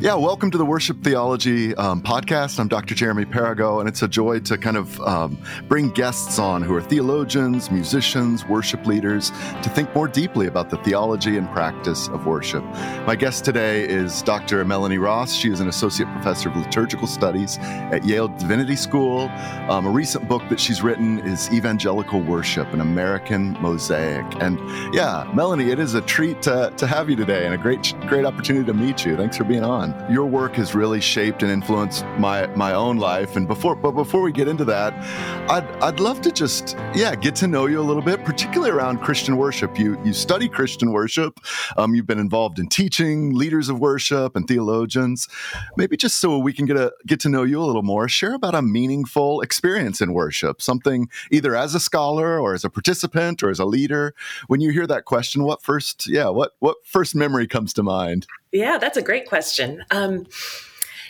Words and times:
Yeah, 0.00 0.14
welcome 0.14 0.52
to 0.52 0.58
the 0.58 0.64
Worship 0.64 1.02
Theology 1.02 1.74
um, 1.74 2.00
podcast. 2.00 2.60
I'm 2.60 2.68
Dr. 2.68 2.94
Jeremy 2.94 3.24
Perigo, 3.24 3.80
and 3.80 3.88
it's 3.88 4.00
a 4.00 4.06
joy 4.06 4.38
to 4.38 4.56
kind 4.56 4.76
of 4.76 5.00
um, 5.00 5.36
bring 5.66 5.90
guests 5.90 6.38
on 6.38 6.62
who 6.62 6.72
are 6.76 6.80
theologians, 6.80 7.68
musicians, 7.72 8.46
worship 8.46 8.86
leaders 8.86 9.30
to 9.60 9.68
think 9.68 9.92
more 9.96 10.06
deeply 10.06 10.46
about 10.46 10.70
the 10.70 10.76
theology 10.84 11.36
and 11.36 11.50
practice 11.50 12.06
of 12.10 12.26
worship. 12.26 12.62
My 13.08 13.16
guest 13.16 13.44
today 13.44 13.88
is 13.88 14.22
Dr. 14.22 14.64
Melanie 14.64 14.98
Ross. 14.98 15.34
She 15.34 15.50
is 15.50 15.58
an 15.58 15.66
associate 15.66 16.08
professor 16.12 16.48
of 16.48 16.54
liturgical 16.54 17.08
studies 17.08 17.58
at 17.58 18.04
Yale 18.04 18.28
Divinity 18.28 18.76
School. 18.76 19.22
Um, 19.68 19.84
a 19.84 19.90
recent 19.90 20.28
book 20.28 20.48
that 20.48 20.60
she's 20.60 20.80
written 20.80 21.18
is 21.26 21.50
Evangelical 21.52 22.20
Worship, 22.20 22.72
an 22.72 22.82
American 22.82 23.60
Mosaic. 23.60 24.24
And 24.40 24.60
yeah, 24.94 25.28
Melanie, 25.34 25.72
it 25.72 25.80
is 25.80 25.94
a 25.94 26.02
treat 26.02 26.40
to, 26.42 26.72
to 26.76 26.86
have 26.86 27.10
you 27.10 27.16
today 27.16 27.46
and 27.46 27.54
a 27.56 27.58
great, 27.58 27.94
great 28.02 28.24
opportunity 28.24 28.64
to 28.64 28.74
meet 28.74 29.04
you. 29.04 29.16
Thanks 29.16 29.36
for 29.36 29.42
being 29.42 29.64
on. 29.64 29.87
Your 30.10 30.26
work 30.26 30.54
has 30.54 30.74
really 30.74 31.00
shaped 31.00 31.42
and 31.42 31.50
influenced 31.50 32.04
my 32.18 32.46
my 32.48 32.72
own 32.72 32.96
life. 32.96 33.36
And 33.36 33.46
before 33.46 33.74
but 33.74 33.92
before 33.92 34.22
we 34.22 34.32
get 34.32 34.48
into 34.48 34.64
that, 34.66 34.94
I'd 35.50 35.66
I'd 35.82 36.00
love 36.00 36.20
to 36.22 36.32
just 36.32 36.76
yeah 36.94 37.14
get 37.14 37.34
to 37.36 37.46
know 37.46 37.66
you 37.66 37.80
a 37.80 37.82
little 37.82 38.02
bit, 38.02 38.24
particularly 38.24 38.70
around 38.70 38.98
Christian 38.98 39.36
worship. 39.36 39.78
You 39.78 39.98
you 40.04 40.12
study 40.12 40.48
Christian 40.48 40.92
worship. 40.92 41.40
Um, 41.76 41.94
you've 41.94 42.06
been 42.06 42.18
involved 42.18 42.58
in 42.58 42.68
teaching 42.68 43.34
leaders 43.34 43.68
of 43.68 43.78
worship 43.78 44.36
and 44.36 44.46
theologians. 44.46 45.28
Maybe 45.76 45.96
just 45.96 46.18
so 46.18 46.38
we 46.38 46.52
can 46.52 46.66
get 46.66 46.76
a 46.76 46.92
get 47.06 47.20
to 47.20 47.28
know 47.28 47.42
you 47.42 47.60
a 47.60 47.66
little 47.66 47.82
more, 47.82 48.08
share 48.08 48.34
about 48.34 48.54
a 48.54 48.62
meaningful 48.62 49.40
experience 49.40 50.00
in 50.00 50.12
worship, 50.12 50.62
something 50.62 51.08
either 51.30 51.54
as 51.54 51.74
a 51.74 51.80
scholar 51.80 52.38
or 52.40 52.54
as 52.54 52.64
a 52.64 52.70
participant 52.70 53.42
or 53.42 53.50
as 53.50 53.58
a 53.58 53.64
leader. 53.64 54.14
When 54.46 54.60
you 54.60 54.70
hear 54.70 54.86
that 54.86 55.04
question, 55.04 55.44
what 55.44 55.62
first 55.62 56.06
yeah 56.08 56.28
what 56.28 56.52
what 56.58 56.76
first 56.84 57.14
memory 57.14 57.46
comes 57.46 57.72
to 57.74 57.82
mind? 57.82 58.26
Yeah, 58.52 58.78
that's 58.78 58.96
a 58.96 59.02
great 59.02 59.26
question. 59.26 59.84
Um, 59.90 60.26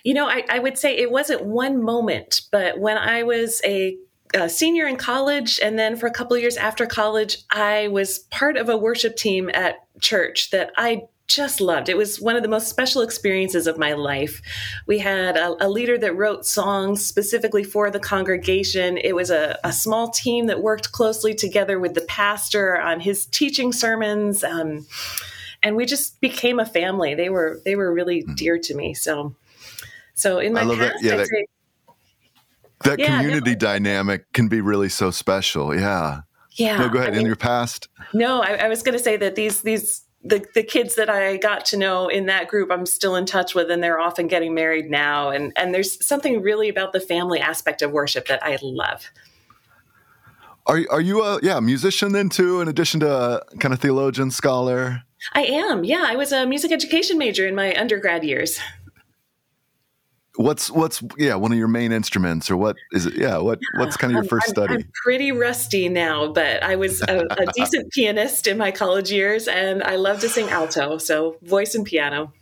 you 0.04 0.14
know, 0.14 0.28
I, 0.28 0.44
I, 0.48 0.58
would 0.58 0.78
say 0.78 0.96
it 0.96 1.10
wasn't 1.10 1.44
one 1.44 1.82
moment, 1.82 2.42
but 2.50 2.78
when 2.78 2.96
I 2.96 3.22
was 3.24 3.60
a, 3.64 3.96
a 4.34 4.48
senior 4.48 4.86
in 4.86 4.96
college, 4.96 5.60
and 5.62 5.78
then 5.78 5.96
for 5.96 6.06
a 6.06 6.12
couple 6.12 6.36
years 6.38 6.56
after 6.56 6.86
college, 6.86 7.38
I 7.50 7.88
was 7.88 8.20
part 8.30 8.56
of 8.56 8.68
a 8.68 8.76
worship 8.76 9.16
team 9.16 9.50
at 9.52 9.76
church 10.00 10.50
that 10.50 10.72
I 10.76 11.02
just 11.28 11.60
loved. 11.60 11.90
It 11.90 11.96
was 11.96 12.20
one 12.20 12.36
of 12.36 12.42
the 12.42 12.48
most 12.48 12.68
special 12.68 13.02
experiences 13.02 13.66
of 13.66 13.78
my 13.78 13.92
life. 13.92 14.40
We 14.86 14.98
had 14.98 15.36
a, 15.36 15.66
a 15.66 15.68
leader 15.68 15.98
that 15.98 16.16
wrote 16.16 16.46
songs 16.46 17.04
specifically 17.04 17.64
for 17.64 17.90
the 17.90 18.00
congregation. 18.00 18.96
It 18.96 19.14
was 19.14 19.30
a, 19.30 19.58
a, 19.62 19.70
small 19.70 20.08
team 20.08 20.46
that 20.46 20.62
worked 20.62 20.90
closely 20.92 21.34
together 21.34 21.78
with 21.78 21.92
the 21.92 22.00
pastor 22.00 22.80
on 22.80 23.00
his 23.00 23.26
teaching 23.26 23.74
sermons. 23.74 24.42
Um, 24.42 24.86
and 25.62 25.76
we 25.76 25.86
just 25.86 26.20
became 26.20 26.58
a 26.58 26.66
family. 26.66 27.14
They 27.14 27.30
were 27.30 27.60
they 27.64 27.76
were 27.76 27.92
really 27.92 28.22
mm-hmm. 28.22 28.34
dear 28.34 28.58
to 28.58 28.74
me. 28.74 28.94
So 28.94 29.34
so 30.14 30.38
in 30.38 30.52
my 30.52 30.64
past, 30.64 30.78
that. 30.78 30.94
Yeah, 31.02 31.16
that, 31.16 31.26
say, 31.26 31.46
that 32.84 32.98
yeah, 32.98 33.18
community 33.18 33.52
no, 33.52 33.56
dynamic 33.56 34.32
can 34.32 34.48
be 34.48 34.60
really 34.60 34.88
so 34.88 35.10
special. 35.10 35.74
Yeah. 35.74 36.22
Yeah. 36.52 36.78
No, 36.78 36.88
go 36.88 36.98
ahead. 36.98 37.10
I 37.10 37.12
mean, 37.12 37.20
in 37.20 37.26
your 37.26 37.36
past. 37.36 37.88
No, 38.12 38.40
I, 38.40 38.54
I 38.54 38.68
was 38.68 38.82
going 38.82 38.96
to 38.96 39.02
say 39.02 39.16
that 39.16 39.36
these 39.36 39.62
these 39.62 40.04
the, 40.24 40.44
the 40.54 40.64
kids 40.64 40.96
that 40.96 41.08
I 41.08 41.36
got 41.36 41.64
to 41.66 41.76
know 41.76 42.08
in 42.08 42.26
that 42.26 42.48
group, 42.48 42.70
I'm 42.72 42.86
still 42.86 43.14
in 43.14 43.24
touch 43.24 43.54
with, 43.54 43.70
and 43.70 43.82
they're 43.82 44.00
often 44.00 44.26
getting 44.26 44.54
married 44.54 44.90
now. 44.90 45.30
And 45.30 45.52
and 45.56 45.72
there's 45.72 46.04
something 46.04 46.42
really 46.42 46.68
about 46.68 46.92
the 46.92 47.00
family 47.00 47.40
aspect 47.40 47.82
of 47.82 47.92
worship 47.92 48.26
that 48.26 48.42
I 48.42 48.58
love. 48.60 49.10
Are 50.66 50.80
are 50.90 51.00
you 51.00 51.22
a 51.22 51.38
yeah 51.42 51.60
musician 51.60 52.12
then 52.12 52.28
too? 52.28 52.60
In 52.60 52.68
addition 52.68 53.00
to 53.00 53.42
kind 53.60 53.72
of 53.72 53.80
theologian 53.80 54.30
scholar. 54.30 55.02
I 55.32 55.42
am. 55.44 55.84
Yeah, 55.84 56.04
I 56.06 56.16
was 56.16 56.32
a 56.32 56.46
music 56.46 56.72
education 56.72 57.18
major 57.18 57.46
in 57.46 57.54
my 57.54 57.74
undergrad 57.74 58.24
years. 58.24 58.58
What's 60.36 60.70
what's 60.70 61.02
yeah 61.16 61.34
one 61.34 61.50
of 61.50 61.58
your 61.58 61.66
main 61.66 61.90
instruments 61.90 62.48
or 62.48 62.56
what 62.56 62.76
is 62.92 63.06
it? 63.06 63.14
Yeah, 63.14 63.38
what 63.38 63.58
what's 63.76 63.96
kind 63.96 64.16
of 64.16 64.24
your 64.24 64.38
1st 64.38 64.44
study? 64.44 64.74
I'm 64.74 64.90
pretty 65.02 65.32
rusty 65.32 65.88
now, 65.88 66.32
but 66.32 66.62
I 66.62 66.76
was 66.76 67.02
a, 67.02 67.26
a 67.30 67.46
decent 67.54 67.90
pianist 67.92 68.46
in 68.46 68.56
my 68.56 68.70
college 68.70 69.10
years, 69.10 69.48
and 69.48 69.82
I 69.82 69.96
love 69.96 70.20
to 70.20 70.28
sing 70.28 70.48
alto, 70.48 70.98
so 70.98 71.38
voice 71.42 71.74
and 71.74 71.84
piano. 71.84 72.32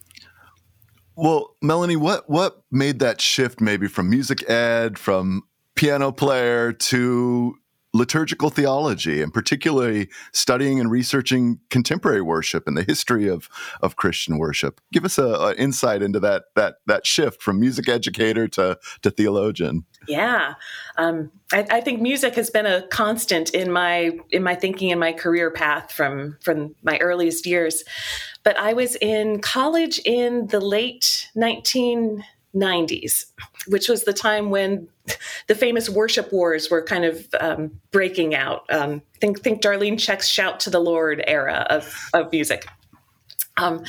Well, 1.17 1.57
Melanie, 1.63 1.97
what 1.97 2.29
what 2.29 2.63
made 2.71 2.99
that 2.99 3.23
shift 3.23 3.63
maybe 3.63 3.89
from 3.89 4.11
music 4.11 4.49
ed, 4.49 4.99
from 4.99 5.45
piano 5.75 6.13
player 6.13 6.73
to 6.73 7.55
liturgical 7.97 8.51
theology 8.51 9.23
and 9.23 9.33
particularly 9.33 10.09
studying 10.33 10.79
and 10.79 10.91
researching 10.91 11.59
contemporary 11.71 12.23
worship 12.23 12.67
and 12.67 12.77
the 12.77 12.83
history 12.83 13.29
of, 13.29 13.49
of 13.81 13.97
Christian 13.97 14.39
worship. 14.39 14.81
Give 14.93 15.05
us 15.05 15.19
a, 15.19 15.55
insight 15.57 16.03
into 16.03 16.21
that 16.21 16.45
that 16.55 16.77
that 16.87 17.07
shift 17.07 17.41
from 17.43 17.59
music 17.61 17.89
educator 17.89 18.47
to, 18.49 18.79
to 19.03 19.11
theologian. 19.11 19.85
Yeah, 20.07 20.55
um, 20.99 21.31
I, 21.53 21.67
I, 21.71 21.81
think 21.81 22.01
music 22.01 22.35
has 22.35 22.51
been 22.51 22.67
a 22.67 22.87
constant 22.89 23.51
in 23.51 23.73
my 23.73 24.19
in 24.31 24.43
my 24.43 24.55
thinking 24.55 24.91
and 24.91 25.01
my 25.01 25.13
career 25.13 25.51
path 25.51 25.93
from 25.93 26.37
from 26.43 26.75
my 26.83 26.99
earliest 26.99 27.47
years. 27.47 27.85
But 28.43 28.59
I 28.59 28.75
was 28.75 28.97
in 28.97 29.41
college 29.41 29.99
in 30.05 30.49
the 30.49 30.61
late 30.61 31.31
nineteen 31.35 32.25
90s, 32.57 33.27
which 33.69 33.89
was 33.89 34.05
the 34.05 34.13
time 34.13 34.51
when 34.51 34.89
the 35.47 35.55
famous 35.55 35.89
worship 35.89 36.33
wars 36.33 36.71
were 36.71 36.83
kind 36.83 37.05
of 37.05 37.29
um, 37.39 37.81
breaking 37.93 38.35
out. 38.35 38.65
Um, 38.71 39.03
think 39.21 39.43
think 39.43 39.63
Darlene 39.63 39.95
Zschech's 39.95 40.27
"Shout 40.27 40.59
to 40.61 40.71
the 40.71 40.81
Lord" 40.81 41.23
era 41.27 41.67
of 41.71 41.95
of 42.15 42.33
music. 42.33 42.67
Um, 43.57 43.85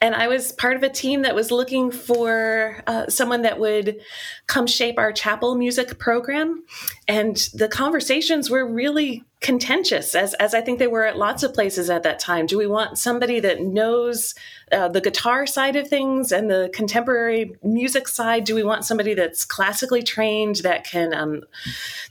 and 0.00 0.14
I 0.14 0.26
was 0.28 0.52
part 0.52 0.76
of 0.76 0.82
a 0.82 0.88
team 0.88 1.22
that 1.22 1.34
was 1.34 1.50
looking 1.50 1.90
for 1.90 2.82
uh, 2.86 3.06
someone 3.08 3.42
that 3.42 3.58
would 3.58 4.00
come 4.46 4.66
shape 4.66 4.98
our 4.98 5.12
chapel 5.12 5.54
music 5.54 5.98
program. 5.98 6.64
And 7.06 7.36
the 7.54 7.68
conversations 7.68 8.50
were 8.50 8.66
really 8.66 9.24
contentious, 9.40 10.14
as, 10.14 10.34
as 10.34 10.54
I 10.54 10.60
think 10.60 10.78
they 10.78 10.86
were 10.86 11.04
at 11.04 11.18
lots 11.18 11.42
of 11.42 11.54
places 11.54 11.90
at 11.90 12.02
that 12.04 12.18
time. 12.18 12.46
Do 12.46 12.58
we 12.58 12.66
want 12.66 12.98
somebody 12.98 13.40
that 13.40 13.60
knows 13.60 14.34
uh, 14.70 14.88
the 14.88 15.00
guitar 15.00 15.46
side 15.46 15.76
of 15.76 15.88
things 15.88 16.32
and 16.32 16.50
the 16.50 16.70
contemporary 16.72 17.56
music 17.62 18.08
side? 18.08 18.44
Do 18.44 18.54
we 18.54 18.64
want 18.64 18.84
somebody 18.84 19.14
that's 19.14 19.44
classically 19.44 20.02
trained 20.02 20.56
that 20.56 20.84
can 20.84 21.12
um, 21.14 21.42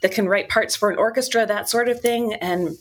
that 0.02 0.12
can 0.12 0.28
write 0.28 0.50
parts 0.50 0.76
for 0.76 0.90
an 0.90 0.98
orchestra, 0.98 1.46
that 1.46 1.70
sort 1.70 1.90
of 1.90 2.00
thing? 2.00 2.34
And 2.36 2.78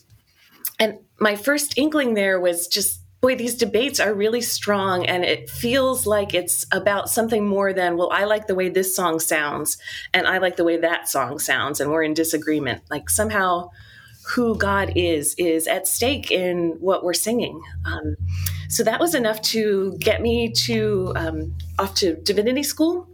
and 0.78 0.98
my 1.18 1.36
first 1.36 1.76
inkling 1.76 2.14
there 2.14 2.40
was 2.40 2.66
just 2.66 2.99
boy, 3.20 3.36
these 3.36 3.54
debates 3.54 4.00
are 4.00 4.14
really 4.14 4.40
strong 4.40 5.04
and 5.04 5.24
it 5.24 5.50
feels 5.50 6.06
like 6.06 6.32
it's 6.32 6.66
about 6.72 7.10
something 7.10 7.46
more 7.46 7.72
than, 7.72 7.96
well, 7.96 8.10
I 8.10 8.24
like 8.24 8.46
the 8.46 8.54
way 8.54 8.70
this 8.70 8.96
song 8.96 9.20
sounds 9.20 9.76
and 10.14 10.26
I 10.26 10.38
like 10.38 10.56
the 10.56 10.64
way 10.64 10.78
that 10.78 11.08
song 11.08 11.38
sounds 11.38 11.80
and 11.80 11.90
we're 11.90 12.02
in 12.02 12.14
disagreement. 12.14 12.82
Like 12.90 13.10
somehow 13.10 13.70
who 14.34 14.56
God 14.56 14.92
is 14.96 15.34
is 15.36 15.66
at 15.66 15.86
stake 15.86 16.30
in 16.30 16.76
what 16.80 17.04
we're 17.04 17.14
singing. 17.14 17.60
Um, 17.84 18.16
so 18.68 18.84
that 18.84 19.00
was 19.00 19.14
enough 19.14 19.42
to 19.42 19.96
get 19.98 20.22
me 20.22 20.52
to 20.52 21.12
um, 21.16 21.54
off 21.78 21.94
to 21.96 22.16
divinity 22.16 22.62
school. 22.62 23.08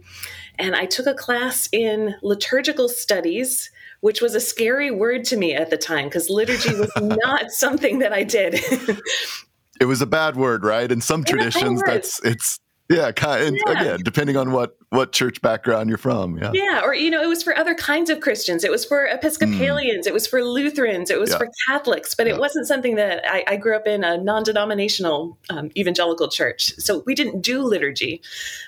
And 0.59 0.75
I 0.75 0.85
took 0.85 1.05
a 1.05 1.13
class 1.13 1.67
in 1.71 2.15
liturgical 2.21 2.87
studies 2.87 3.71
which 4.01 4.21
was 4.21 4.35
a 4.35 4.39
scary 4.39 4.91
word 4.91 5.23
to 5.25 5.37
me 5.37 5.55
at 5.55 5.69
the 5.69 5.77
time 5.77 6.05
because 6.05 6.29
liturgy 6.29 6.73
was 6.75 6.91
not 7.01 7.51
something 7.51 7.99
that 7.99 8.13
I 8.13 8.23
did. 8.23 8.59
it 9.79 9.85
was 9.85 10.01
a 10.01 10.07
bad 10.07 10.35
word, 10.35 10.63
right? 10.63 10.91
In 10.91 11.01
some 11.01 11.23
traditions, 11.23 11.81
that's 11.85 12.23
it's 12.23 12.59
yeah, 12.89 13.11
kind 13.11 13.59
yeah. 13.65 13.71
again, 13.71 13.99
depending 14.03 14.37
on 14.37 14.51
what 14.51 14.77
what 14.89 15.11
church 15.11 15.41
background 15.41 15.89
you're 15.89 15.97
from. 15.97 16.37
Yeah. 16.37 16.51
Yeah, 16.53 16.81
or 16.83 16.93
you 16.93 17.09
know, 17.09 17.21
it 17.21 17.27
was 17.27 17.43
for 17.43 17.57
other 17.57 17.75
kinds 17.75 18.09
of 18.09 18.21
Christians. 18.21 18.63
It 18.63 18.71
was 18.71 18.85
for 18.85 19.05
Episcopalians. 19.05 20.05
Mm. 20.05 20.09
It 20.09 20.13
was 20.13 20.25
for 20.25 20.41
Lutherans. 20.41 21.11
It 21.11 21.19
was 21.19 21.31
yeah. 21.31 21.37
for 21.37 21.49
Catholics. 21.67 22.15
But 22.15 22.27
yeah. 22.27 22.35
it 22.35 22.39
wasn't 22.39 22.65
something 22.65 22.95
that 22.95 23.23
I, 23.29 23.43
I, 23.45 23.57
grew 23.57 23.75
up 23.75 23.85
in 23.85 24.05
a 24.05 24.17
non-denominational 24.17 25.37
um, 25.49 25.71
evangelical 25.75 26.29
church, 26.29 26.73
so 26.77 27.03
we 27.05 27.13
didn't 27.13 27.41
do 27.41 27.61
liturgy. 27.61 28.21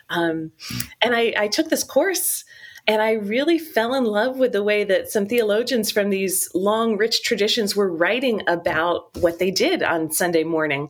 Um, 0.09 0.51
and 1.01 1.15
I, 1.15 1.33
I 1.37 1.47
took 1.47 1.69
this 1.69 1.85
course 1.85 2.43
and 2.89 3.03
I 3.03 3.11
really 3.11 3.59
fell 3.59 3.93
in 3.93 4.03
love 4.03 4.39
with 4.39 4.51
the 4.51 4.63
way 4.63 4.83
that 4.83 5.11
some 5.11 5.27
theologians 5.27 5.91
from 5.91 6.09
these 6.09 6.49
long, 6.55 6.97
rich 6.97 7.21
traditions 7.21 7.75
were 7.75 7.87
writing 7.87 8.41
about 8.47 9.15
what 9.17 9.37
they 9.37 9.51
did 9.51 9.83
on 9.83 10.11
Sunday 10.11 10.43
morning. 10.43 10.89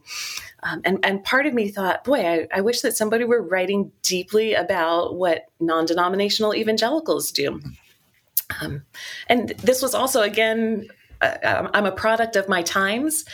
Um, 0.63 0.79
and, 0.85 1.05
and 1.05 1.21
part 1.25 1.45
of 1.45 1.53
me 1.53 1.67
thought, 1.67 2.05
boy, 2.05 2.25
I, 2.25 2.47
I, 2.53 2.61
wish 2.61 2.79
that 2.81 2.95
somebody 2.95 3.25
were 3.25 3.41
writing 3.41 3.91
deeply 4.01 4.53
about 4.53 5.15
what 5.15 5.47
non 5.59 5.85
denominational 5.85 6.55
evangelicals 6.55 7.33
do. 7.33 7.59
Um, 8.61 8.83
and 9.27 9.49
this 9.49 9.81
was 9.81 9.93
also, 9.93 10.21
again, 10.21 10.87
I'm 11.21 11.85
a 11.85 11.91
product 11.91 12.35
of 12.35 12.47
my 12.47 12.61
times, 12.61 13.25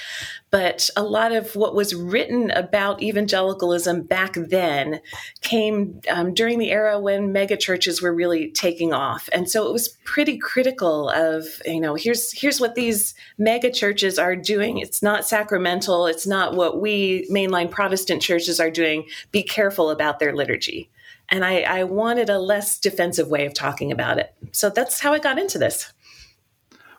but 0.50 0.90
a 0.96 1.04
lot 1.04 1.32
of 1.32 1.56
what 1.56 1.76
was 1.76 1.94
written 1.94 2.50
about 2.52 3.02
evangelicalism 3.02 4.04
back 4.04 4.34
then 4.34 5.02
came 5.42 6.02
um, 6.10 6.34
during 6.34 6.58
the 6.58 6.72
era 6.72 7.00
when 7.00 7.34
megachurches 7.34 8.02
were 8.02 8.14
really 8.14 8.50
taking 8.52 8.94
off, 8.94 9.30
and 9.34 9.50
so 9.50 9.68
it 9.68 9.74
was 9.74 9.90
pretty 10.04 10.38
critical 10.38 11.10
of 11.10 11.46
you 11.66 11.80
know 11.80 11.96
here's 11.96 12.32
here's 12.32 12.60
what 12.60 12.76
these 12.76 13.14
megachurches 13.40 14.22
are 14.22 14.36
doing. 14.36 14.80
It's 14.80 15.04
not 15.04 15.28
sacramental. 15.28 16.08
It's 16.08 16.26
not 16.26 16.56
what 16.56 16.82
we 16.82 17.28
mainline 17.30 17.70
Protestant 17.70 18.22
churches 18.22 18.60
are 18.60 18.72
doing. 18.72 19.06
Be 19.32 19.44
careful 19.44 19.90
about 19.90 20.20
their 20.20 20.36
liturgy. 20.36 20.90
And 21.30 21.44
I, 21.44 21.62
I 21.62 21.84
wanted 21.86 22.30
a 22.30 22.40
less 22.40 22.80
defensive 22.80 23.30
way 23.30 23.46
of 23.46 23.54
talking 23.54 23.92
about 23.92 24.20
it. 24.20 24.34
So 24.52 24.70
that's 24.70 25.00
how 25.00 25.14
I 25.14 25.20
got 25.20 25.40
into 25.40 25.58
this. 25.58 25.92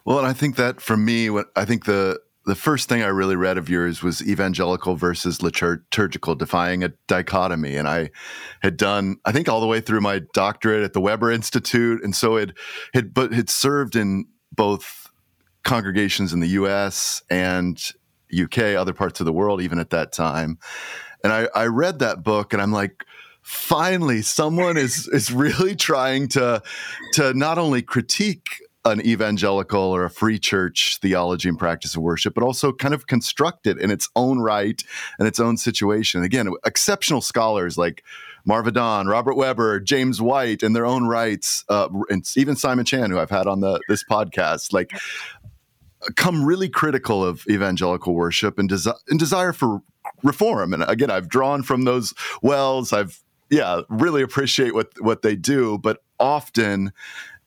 Well, 0.06 0.18
and 0.18 0.26
I 0.26 0.32
think 0.32 0.54
that 0.54 0.80
for 0.80 0.96
me, 0.96 1.28
what 1.30 1.48
I 1.56 1.64
think 1.64 1.84
the 1.84 2.20
the 2.44 2.54
first 2.54 2.88
thing 2.88 3.02
I 3.02 3.08
really 3.08 3.34
read 3.34 3.58
of 3.58 3.68
yours 3.68 4.04
was 4.04 4.22
evangelical 4.22 4.94
versus 4.94 5.42
liturgical, 5.42 6.36
defying 6.36 6.84
a 6.84 6.90
dichotomy. 7.08 7.74
And 7.74 7.88
I 7.88 8.10
had 8.62 8.76
done, 8.76 9.16
I 9.24 9.32
think, 9.32 9.48
all 9.48 9.60
the 9.60 9.66
way 9.66 9.80
through 9.80 10.00
my 10.00 10.20
doctorate 10.32 10.84
at 10.84 10.92
the 10.92 11.00
Webber 11.00 11.32
Institute, 11.32 12.04
and 12.04 12.14
so 12.14 12.36
it 12.36 12.56
had, 12.94 13.12
but 13.12 13.32
had 13.32 13.50
served 13.50 13.96
in 13.96 14.26
both 14.52 15.10
congregations 15.64 16.32
in 16.32 16.38
the 16.38 16.50
U.S. 16.50 17.20
and 17.28 17.92
UK, 18.32 18.58
other 18.76 18.92
parts 18.92 19.18
of 19.18 19.26
the 19.26 19.32
world, 19.32 19.60
even 19.60 19.80
at 19.80 19.90
that 19.90 20.12
time. 20.12 20.60
And 21.24 21.32
I, 21.32 21.48
I 21.52 21.66
read 21.66 21.98
that 21.98 22.22
book, 22.22 22.52
and 22.52 22.62
I'm 22.62 22.70
like, 22.70 23.04
finally, 23.42 24.22
someone 24.22 24.76
is 24.76 25.08
is 25.08 25.32
really 25.32 25.74
trying 25.74 26.28
to 26.28 26.62
to 27.14 27.34
not 27.34 27.58
only 27.58 27.82
critique 27.82 28.60
an 28.86 29.04
evangelical 29.04 29.80
or 29.80 30.04
a 30.04 30.10
free 30.10 30.38
church 30.38 30.98
theology 31.02 31.48
and 31.48 31.58
practice 31.58 31.96
of 31.96 32.02
worship, 32.02 32.34
but 32.34 32.44
also 32.44 32.72
kind 32.72 32.94
of 32.94 33.06
construct 33.06 33.66
it 33.66 33.78
in 33.78 33.90
its 33.90 34.08
own 34.14 34.38
right 34.38 34.82
and 35.18 35.26
its 35.26 35.40
own 35.40 35.56
situation. 35.56 36.22
Again, 36.22 36.52
exceptional 36.64 37.20
scholars 37.20 37.76
like 37.76 38.04
Marva 38.44 38.70
Dawn, 38.70 39.08
Robert 39.08 39.34
Webber, 39.34 39.80
James 39.80 40.22
White, 40.22 40.62
in 40.62 40.72
their 40.72 40.86
own 40.86 41.06
rights, 41.06 41.64
uh, 41.68 41.88
and 42.08 42.24
even 42.36 42.54
Simon 42.54 42.84
Chan, 42.84 43.10
who 43.10 43.18
I've 43.18 43.30
had 43.30 43.48
on 43.48 43.60
the 43.60 43.80
this 43.88 44.04
podcast, 44.04 44.72
like 44.72 44.92
come 46.14 46.44
really 46.44 46.68
critical 46.68 47.24
of 47.24 47.44
evangelical 47.50 48.14
worship 48.14 48.56
and, 48.58 48.70
desi- 48.70 48.94
and 49.08 49.18
desire 49.18 49.52
for 49.52 49.82
reform. 50.22 50.72
And 50.72 50.84
again, 50.84 51.10
I've 51.10 51.28
drawn 51.28 51.64
from 51.64 51.82
those 51.84 52.14
wells. 52.40 52.92
I've 52.92 53.20
yeah, 53.50 53.82
really 53.88 54.22
appreciate 54.22 54.74
what 54.74 54.92
what 55.00 55.22
they 55.22 55.36
do, 55.36 55.78
but 55.78 56.02
often 56.18 56.92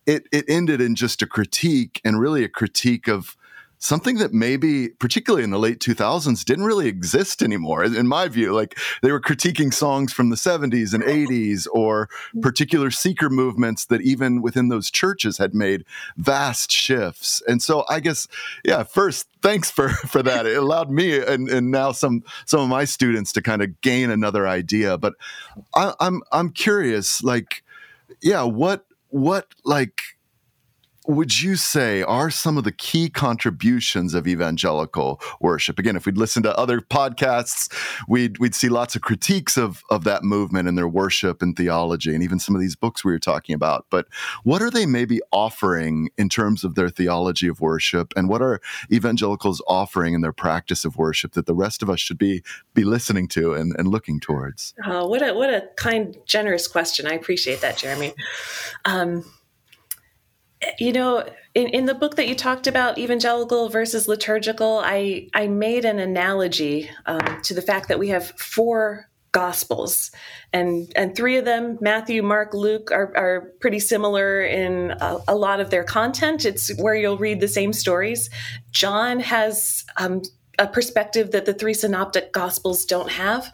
it 0.05 0.27
it 0.31 0.45
ended 0.47 0.81
in 0.81 0.95
just 0.95 1.21
a 1.21 1.27
critique 1.27 2.01
and 2.03 2.19
really 2.19 2.43
a 2.43 2.49
critique 2.49 3.07
of 3.07 3.35
something 3.79 4.17
that 4.17 4.33
maybe 4.33 4.89
particularly 4.89 5.43
in 5.43 5.51
the 5.51 5.57
late 5.57 5.79
2000s 5.79 6.43
didn't 6.43 6.65
really 6.65 6.87
exist 6.87 7.41
anymore. 7.41 7.83
In 7.83 8.07
my 8.07 8.27
view 8.27 8.53
like 8.53 8.77
they 9.01 9.11
were 9.11 9.21
critiquing 9.21 9.73
songs 9.73 10.11
from 10.13 10.29
the 10.29 10.35
70s 10.35 10.93
and 10.93 11.03
80s 11.03 11.65
or 11.71 12.07
mm-hmm. 12.07 12.41
particular 12.41 12.91
seeker 12.91 13.29
movements 13.29 13.85
that 13.85 14.01
even 14.01 14.41
within 14.41 14.67
those 14.67 14.91
churches 14.91 15.37
had 15.37 15.55
made 15.55 15.85
vast 16.17 16.71
shifts. 16.71 17.41
And 17.47 17.61
so 17.63 17.85
i 17.89 17.99
guess 17.99 18.27
yeah 18.63 18.83
first 18.83 19.27
thanks 19.41 19.71
for 19.71 19.89
for 20.07 20.21
that. 20.23 20.45
It 20.45 20.57
allowed 20.57 20.91
me 20.91 21.17
and 21.17 21.49
and 21.49 21.71
now 21.71 21.93
some 21.93 22.23
some 22.45 22.59
of 22.59 22.67
my 22.67 22.85
students 22.85 23.31
to 23.33 23.41
kind 23.41 23.61
of 23.61 23.79
gain 23.81 24.11
another 24.11 24.47
idea. 24.47 24.97
But 24.97 25.13
I, 25.73 25.93
i'm 25.99 26.21
i'm 26.31 26.51
curious 26.51 27.23
like 27.23 27.63
yeah 28.21 28.43
what 28.43 28.85
what 29.09 29.47
like 29.63 30.01
would 31.09 31.41
you 31.41 31.55
say 31.55 32.03
are 32.03 32.29
some 32.29 32.55
of 32.55 32.63
the 32.63 32.71
key 32.71 33.09
contributions 33.09 34.13
of 34.13 34.27
evangelical 34.27 35.19
worship? 35.41 35.79
Again, 35.79 35.95
if 35.95 36.05
we'd 36.05 36.17
listen 36.17 36.43
to 36.43 36.55
other 36.55 36.81
podcasts, 36.81 37.73
we'd 38.07 38.37
we'd 38.37 38.53
see 38.53 38.69
lots 38.69 38.95
of 38.95 39.01
critiques 39.01 39.57
of 39.57 39.83
of 39.89 40.03
that 40.03 40.23
movement 40.23 40.67
and 40.67 40.77
their 40.77 40.87
worship 40.87 41.41
and 41.41 41.57
theology, 41.57 42.13
and 42.13 42.23
even 42.23 42.37
some 42.37 42.53
of 42.53 42.61
these 42.61 42.75
books 42.75 43.03
we 43.03 43.11
were 43.11 43.19
talking 43.19 43.55
about. 43.55 43.87
But 43.89 44.05
what 44.43 44.61
are 44.61 44.69
they 44.69 44.85
maybe 44.85 45.19
offering 45.31 46.09
in 46.15 46.29
terms 46.29 46.63
of 46.63 46.75
their 46.75 46.89
theology 46.89 47.47
of 47.47 47.59
worship, 47.59 48.13
and 48.15 48.29
what 48.29 48.43
are 48.43 48.61
evangelicals 48.91 49.63
offering 49.67 50.13
in 50.13 50.21
their 50.21 50.31
practice 50.31 50.85
of 50.85 50.95
worship 50.95 51.31
that 51.31 51.47
the 51.47 51.55
rest 51.55 51.81
of 51.81 51.89
us 51.89 51.99
should 51.99 52.19
be 52.19 52.43
be 52.75 52.83
listening 52.83 53.27
to 53.29 53.55
and, 53.55 53.75
and 53.79 53.87
looking 53.87 54.19
towards? 54.19 54.75
Oh, 54.85 55.07
what 55.07 55.27
a 55.27 55.33
what 55.33 55.49
a 55.49 55.69
kind, 55.75 56.15
generous 56.27 56.67
question. 56.67 57.07
I 57.07 57.13
appreciate 57.13 57.61
that, 57.61 57.77
Jeremy. 57.77 58.13
Um, 58.85 59.25
you 60.77 60.91
know 60.91 61.25
in, 61.55 61.67
in 61.69 61.85
the 61.85 61.93
book 61.93 62.15
that 62.15 62.27
you 62.27 62.35
talked 62.35 62.67
about 62.67 62.97
evangelical 62.97 63.69
versus 63.69 64.07
liturgical 64.07 64.81
i 64.83 65.27
i 65.33 65.47
made 65.47 65.85
an 65.85 65.99
analogy 65.99 66.89
um, 67.05 67.41
to 67.43 67.53
the 67.53 67.61
fact 67.61 67.87
that 67.87 67.99
we 67.99 68.09
have 68.09 68.31
four 68.31 69.09
gospels. 69.31 70.11
And 70.53 70.91
and 70.95 71.15
three 71.15 71.37
of 71.37 71.45
them 71.45 71.77
matthew 71.81 72.23
mark 72.23 72.53
luke 72.53 72.91
are, 72.91 73.15
are 73.15 73.41
pretty 73.59 73.79
similar 73.79 74.41
in 74.41 74.91
a, 74.91 75.19
a 75.27 75.35
lot 75.35 75.59
of 75.59 75.69
their 75.69 75.83
content. 75.83 76.45
It's 76.45 76.75
where 76.77 76.95
you'll 76.95 77.17
read 77.17 77.39
the 77.39 77.47
same 77.47 77.73
stories. 77.73 78.29
John 78.71 79.19
has 79.19 79.85
um, 79.97 80.23
a 80.57 80.67
perspective 80.67 81.31
that 81.31 81.45
the 81.45 81.53
three 81.53 81.73
synoptic 81.73 82.33
gospels 82.33 82.85
don't 82.85 83.11
have 83.11 83.53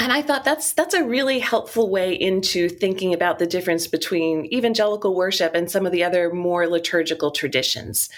and 0.00 0.14
I 0.14 0.22
thought 0.22 0.44
that's 0.44 0.72
that's 0.72 0.94
a 0.94 1.04
really 1.04 1.38
helpful 1.38 1.90
way 1.90 2.14
into 2.14 2.70
thinking 2.70 3.12
about 3.12 3.38
the 3.38 3.46
difference 3.46 3.86
between 3.86 4.46
evangelical 4.46 5.14
worship 5.14 5.54
and 5.54 5.70
some 5.70 5.84
of 5.84 5.92
the 5.92 6.02
other 6.02 6.32
more 6.32 6.66
liturgical 6.66 7.30
traditions. 7.30 8.08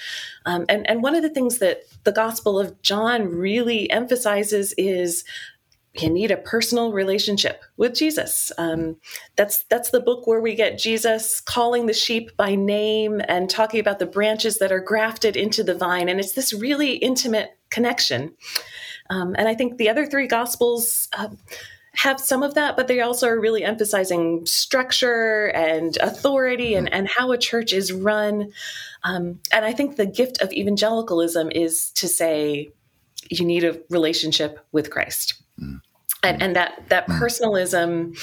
Um, 0.47 0.65
and, 0.69 0.89
and 0.89 1.03
one 1.03 1.17
of 1.17 1.23
the 1.23 1.29
things 1.29 1.59
that 1.59 1.83
the 2.05 2.13
Gospel 2.13 2.59
of 2.59 2.81
John 2.83 3.29
really 3.29 3.91
emphasizes 3.91 4.73
is 4.79 5.25
you 5.95 6.09
need 6.09 6.31
a 6.31 6.37
personal 6.37 6.93
relationship 6.93 7.63
with 7.77 7.95
Jesus. 7.95 8.53
Um, 8.57 8.97
that's 9.35 9.65
that's 9.65 9.91
the 9.91 10.01
book 10.01 10.27
where 10.27 10.41
we 10.41 10.55
get 10.55 10.79
Jesus 10.79 11.41
calling 11.41 11.87
the 11.87 11.93
sheep 11.93 12.31
by 12.37 12.55
name 12.55 13.21
and 13.27 13.51
talking 13.51 13.81
about 13.81 13.99
the 13.99 14.07
branches 14.07 14.59
that 14.59 14.73
are 14.73 14.81
grafted 14.81 15.37
into 15.37 15.65
the 15.65 15.75
vine, 15.75 16.09
and 16.09 16.21
it's 16.21 16.33
this 16.33 16.53
really 16.53 16.93
intimate 16.95 17.51
connection. 17.71 18.35
Um, 19.11 19.35
and 19.39 19.49
I 19.49 19.55
think 19.55 19.79
the 19.79 19.89
other 19.89 20.07
three 20.07 20.27
gospels. 20.27 21.09
Uh, 21.17 21.29
have 21.95 22.19
some 22.19 22.43
of 22.43 22.55
that, 22.55 22.75
but 22.75 22.89
they 22.89 23.03
also 23.03 23.29
are 23.29 23.39
really 23.39 23.63
emphasizing 23.63 24.47
structure 24.47 25.49
and 25.49 25.99
authority 25.99 26.75
and, 26.75 26.91
and 26.91 27.07
how 27.07 27.33
a 27.33 27.39
church 27.39 27.73
is 27.73 27.93
run. 27.93 28.51
Um, 29.05 29.41
and 29.53 29.65
I 29.65 29.73
think 29.73 29.97
the 29.97 30.07
gift 30.07 30.41
of 30.41 30.51
evangelicalism 30.53 31.51
is 31.51 31.91
to 31.93 32.09
say 32.09 32.71
you 33.29 33.45
need 33.45 33.65
a 33.65 33.79
relationship 33.91 34.65
with 34.73 34.91
Christ. 34.91 35.43
Mm. 35.61 35.83
And, 36.23 36.43
and 36.43 36.57
that 36.57 36.89
that 36.89 37.07
mm. 37.09 37.19
personalism 37.19 38.15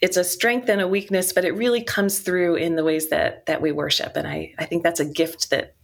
it's 0.00 0.16
a 0.18 0.24
strength 0.24 0.68
and 0.68 0.82
a 0.82 0.88
weakness, 0.88 1.32
but 1.32 1.46
it 1.46 1.52
really 1.52 1.82
comes 1.82 2.18
through 2.18 2.56
in 2.56 2.76
the 2.76 2.84
ways 2.84 3.08
that 3.08 3.46
that 3.46 3.62
we 3.62 3.72
worship. 3.72 4.16
And 4.16 4.28
I, 4.28 4.52
I 4.58 4.66
think 4.66 4.82
that's 4.82 5.00
a 5.00 5.04
gift 5.04 5.50
that 5.50 5.74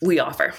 we 0.00 0.20
offer. 0.20 0.54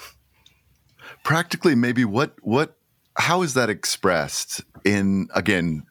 Practically, 1.24 1.76
maybe 1.76 2.04
what 2.04 2.36
what 2.42 2.79
how 3.20 3.42
is 3.42 3.54
that 3.54 3.70
expressed 3.70 4.62
in 4.84 5.28
again 5.36 5.84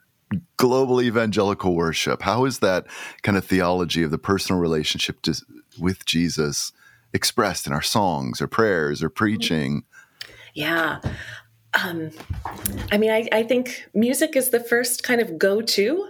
global 0.56 1.00
evangelical 1.00 1.74
worship? 1.74 2.22
How 2.22 2.44
is 2.44 2.58
that 2.58 2.86
kind 3.22 3.38
of 3.38 3.44
theology 3.44 4.02
of 4.02 4.10
the 4.10 4.18
personal 4.18 4.60
relationship 4.60 5.22
to, 5.22 5.34
with 5.78 6.04
Jesus 6.04 6.72
expressed 7.12 7.66
in 7.66 7.72
our 7.72 7.82
songs 7.82 8.40
or 8.42 8.46
prayers 8.46 9.02
or 9.02 9.08
preaching? 9.08 9.84
Yeah. 10.54 11.00
Um, 11.74 12.10
I 12.90 12.98
mean, 12.98 13.10
I, 13.10 13.28
I 13.32 13.42
think 13.42 13.88
music 13.94 14.36
is 14.36 14.50
the 14.50 14.60
first 14.60 15.02
kind 15.02 15.20
of 15.20 15.38
go 15.38 15.60
to. 15.60 16.08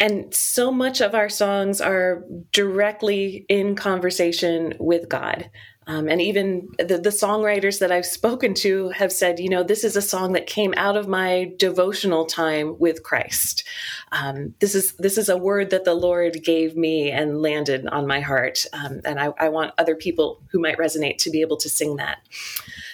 And 0.00 0.32
so 0.32 0.70
much 0.70 1.00
of 1.00 1.14
our 1.14 1.28
songs 1.28 1.80
are 1.80 2.24
directly 2.52 3.46
in 3.48 3.74
conversation 3.74 4.74
with 4.78 5.08
God. 5.08 5.50
Um, 5.88 6.06
and 6.06 6.20
even 6.20 6.68
the, 6.78 6.98
the 6.98 7.08
songwriters 7.08 7.78
that 7.78 7.90
I've 7.90 8.04
spoken 8.04 8.52
to 8.56 8.90
have 8.90 9.10
said, 9.10 9.40
you 9.40 9.48
know, 9.48 9.62
this 9.62 9.84
is 9.84 9.96
a 9.96 10.02
song 10.02 10.34
that 10.34 10.46
came 10.46 10.74
out 10.76 10.98
of 10.98 11.08
my 11.08 11.54
devotional 11.56 12.26
time 12.26 12.78
with 12.78 13.02
Christ. 13.02 13.64
Um, 14.12 14.54
this 14.60 14.74
is 14.74 14.92
this 14.98 15.16
is 15.16 15.30
a 15.30 15.38
word 15.38 15.70
that 15.70 15.86
the 15.86 15.94
Lord 15.94 16.44
gave 16.44 16.76
me 16.76 17.10
and 17.10 17.40
landed 17.40 17.86
on 17.86 18.06
my 18.06 18.20
heart, 18.20 18.66
um, 18.74 19.00
and 19.06 19.18
I, 19.18 19.32
I, 19.38 19.48
want 19.48 19.72
other 19.78 19.94
people 19.94 20.42
who 20.50 20.60
might 20.60 20.76
resonate 20.76 21.16
to 21.18 21.30
be 21.30 21.40
able 21.40 21.56
to 21.56 21.70
sing 21.70 21.96
that. 21.96 22.18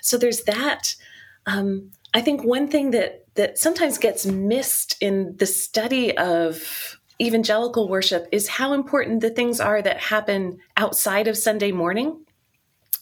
So 0.00 0.16
there's 0.16 0.44
that. 0.44 0.94
Um, 1.46 1.90
I 2.14 2.20
think 2.20 2.44
one 2.44 2.68
thing 2.68 2.92
that 2.92 3.26
that 3.34 3.58
sometimes 3.58 3.98
gets 3.98 4.24
missed 4.24 4.96
in 5.00 5.36
the 5.38 5.46
study 5.46 6.16
of 6.16 7.00
evangelical 7.20 7.88
worship 7.88 8.28
is 8.30 8.46
how 8.46 8.72
important 8.72 9.20
the 9.20 9.30
things 9.30 9.60
are 9.60 9.82
that 9.82 9.98
happen 9.98 10.58
outside 10.76 11.26
of 11.26 11.36
Sunday 11.36 11.72
morning 11.72 12.23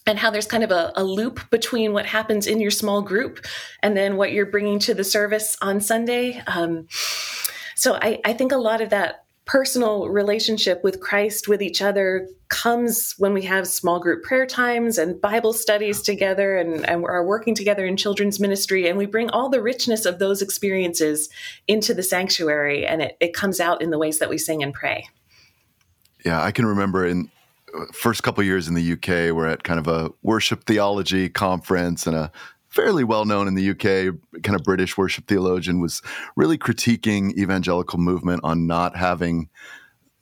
and 0.05 0.19
how 0.19 0.29
there's 0.29 0.47
kind 0.47 0.63
of 0.63 0.71
a, 0.71 0.91
a, 0.95 1.03
loop 1.03 1.49
between 1.49 1.93
what 1.93 2.05
happens 2.05 2.45
in 2.45 2.59
your 2.59 2.71
small 2.71 3.01
group 3.01 3.45
and 3.81 3.95
then 3.95 4.17
what 4.17 4.33
you're 4.33 4.45
bringing 4.45 4.79
to 4.79 4.93
the 4.93 5.03
service 5.03 5.55
on 5.61 5.79
Sunday. 5.79 6.41
Um, 6.47 6.87
so 7.75 7.95
I, 8.01 8.19
I, 8.25 8.33
think 8.33 8.51
a 8.51 8.57
lot 8.57 8.81
of 8.81 8.89
that 8.89 9.23
personal 9.45 10.09
relationship 10.09 10.83
with 10.83 10.99
Christ, 10.99 11.47
with 11.47 11.61
each 11.61 11.81
other, 11.81 12.27
comes 12.49 13.15
when 13.17 13.33
we 13.33 13.41
have 13.43 13.67
small 13.67 13.99
group 13.99 14.23
prayer 14.23 14.45
times 14.45 14.97
and 14.97 15.19
Bible 15.19 15.53
studies 15.53 16.01
together 16.01 16.55
and, 16.57 16.87
and 16.87 17.03
are 17.05 17.25
working 17.25 17.55
together 17.55 17.85
in 17.85 17.97
children's 17.97 18.39
ministry. 18.39 18.87
And 18.87 18.97
we 18.97 19.05
bring 19.05 19.29
all 19.29 19.49
the 19.49 19.61
richness 19.61 20.05
of 20.05 20.19
those 20.19 20.41
experiences 20.41 21.29
into 21.67 21.93
the 21.93 22.03
sanctuary, 22.03 22.85
and 22.85 23.01
it, 23.01 23.17
it 23.19 23.33
comes 23.33 23.59
out 23.59 23.81
in 23.81 23.89
the 23.89 23.97
ways 23.97 24.19
that 24.19 24.29
we 24.29 24.37
sing 24.37 24.63
and 24.63 24.73
pray. 24.73 25.07
Yeah, 26.23 26.41
I 26.41 26.51
can 26.51 26.65
remember 26.65 27.05
in 27.05 27.29
first 27.91 28.23
couple 28.23 28.43
years 28.43 28.67
in 28.67 28.73
the 28.73 28.93
UK, 28.93 29.35
we're 29.35 29.47
at 29.47 29.63
kind 29.63 29.79
of 29.79 29.87
a 29.87 30.11
worship 30.21 30.65
theology 30.65 31.29
conference 31.29 32.07
and 32.07 32.15
a 32.15 32.31
fairly 32.69 33.03
well 33.03 33.25
known 33.25 33.47
in 33.47 33.55
the 33.55 33.69
UK, 33.69 34.15
kind 34.41 34.55
of 34.55 34.63
British 34.63 34.97
worship 34.97 35.27
theologian, 35.27 35.79
was 35.79 36.01
really 36.35 36.57
critiquing 36.57 37.35
evangelical 37.37 37.99
movement 37.99 38.41
on 38.43 38.65
not 38.67 38.95
having 38.95 39.49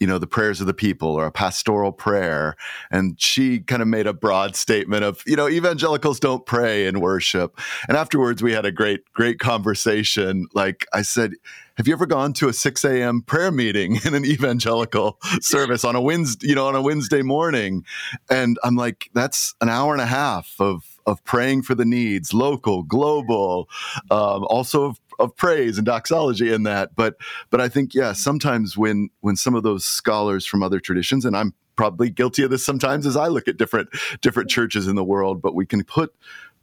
you 0.02 0.08
know 0.08 0.18
the 0.18 0.28
prayers 0.28 0.60
of 0.60 0.68
the 0.68 0.74
people 0.74 1.10
or 1.10 1.28
a 1.28 1.32
pastoral 1.32 1.92
prayer. 1.92 2.56
And 2.90 3.22
she 3.22 3.60
kind 3.60 3.84
of 3.84 3.88
made 3.88 4.08
a 4.08 4.14
broad 4.14 4.56
statement 4.56 5.04
of 5.04 5.24
you 5.28 5.36
know 5.36 5.48
evangelicals 5.48 6.20
don't 6.20 6.46
pray 6.46 6.88
in 6.88 7.00
worship. 7.00 7.58
And 7.88 7.96
afterwards 7.96 8.42
we 8.42 8.52
had 8.52 8.66
a 8.66 8.72
great 8.72 9.02
great 9.14 9.40
conversation. 9.40 10.48
Like 10.54 10.88
i 10.92 11.04
said 11.04 11.34
have 11.78 11.88
you 11.88 11.94
ever 11.94 12.06
gone 12.06 12.34
to 12.34 12.50
a 12.50 12.54
6 12.54 12.84
a.m 12.84 13.22
prayer 13.22 13.52
meeting 13.52 14.00
in 14.06 14.14
an 14.14 14.26
evangelical 14.26 15.18
service 15.42 15.86
on 15.86 15.96
a 15.96 16.02
wednesday 16.02 16.48
you 16.50 16.56
know 16.56 16.68
on 16.68 16.76
a 16.76 16.82
wednesday 16.82 17.22
morning? 17.22 17.86
And 18.30 18.58
i'm 18.64 18.76
like 18.76 19.10
that's 19.14 19.54
an 19.62 19.70
hour 19.70 19.94
and 19.94 20.02
a 20.02 20.08
half 20.08 20.56
of 20.60 20.92
of 21.06 21.24
praying 21.24 21.64
for 21.64 21.76
the 21.76 21.86
needs, 21.86 22.34
local, 22.34 22.84
global, 22.84 23.68
um, 24.10 24.46
also 24.46 24.86
of, 24.86 25.00
of 25.22 25.36
praise 25.36 25.78
and 25.78 25.86
doxology 25.86 26.52
in 26.52 26.64
that. 26.64 26.96
But 26.96 27.16
but 27.50 27.62
I 27.62 27.70
think 27.70 27.94
yeah, 27.94 28.14
sometimes 28.14 28.78
when 28.78 29.10
when 29.22 29.36
some 29.36 29.56
of 29.56 29.64
those 29.64 29.86
scholars 29.86 30.46
from 30.46 30.64
other 30.64 30.80
traditions, 30.80 31.26
and 31.26 31.36
I'm 31.36 31.54
probably 31.76 32.10
guilty 32.10 32.44
of 32.44 32.50
this 32.52 32.66
sometimes 32.66 33.06
as 33.06 33.18
I 33.18 33.28
look 33.28 33.48
at 33.48 33.58
different 33.58 33.90
different 34.22 34.50
churches 34.50 34.88
in 34.88 34.96
the 34.96 35.04
world, 35.04 35.42
but 35.42 35.56
we 35.56 35.66
can 35.66 35.84
put 35.84 36.14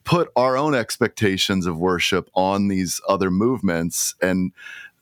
put 0.04 0.30
our 0.36 0.56
own 0.56 0.74
expectations 0.74 1.66
of 1.66 1.78
worship 1.78 2.30
on 2.34 2.68
these 2.68 3.00
other 3.08 3.30
movements 3.30 4.14
and 4.22 4.52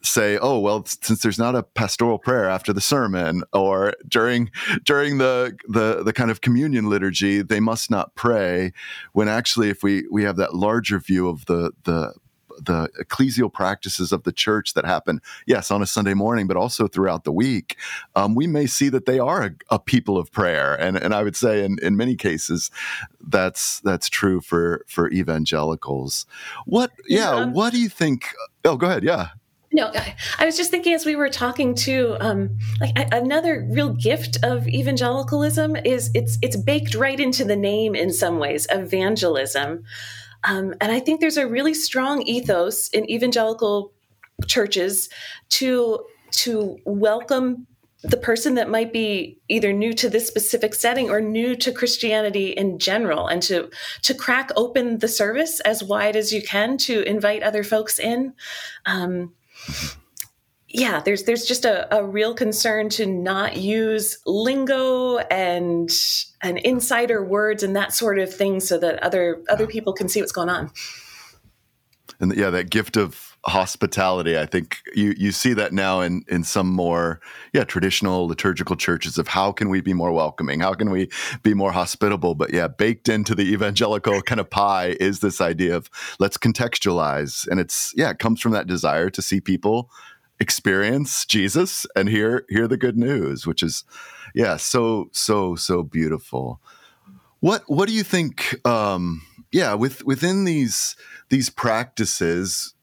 say, 0.01 0.37
oh 0.41 0.59
well, 0.59 0.85
since 0.85 1.21
there's 1.21 1.39
not 1.39 1.55
a 1.55 1.63
pastoral 1.63 2.19
prayer 2.19 2.49
after 2.49 2.73
the 2.73 2.81
sermon 2.81 3.43
or 3.53 3.93
during 4.07 4.51
during 4.83 5.17
the 5.17 5.57
the 5.67 6.03
the 6.03 6.13
kind 6.13 6.31
of 6.31 6.41
communion 6.41 6.89
liturgy, 6.89 7.41
they 7.41 7.59
must 7.59 7.91
not 7.91 8.15
pray. 8.15 8.73
When 9.13 9.27
actually, 9.27 9.69
if 9.69 9.83
we 9.83 10.05
we 10.11 10.23
have 10.23 10.37
that 10.37 10.55
larger 10.55 10.99
view 10.99 11.27
of 11.29 11.45
the 11.45 11.71
the 11.83 12.13
the 12.59 12.89
ecclesial 12.99 13.51
practices 13.51 14.11
of 14.11 14.23
the 14.23 14.31
church 14.31 14.73
that 14.73 14.85
happen, 14.85 15.21
yes, 15.45 15.71
on 15.71 15.81
a 15.81 15.85
Sunday 15.85 16.13
morning, 16.13 16.47
but 16.47 16.57
also 16.57 16.87
throughout 16.87 17.23
the 17.23 17.31
week, 17.31 17.77
um, 18.15 18.35
we 18.35 18.47
may 18.47 18.65
see 18.65 18.89
that 18.89 19.05
they 19.05 19.19
are 19.19 19.43
a, 19.43 19.51
a, 19.69 19.79
people 19.79 20.17
of 20.17 20.31
prayer, 20.31 20.75
and 20.75 20.97
and 20.97 21.13
I 21.13 21.23
would 21.23 21.35
say 21.35 21.63
in, 21.63 21.77
in 21.81 21.95
many 21.95 22.15
cases, 22.15 22.71
that's 23.27 23.79
that's 23.81 24.09
true 24.09 24.41
for 24.41 24.83
for 24.87 25.09
evangelicals. 25.11 26.25
What, 26.65 26.91
yeah, 27.07 27.39
yeah. 27.39 27.45
what 27.45 27.73
do 27.73 27.79
you 27.79 27.89
think? 27.89 28.33
Oh, 28.65 28.75
go 28.75 28.87
ahead, 28.87 29.03
yeah. 29.03 29.29
No, 29.71 29.91
I 30.39 30.45
was 30.45 30.55
just 30.55 30.71
thinking 30.71 30.93
as 30.93 31.05
we 31.05 31.15
were 31.15 31.29
talking 31.29 31.75
to, 31.75 32.15
um, 32.21 32.57
like 32.79 32.95
another 33.11 33.67
real 33.69 33.89
gift 33.89 34.37
of 34.41 34.67
evangelicalism 34.67 35.75
is 35.75 36.09
it's 36.13 36.37
it's 36.41 36.55
baked 36.55 36.95
right 36.95 37.19
into 37.19 37.43
the 37.43 37.55
name 37.55 37.93
in 37.93 38.13
some 38.13 38.39
ways, 38.39 38.65
evangelism, 38.71 39.83
um, 40.43 40.73
and 40.79 40.91
I 40.91 40.99
think 40.99 41.19
there's 41.19 41.37
a 41.37 41.47
really 41.47 41.73
strong 41.73 42.21
ethos 42.23 42.89
in 42.89 43.09
evangelical 43.09 43.93
churches 44.47 45.09
to 45.49 46.05
to 46.31 46.77
welcome 46.85 47.67
the 48.03 48.17
person 48.17 48.55
that 48.55 48.69
might 48.69 48.93
be 48.93 49.39
either 49.49 49.73
new 49.73 49.91
to 49.91 50.09
this 50.09 50.27
specific 50.27 50.75
setting 50.75 51.09
or 51.09 51.19
new 51.19 51.55
to 51.55 51.71
Christianity 51.71 52.49
in 52.51 52.77
general 52.77 53.27
and 53.27 53.41
to 53.43 53.69
to 54.03 54.13
crack 54.13 54.51
open 54.55 54.99
the 54.99 55.07
service 55.07 55.59
as 55.61 55.83
wide 55.83 56.15
as 56.15 56.31
you 56.31 56.41
can 56.41 56.77
to 56.79 57.01
invite 57.03 57.43
other 57.43 57.63
folks 57.63 57.99
in. 57.99 58.33
Um, 58.85 59.33
yeah, 60.69 60.99
there's 60.99 61.23
there's 61.23 61.45
just 61.45 61.63
a, 61.63 61.95
a 61.95 62.03
real 62.03 62.33
concern 62.33 62.89
to 62.89 63.05
not 63.05 63.55
use 63.55 64.17
lingo 64.25 65.17
and 65.17 65.89
and 66.41 66.57
insider 66.59 67.23
words 67.23 67.63
and 67.63 67.75
that 67.75 67.93
sort 67.93 68.19
of 68.19 68.33
thing 68.33 68.59
so 68.59 68.77
that 68.77 69.01
other 69.01 69.41
other 69.49 69.65
people 69.65 69.93
can 69.93 70.09
see 70.09 70.19
what's 70.19 70.33
going 70.33 70.49
on. 70.49 70.71
And 72.19 72.35
yeah, 72.35 72.49
that 72.49 72.69
gift 72.69 72.97
of 72.97 73.37
hospitality, 73.45 74.37
I 74.37 74.45
think 74.45 74.79
you 74.93 75.13
you 75.17 75.31
see 75.31 75.53
that 75.53 75.71
now 75.71 76.01
in 76.01 76.23
in 76.27 76.43
some 76.43 76.67
more 76.67 77.21
yeah, 77.53 77.63
traditional 77.63 78.27
liturgical 78.27 78.75
churches 78.75 79.17
of 79.17 79.29
how 79.29 79.53
can 79.53 79.69
we 79.69 79.79
be 79.79 79.93
more 79.93 80.11
welcoming? 80.11 80.59
How 80.59 80.73
can 80.73 80.89
we 80.89 81.09
be 81.43 81.53
more 81.53 81.71
hospitable? 81.71 82.35
But 82.35 82.51
yeah, 82.51 82.67
baked 82.67 83.07
into 83.07 83.35
the 83.35 83.53
evangelical 83.53 84.21
kind 84.23 84.41
of 84.41 84.49
pie 84.49 84.97
is 84.99 85.21
this 85.21 85.39
idea 85.39 85.77
of 85.77 85.89
let's 86.19 86.37
contextualize. 86.37 87.47
And 87.47 87.61
it's 87.61 87.93
yeah, 87.95 88.09
it 88.09 88.19
comes 88.19 88.41
from 88.41 88.51
that 88.51 88.67
desire 88.67 89.09
to 89.11 89.21
see 89.21 89.39
people 89.39 89.89
experience 90.39 91.25
Jesus 91.25 91.85
and 91.95 92.09
hear 92.09 92.45
hear 92.49 92.67
the 92.67 92.77
good 92.77 92.97
news, 92.97 93.45
which 93.45 93.63
is 93.63 93.83
yeah, 94.35 94.57
so 94.57 95.09
so 95.11 95.55
so 95.55 95.83
beautiful. 95.83 96.61
What 97.39 97.63
what 97.67 97.87
do 97.87 97.93
you 97.93 98.03
think? 98.03 98.65
Um, 98.65 99.21
yeah, 99.51 99.73
with 99.73 100.05
within 100.05 100.43
these 100.45 100.95
these 101.29 101.49
practices, 101.49 102.73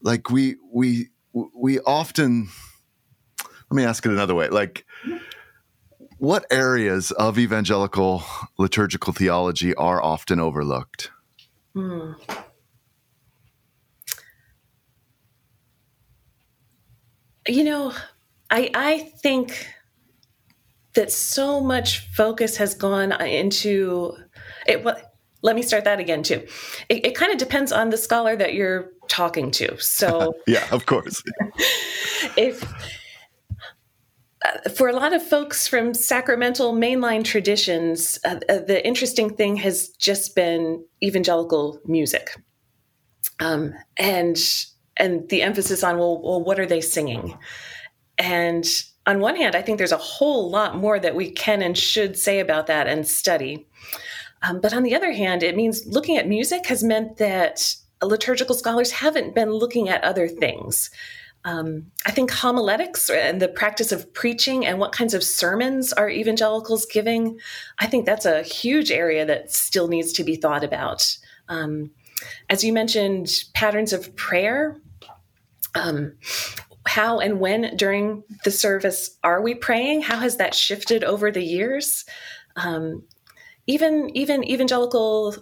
like 0.00 0.30
we 0.30 0.56
we 0.72 1.08
we 1.32 1.80
often. 1.80 2.48
Let 3.70 3.76
me 3.76 3.84
ask 3.84 4.04
it 4.04 4.12
another 4.12 4.34
way. 4.34 4.50
Like, 4.50 4.84
what 6.18 6.44
areas 6.50 7.10
of 7.12 7.38
evangelical 7.38 8.22
liturgical 8.58 9.14
theology 9.14 9.74
are 9.76 10.02
often 10.02 10.38
overlooked? 10.38 11.10
Hmm. 11.72 12.12
You 17.48 17.64
know, 17.64 17.92
I 18.50 18.70
I 18.74 18.98
think 19.22 19.66
that 20.94 21.10
so 21.10 21.60
much 21.60 22.00
focus 22.14 22.56
has 22.56 22.74
gone 22.74 23.12
into 23.22 24.16
it. 24.66 24.84
What? 24.84 25.08
Let 25.44 25.56
me 25.56 25.62
start 25.62 25.84
that 25.84 25.98
again 25.98 26.22
too. 26.22 26.46
It, 26.88 27.04
it 27.04 27.14
kind 27.16 27.32
of 27.32 27.38
depends 27.38 27.72
on 27.72 27.90
the 27.90 27.96
scholar 27.96 28.36
that 28.36 28.54
you're 28.54 28.92
talking 29.08 29.50
to. 29.52 29.76
So 29.80 30.34
yeah, 30.46 30.66
of 30.70 30.86
course. 30.86 31.22
if 32.36 32.62
uh, 34.44 34.70
for 34.70 34.88
a 34.88 34.92
lot 34.92 35.12
of 35.12 35.22
folks 35.22 35.66
from 35.66 35.94
sacramental 35.94 36.72
mainline 36.72 37.24
traditions, 37.24 38.18
uh, 38.24 38.38
uh, 38.48 38.58
the 38.58 38.84
interesting 38.86 39.34
thing 39.34 39.56
has 39.56 39.88
just 39.88 40.36
been 40.36 40.84
evangelical 41.02 41.80
music, 41.86 42.36
um, 43.40 43.74
and 43.96 44.38
and 44.96 45.28
the 45.28 45.42
emphasis 45.42 45.82
on 45.82 45.98
well, 45.98 46.20
well, 46.22 46.42
what 46.42 46.60
are 46.60 46.66
they 46.66 46.80
singing? 46.80 47.38
And 48.18 48.66
on 49.06 49.20
one 49.20 49.36
hand, 49.36 49.56
I 49.56 49.62
think 49.62 49.78
there's 49.78 49.92
a 49.92 49.96
whole 49.96 50.50
lot 50.50 50.76
more 50.76 50.98
that 50.98 51.14
we 51.14 51.30
can 51.30 51.62
and 51.62 51.76
should 51.76 52.16
say 52.16 52.40
about 52.40 52.66
that 52.68 52.86
and 52.86 53.06
study. 53.06 53.66
Um, 54.42 54.60
but 54.60 54.74
on 54.74 54.82
the 54.82 54.94
other 54.94 55.12
hand, 55.12 55.42
it 55.42 55.56
means 55.56 55.86
looking 55.86 56.16
at 56.16 56.28
music 56.28 56.66
has 56.66 56.82
meant 56.84 57.16
that 57.16 57.74
liturgical 58.02 58.54
scholars 58.54 58.90
haven't 58.90 59.34
been 59.34 59.52
looking 59.52 59.88
at 59.88 60.02
other 60.04 60.28
things. 60.28 60.90
Um, 61.44 61.86
I 62.06 62.12
think 62.12 62.30
homiletics 62.30 63.10
and 63.10 63.42
the 63.42 63.48
practice 63.48 63.90
of 63.90 64.12
preaching 64.14 64.64
and 64.64 64.78
what 64.78 64.92
kinds 64.92 65.14
of 65.14 65.24
sermons 65.24 65.92
are 65.92 66.08
evangelicals 66.08 66.86
giving, 66.86 67.38
I 67.80 67.86
think 67.86 68.06
that's 68.06 68.26
a 68.26 68.42
huge 68.42 68.92
area 68.92 69.26
that 69.26 69.50
still 69.50 69.88
needs 69.88 70.12
to 70.14 70.24
be 70.24 70.36
thought 70.36 70.62
about. 70.62 71.16
Um, 71.48 71.90
as 72.48 72.64
you 72.64 72.72
mentioned, 72.72 73.44
patterns 73.54 73.92
of 73.92 74.14
prayer. 74.16 74.80
Um, 75.74 76.14
how 76.86 77.20
and 77.20 77.40
when 77.40 77.76
during 77.76 78.24
the 78.44 78.50
service 78.50 79.16
are 79.22 79.40
we 79.40 79.54
praying? 79.54 80.02
How 80.02 80.18
has 80.18 80.36
that 80.36 80.54
shifted 80.54 81.04
over 81.04 81.30
the 81.30 81.42
years? 81.42 82.04
Um, 82.56 83.04
even 83.66 84.10
even 84.16 84.44
evangelical 84.44 85.36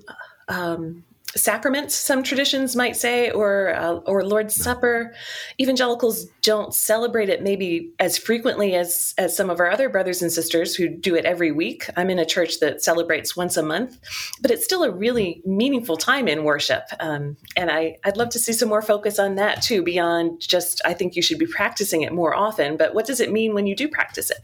um, 0.49 1.05
sacraments, 1.37 1.95
some 1.95 2.23
traditions 2.23 2.75
might 2.75 2.97
say, 2.97 3.31
or 3.31 3.75
uh, 3.75 3.95
or 4.07 4.25
Lord's 4.25 4.55
Supper. 4.55 5.15
Evangelicals 5.61 6.27
don't 6.43 6.75
celebrate 6.75 7.29
it 7.29 7.43
maybe 7.43 7.93
as 7.99 8.19
frequently 8.19 8.75
as 8.75 9.15
as 9.19 9.37
some 9.37 9.51
of 9.51 9.61
our 9.61 9.71
other 9.71 9.89
brothers 9.89 10.23
and 10.23 10.33
sisters 10.33 10.75
who 10.75 10.89
do 10.89 11.15
it 11.15 11.25
every 11.25 11.53
week. 11.53 11.89
I'm 11.97 12.11
in 12.11 12.19
a 12.19 12.27
church 12.27 12.61
that 12.61 12.83
celebrates 12.83 13.37
once 13.37 13.57
a 13.57 13.63
month, 13.63 13.99
but 14.41 14.51
it's 14.51 14.65
still 14.65 14.83
a 14.83 14.91
really 14.91 15.43
meaningful 15.45 15.97
time 15.97 16.29
in 16.29 16.45
worship, 16.45 16.85
um, 16.99 17.37
and 17.57 17.71
I 17.71 17.97
I'd 18.05 18.17
love 18.17 18.31
to 18.31 18.39
see 18.39 18.53
some 18.53 18.69
more 18.69 18.83
focus 18.83 19.19
on 19.19 19.37
that 19.37 19.63
too. 19.63 19.83
Beyond 19.83 20.41
just, 20.41 20.81
I 20.85 20.95
think 20.95 21.17
you 21.17 21.23
should 21.23 21.39
be 21.39 21.47
practicing 21.47 22.03
it 22.03 22.13
more 22.13 22.35
often. 22.35 22.77
But 22.77 22.95
what 22.95 23.07
does 23.07 23.21
it 23.21 23.33
mean 23.33 23.55
when 23.55 23.67
you 23.67 23.77
do 23.77 23.89
practice 23.89 24.31
it? 24.31 24.39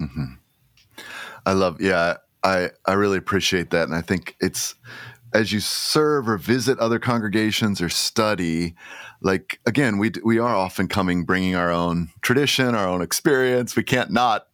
Mm-hmm. 0.00 0.24
I 1.46 1.52
love, 1.52 1.80
yeah. 1.80 2.16
I, 2.42 2.70
I 2.86 2.94
really 2.94 3.18
appreciate 3.18 3.70
that. 3.70 3.84
And 3.84 3.94
I 3.94 4.00
think 4.00 4.36
it's 4.40 4.74
as 5.32 5.52
you 5.52 5.60
serve 5.60 6.28
or 6.28 6.36
visit 6.36 6.78
other 6.78 6.98
congregations 6.98 7.80
or 7.80 7.88
study, 7.88 8.74
like 9.20 9.60
again, 9.66 9.98
we 9.98 10.12
we 10.24 10.38
are 10.38 10.54
often 10.54 10.88
coming 10.88 11.24
bringing 11.24 11.54
our 11.54 11.70
own 11.70 12.10
tradition, 12.22 12.74
our 12.74 12.88
own 12.88 13.02
experience. 13.02 13.76
We 13.76 13.82
can't 13.82 14.10
not 14.10 14.46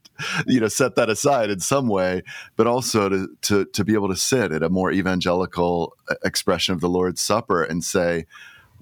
you 0.47 0.61
know 0.61 0.69
set 0.69 0.95
that 0.95 1.11
aside 1.11 1.51
in 1.51 1.61
some 1.61 1.89
way 1.89 2.23
but 2.57 2.67
also 2.67 3.07
to 3.11 3.29
to 3.43 3.67
to 3.67 3.85
be 3.85 3.93
able 3.93 4.09
to 4.09 4.17
sit 4.17 4.51
at 4.51 4.63
a 4.63 4.71
more 4.71 4.91
evangelical 4.91 5.95
uh, 6.09 6.15
expression 6.25 6.73
of 6.73 6.81
the 6.81 6.89
lord's 6.89 7.21
supper 7.21 7.63
and 7.63 7.85
say 7.85 8.25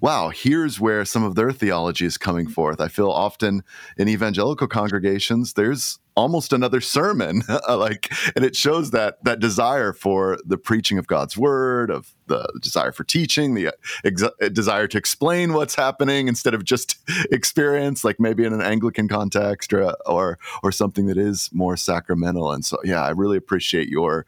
wow, 0.01 0.29
here's 0.29 0.79
where 0.79 1.05
some 1.05 1.23
of 1.23 1.35
their 1.35 1.51
theology 1.51 2.05
is 2.05 2.17
coming 2.17 2.47
forth. 2.47 2.81
I 2.81 2.87
feel 2.87 3.09
often 3.09 3.63
in 3.97 4.07
evangelical 4.07 4.67
congregations, 4.67 5.53
there's 5.53 5.99
almost 6.15 6.53
another 6.53 6.81
sermon, 6.81 7.43
uh, 7.49 7.77
like, 7.77 8.11
and 8.35 8.45
it 8.45 8.55
shows 8.55 8.91
that 8.91 9.23
that 9.23 9.39
desire 9.39 9.93
for 9.93 10.37
the 10.45 10.57
preaching 10.57 10.97
of 10.97 11.07
God's 11.07 11.37
word, 11.37 11.89
of 11.91 12.13
the 12.27 12.51
desire 12.61 12.91
for 12.91 13.03
teaching, 13.03 13.53
the 13.53 13.67
uh, 13.67 13.71
ex- 14.03 14.23
uh, 14.23 14.49
desire 14.51 14.87
to 14.87 14.97
explain 14.97 15.53
what's 15.53 15.75
happening 15.75 16.27
instead 16.27 16.53
of 16.53 16.63
just 16.63 16.97
experience, 17.31 18.03
like 18.03 18.19
maybe 18.19 18.43
in 18.43 18.53
an 18.53 18.61
Anglican 18.61 19.07
context 19.07 19.73
or 19.73 19.95
or 20.05 20.39
or 20.63 20.71
something 20.71 21.05
that 21.07 21.17
is 21.17 21.49
more 21.53 21.77
sacramental. 21.77 22.51
And 22.51 22.65
so, 22.65 22.77
yeah, 22.83 23.03
I 23.03 23.09
really 23.09 23.37
appreciate 23.37 23.89
your 23.89 24.25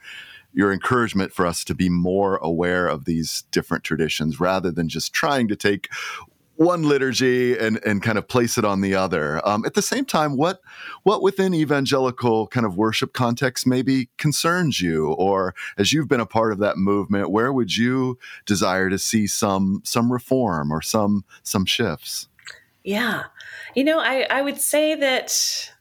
your 0.53 0.73
encouragement 0.73 1.31
for 1.33 1.45
us 1.45 1.63
to 1.63 1.75
be 1.75 1.87
more 1.87 2.37
aware 2.37 2.87
of 2.87 3.05
these 3.05 3.43
different 3.51 3.83
traditions 3.83 4.39
rather 4.39 4.71
than 4.71 4.89
just 4.89 5.13
trying 5.13 5.47
to 5.47 5.55
take 5.55 5.87
one 6.57 6.83
liturgy 6.83 7.57
and 7.57 7.79
and 7.85 8.03
kind 8.03 8.17
of 8.17 8.27
place 8.27 8.57
it 8.57 8.65
on 8.65 8.81
the 8.81 8.95
other. 8.95 9.45
Um, 9.47 9.65
at 9.65 9.75
the 9.75 9.81
same 9.81 10.05
time, 10.05 10.35
what 10.35 10.61
what 11.03 11.21
within 11.21 11.53
evangelical 11.53 12.47
kind 12.47 12.65
of 12.65 12.75
worship 12.75 13.13
context 13.13 13.65
maybe 13.65 14.09
concerns 14.17 14.81
you, 14.81 15.13
or 15.13 15.55
as 15.77 15.93
you've 15.93 16.07
been 16.07 16.19
a 16.19 16.25
part 16.25 16.51
of 16.51 16.59
that 16.59 16.77
movement, 16.77 17.31
where 17.31 17.53
would 17.53 17.75
you 17.75 18.17
desire 18.45 18.89
to 18.89 18.97
see 18.97 19.27
some 19.27 19.81
some 19.83 20.11
reform 20.11 20.71
or 20.71 20.81
some 20.81 21.23
some 21.43 21.65
shifts? 21.65 22.27
Yeah, 22.83 23.23
you 23.75 23.83
know, 23.83 23.99
I 23.99 24.25
I 24.29 24.41
would 24.41 24.59
say 24.59 24.95
that 24.95 25.71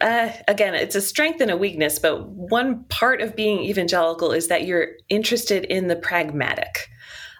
uh, 0.00 0.30
again, 0.46 0.74
it's 0.74 0.94
a 0.94 1.00
strength 1.00 1.40
and 1.40 1.50
a 1.50 1.56
weakness, 1.56 1.98
but 1.98 2.28
one 2.28 2.84
part 2.84 3.20
of 3.20 3.34
being 3.34 3.60
evangelical 3.60 4.32
is 4.32 4.48
that 4.48 4.66
you're 4.66 4.88
interested 5.08 5.64
in 5.64 5.88
the 5.88 5.96
pragmatic. 5.96 6.90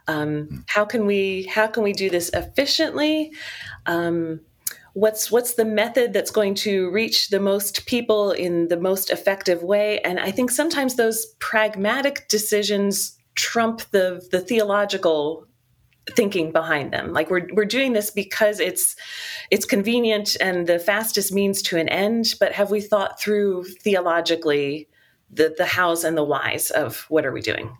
Um, 0.08 0.44
hmm. 0.44 0.56
how 0.66 0.84
can 0.84 1.06
we 1.06 1.44
how 1.44 1.66
can 1.66 1.82
we 1.82 1.92
do 1.92 2.10
this 2.10 2.30
efficiently? 2.30 3.32
Um, 3.86 4.40
what's 4.92 5.30
what's 5.30 5.54
the 5.54 5.64
method 5.64 6.12
that's 6.12 6.30
going 6.30 6.54
to 6.54 6.90
reach 6.90 7.28
the 7.28 7.40
most 7.40 7.86
people 7.86 8.30
in 8.30 8.68
the 8.68 8.78
most 8.78 9.10
effective 9.10 9.62
way? 9.62 10.00
And 10.00 10.18
I 10.18 10.30
think 10.30 10.50
sometimes 10.50 10.96
those 10.96 11.26
pragmatic 11.38 12.28
decisions 12.28 13.18
trump 13.34 13.82
the 13.90 14.26
the 14.32 14.40
theological 14.40 15.46
thinking 16.12 16.52
behind 16.52 16.92
them 16.92 17.12
like 17.12 17.30
we're 17.30 17.48
we're 17.52 17.64
doing 17.64 17.92
this 17.92 18.10
because 18.10 18.60
it's 18.60 18.96
it's 19.50 19.66
convenient 19.66 20.36
and 20.40 20.66
the 20.66 20.78
fastest 20.78 21.32
means 21.32 21.60
to 21.60 21.76
an 21.76 21.88
end 21.88 22.34
but 22.38 22.52
have 22.52 22.70
we 22.70 22.80
thought 22.80 23.20
through 23.20 23.64
theologically 23.64 24.88
the 25.30 25.52
the 25.58 25.66
hows 25.66 26.04
and 26.04 26.16
the 26.16 26.24
whys 26.24 26.70
of 26.70 27.06
what 27.08 27.26
are 27.26 27.32
we 27.32 27.40
doing 27.40 27.76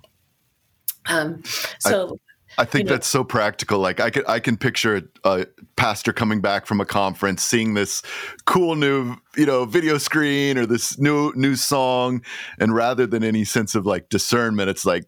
um 1.09 1.43
so 1.79 2.19
I, 2.59 2.63
I 2.63 2.65
think 2.65 2.85
you 2.85 2.89
know, 2.89 2.95
that's 2.95 3.07
so 3.07 3.23
practical. 3.23 3.79
Like 3.79 4.01
I 4.01 4.11
can, 4.11 4.25
I 4.27 4.41
can 4.41 4.57
picture 4.57 5.03
a, 5.25 5.29
a, 5.29 5.47
pastor 5.77 6.13
coming 6.13 6.41
back 6.41 6.65
from 6.65 6.81
a 6.81 6.87
conference, 6.87 7.43
seeing 7.43 7.75
this 7.75 8.03
cool 8.47 8.77
new, 8.77 9.17
you 9.37 9.45
know, 9.45 9.67
video 9.67 9.99
screen 9.99 10.57
or 10.57 10.65
this 10.65 10.99
new 10.99 11.33
new 11.37 11.55
song, 11.55 12.23
and 12.59 12.75
rather 12.75 13.07
than 13.07 13.23
any 13.23 13.45
sense 13.45 13.75
of 13.75 13.85
like 13.85 14.09
discernment, 14.09 14.71
it's 14.71 14.87
like 14.87 15.05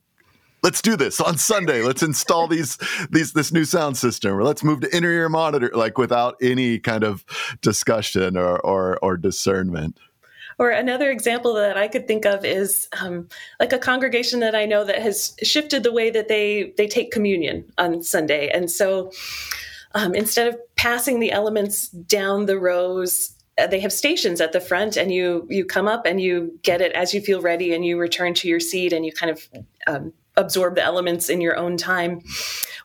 let's 0.63 0.83
do 0.83 0.97
this 0.97 1.21
on 1.21 1.39
Sunday. 1.39 1.83
Let's 1.83 2.03
install 2.03 2.49
these 2.49 2.79
these 3.11 3.33
this 3.33 3.53
new 3.53 3.65
sound 3.65 3.97
system, 3.97 4.35
or 4.35 4.45
let's 4.45 4.65
move 4.65 4.81
to 4.81 4.97
inner 4.97 5.11
ear 5.11 5.29
monitor, 5.29 5.71
like 5.73 5.99
without 5.99 6.37
any 6.43 6.79
kind 6.79 7.05
of 7.05 7.25
discussion 7.63 8.37
or 8.37 8.59
or, 8.59 8.99
or 9.03 9.17
discernment. 9.17 9.99
Or 10.59 10.71
another 10.71 11.11
example 11.11 11.55
that 11.55 11.77
I 11.77 11.87
could 11.87 12.09
think 12.09 12.25
of 12.25 12.45
is 12.45 12.89
um, 13.01 13.29
like 13.61 13.73
a 13.73 13.79
congregation 13.79 14.41
that 14.41 14.55
I 14.55 14.67
know 14.67 14.85
that 14.85 15.01
has 15.01 15.37
shifted 15.43 15.85
the 15.85 15.93
way 15.93 16.11
that 16.11 16.29
they 16.29 16.75
they 16.77 16.89
take 16.89 17.13
communion 17.13 17.65
on 17.79 18.03
Sunday, 18.03 18.49
and 18.49 18.71
so 18.71 19.13
um, 19.95 20.15
instead 20.15 20.49
of 20.49 20.59
passing 20.77 21.21
the 21.21 21.33
elements 21.33 21.89
down 21.89 22.47
the 22.47 22.59
rows 22.59 23.35
uh, 23.59 23.67
they 23.67 23.81
have 23.81 23.93
stations 23.93 24.41
at 24.41 24.53
the 24.53 24.61
front 24.61 24.97
and 24.97 25.13
you 25.13 25.47
you 25.51 25.65
come 25.65 25.89
up 25.89 26.07
and 26.07 26.21
you 26.21 26.57
get 26.63 26.81
it 26.81 26.93
as 26.93 27.13
you 27.13 27.21
feel 27.21 27.41
ready 27.41 27.75
and 27.75 27.85
you 27.85 27.99
return 27.99 28.33
to 28.33 28.49
your 28.49 28.61
seat 28.61 28.93
and 28.93 29.05
you 29.05 29.13
kind 29.13 29.31
of 29.31 29.49
um, 29.89 30.13
absorb 30.37 30.77
the 30.77 30.83
elements 30.83 31.29
in 31.29 31.41
your 31.41 31.57
own 31.57 31.77
time, 31.77 32.23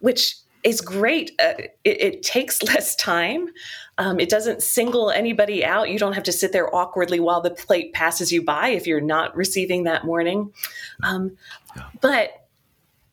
which 0.02 0.36
is 0.64 0.82
great. 0.82 1.32
Uh, 1.40 1.54
it, 1.84 2.02
it, 2.02 2.24
takes 2.24 2.64
less 2.74 2.96
time. 2.96 3.48
Um, 3.98 4.20
it 4.20 4.30
doesn't 4.30 4.64
single 4.64 5.12
anybody 5.12 5.64
out. 5.64 5.90
You 5.90 6.00
don't 6.00 6.14
have 6.14 6.24
to 6.24 6.32
sit 6.32 6.52
there 6.52 6.74
awkwardly 6.74 7.20
while 7.20 7.42
the 7.42 7.52
plate 7.52 7.94
passes 7.94 8.32
you 8.32 8.44
by 8.44 8.70
if 8.70 8.88
you're 8.88 9.02
not 9.02 9.36
receiving 9.36 9.84
that 9.84 10.04
morning. 10.06 10.52
Um, 11.04 11.38
yeah. 11.76 11.84
But 12.02 12.48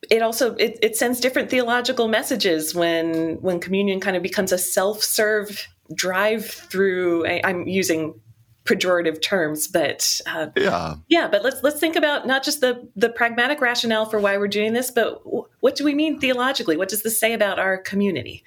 it 0.09 0.21
also 0.21 0.55
it, 0.55 0.79
it, 0.81 0.97
sends 0.97 1.19
different 1.19 1.49
theological 1.49 2.07
messages 2.07 2.73
when 2.73 3.39
when 3.41 3.59
communion 3.59 3.99
kind 3.99 4.17
of 4.17 4.23
becomes 4.23 4.51
a 4.51 4.57
self-serve 4.57 5.67
drive 5.93 6.49
through. 6.49 7.27
I'm 7.27 7.67
using 7.67 8.19
pejorative 8.65 9.21
terms, 9.21 9.67
but 9.67 10.21
uh, 10.25 10.47
yeah, 10.55 10.95
yeah. 11.07 11.27
But 11.27 11.43
let's 11.43 11.61
let's 11.63 11.79
think 11.79 11.95
about 11.95 12.25
not 12.25 12.43
just 12.43 12.61
the 12.61 12.87
the 12.95 13.09
pragmatic 13.09 13.61
rationale 13.61 14.05
for 14.05 14.19
why 14.19 14.37
we're 14.37 14.47
doing 14.47 14.73
this, 14.73 14.89
but 14.91 15.21
what 15.61 15.75
do 15.75 15.83
we 15.83 15.93
mean 15.93 16.19
theologically? 16.19 16.77
What 16.77 16.89
does 16.89 17.03
this 17.03 17.19
say 17.19 17.33
about 17.33 17.59
our 17.59 17.77
community? 17.77 18.43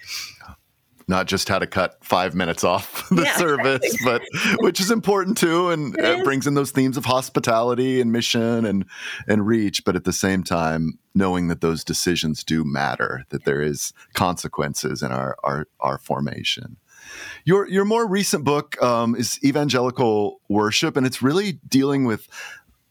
Not 1.06 1.26
just 1.26 1.48
how 1.48 1.58
to 1.58 1.66
cut 1.66 2.02
five 2.02 2.34
minutes 2.34 2.64
off 2.64 3.08
the 3.10 3.24
yeah, 3.24 3.36
service, 3.36 3.80
exactly. 3.82 4.28
but 4.40 4.62
which 4.62 4.80
is 4.80 4.90
important 4.90 5.36
too, 5.36 5.68
and 5.68 5.98
it, 5.98 6.04
it 6.20 6.24
brings 6.24 6.46
in 6.46 6.54
those 6.54 6.70
themes 6.70 6.96
of 6.96 7.04
hospitality 7.04 8.00
and 8.00 8.10
mission 8.10 8.64
and 8.64 8.86
and 9.28 9.46
reach. 9.46 9.84
But 9.84 9.96
at 9.96 10.04
the 10.04 10.12
same 10.12 10.42
time, 10.42 10.98
knowing 11.14 11.48
that 11.48 11.60
those 11.60 11.84
decisions 11.84 12.42
do 12.42 12.64
matter, 12.64 13.24
that 13.28 13.44
there 13.44 13.62
is 13.62 13.92
consequences 14.14 15.02
in 15.02 15.12
our 15.12 15.36
our, 15.44 15.66
our 15.80 15.98
formation. 15.98 16.78
Your 17.44 17.68
your 17.68 17.84
more 17.84 18.06
recent 18.06 18.44
book 18.44 18.80
um, 18.82 19.14
is 19.14 19.38
Evangelical 19.44 20.40
Worship, 20.48 20.96
and 20.96 21.06
it's 21.06 21.22
really 21.22 21.60
dealing 21.68 22.04
with 22.04 22.28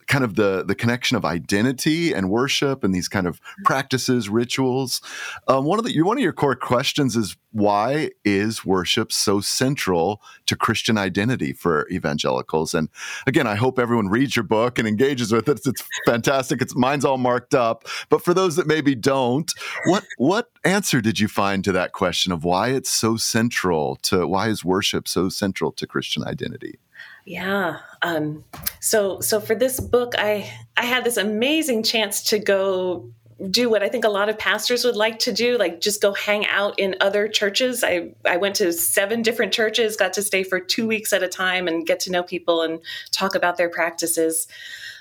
kind 0.06 0.24
of 0.24 0.34
the 0.34 0.64
the 0.64 0.74
connection 0.74 1.16
of 1.16 1.24
identity 1.24 2.12
and 2.12 2.30
worship 2.30 2.84
and 2.84 2.94
these 2.94 3.08
kind 3.08 3.26
of 3.26 3.40
practices 3.64 4.28
rituals. 4.28 5.00
Um, 5.48 5.64
one 5.64 5.78
of 5.78 5.84
the 5.84 6.02
one 6.02 6.16
of 6.16 6.22
your 6.22 6.32
core 6.32 6.56
questions 6.56 7.16
is 7.16 7.36
why 7.52 8.10
is 8.24 8.64
worship 8.64 9.12
so 9.12 9.40
central 9.40 10.20
to 10.46 10.56
christian 10.56 10.98
identity 10.98 11.52
for 11.52 11.88
evangelicals? 11.90 12.74
And 12.74 12.88
again 13.26 13.46
i 13.46 13.54
hope 13.54 13.78
everyone 13.78 14.08
reads 14.08 14.36
your 14.36 14.42
book 14.42 14.78
and 14.78 14.88
engages 14.88 15.32
with 15.32 15.48
it. 15.48 15.60
It's 15.66 15.84
fantastic. 16.06 16.60
It's 16.60 16.74
mine's 16.76 17.04
all 17.04 17.18
marked 17.18 17.54
up. 17.54 17.84
But 18.08 18.22
for 18.22 18.34
those 18.34 18.56
that 18.56 18.66
maybe 18.66 18.94
don't 18.94 19.50
what 19.86 20.04
what 20.18 20.50
answer 20.64 21.00
did 21.00 21.20
you 21.20 21.28
find 21.28 21.64
to 21.64 21.72
that 21.72 21.92
question 21.92 22.32
of 22.32 22.44
why 22.44 22.68
it's 22.68 22.90
so 22.90 23.16
central 23.16 23.96
to 23.96 24.26
why 24.26 24.48
is 24.48 24.64
worship 24.64 25.08
so 25.08 25.28
central 25.28 25.72
to 25.72 25.86
christian 25.86 26.24
identity 26.24 26.78
yeah. 27.24 27.78
Um, 28.02 28.44
so 28.80 29.20
so 29.20 29.40
for 29.40 29.54
this 29.54 29.80
book, 29.80 30.14
I 30.18 30.50
I 30.76 30.84
had 30.84 31.04
this 31.04 31.16
amazing 31.16 31.82
chance 31.82 32.22
to 32.24 32.38
go 32.38 33.10
do 33.50 33.68
what 33.68 33.82
I 33.82 33.88
think 33.88 34.04
a 34.04 34.08
lot 34.10 34.28
of 34.28 34.38
pastors 34.38 34.84
would 34.84 34.96
like 34.96 35.18
to 35.20 35.32
do, 35.32 35.58
like 35.58 35.80
just 35.80 36.00
go 36.00 36.14
hang 36.14 36.46
out 36.46 36.78
in 36.78 36.94
other 37.00 37.26
churches. 37.28 37.82
I, 37.82 38.12
I 38.24 38.36
went 38.36 38.54
to 38.56 38.72
seven 38.72 39.22
different 39.22 39.52
churches, 39.52 39.96
got 39.96 40.12
to 40.14 40.22
stay 40.22 40.44
for 40.44 40.60
two 40.60 40.86
weeks 40.86 41.12
at 41.12 41.22
a 41.22 41.28
time 41.28 41.66
and 41.66 41.86
get 41.86 42.00
to 42.00 42.12
know 42.12 42.22
people 42.22 42.62
and 42.62 42.80
talk 43.10 43.34
about 43.34 43.56
their 43.56 43.68
practices. 43.68 44.46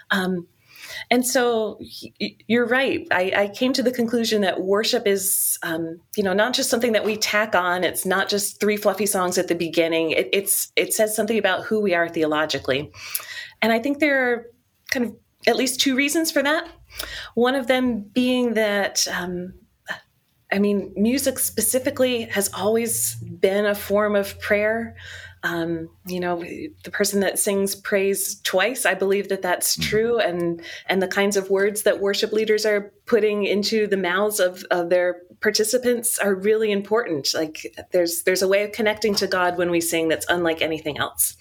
Um, 0.09 0.47
and 1.09 1.25
so 1.25 1.79
you're 2.47 2.65
right. 2.65 3.07
I, 3.11 3.33
I, 3.35 3.47
came 3.47 3.73
to 3.73 3.83
the 3.83 3.91
conclusion 3.91 4.41
that 4.41 4.61
worship 4.61 5.07
is, 5.07 5.57
um, 5.63 5.99
you 6.15 6.23
know, 6.23 6.33
not 6.33 6.53
just 6.53 6.69
something 6.69 6.93
that 6.93 7.05
we 7.05 7.17
tack 7.17 7.55
on. 7.55 7.83
It's 7.83 8.05
not 8.05 8.29
just 8.29 8.59
three 8.59 8.77
fluffy 8.77 9.05
songs 9.05 9.37
at 9.37 9.47
the 9.47 9.55
beginning. 9.55 10.11
It, 10.11 10.29
it's 10.33 10.71
it 10.75 10.93
says 10.93 11.15
something 11.15 11.37
about 11.37 11.65
who 11.65 11.79
we 11.79 11.93
are 11.93 12.09
theologically, 12.09 12.91
and 13.61 13.71
I 13.71 13.79
think 13.79 13.99
there 13.99 14.31
are 14.31 14.45
kind 14.91 15.05
of 15.05 15.15
at 15.47 15.55
least 15.55 15.79
two 15.79 15.95
reasons 15.95 16.31
for 16.31 16.43
that. 16.43 16.69
One 17.35 17.55
of 17.55 17.67
them 17.67 18.01
being 18.01 18.53
that 18.53 19.07
um, 19.07 19.53
I 20.53 20.59
mean, 20.59 20.93
music 20.95 21.39
specifically 21.39 22.25
has 22.25 22.53
always 22.53 23.15
been 23.15 23.65
a 23.65 23.73
form 23.73 24.15
of 24.15 24.39
prayer. 24.39 24.95
Um, 25.43 25.89
you 26.05 26.21
know, 26.21 26.41
the 26.83 26.91
person 26.91 27.19
that 27.19 27.37
sings 27.37 27.75
praise 27.75 28.39
twice, 28.43 28.85
I 28.85 28.93
believe 28.93 29.27
that 29.27 29.41
that's 29.41 29.75
mm-hmm. 29.75 29.89
true, 29.89 30.19
and 30.19 30.61
and 30.87 31.01
the 31.01 31.07
kinds 31.07 31.35
of 31.35 31.49
words 31.49 31.83
that 31.83 31.99
worship 31.99 32.31
leaders 32.31 32.65
are 32.65 32.93
putting 33.05 33.43
into 33.43 33.85
the 33.87 33.97
mouths 33.97 34.39
of, 34.39 34.63
of 34.71 34.89
their 34.89 35.21
participants 35.41 36.17
are 36.17 36.33
really 36.33 36.71
important. 36.71 37.33
Like 37.33 37.75
there's 37.91 38.23
there's 38.23 38.41
a 38.41 38.47
way 38.47 38.63
of 38.63 38.71
connecting 38.71 39.15
to 39.15 39.27
God 39.27 39.57
when 39.57 39.69
we 39.69 39.81
sing 39.81 40.07
that's 40.07 40.25
unlike 40.29 40.61
anything 40.61 40.97
else. 40.97 41.35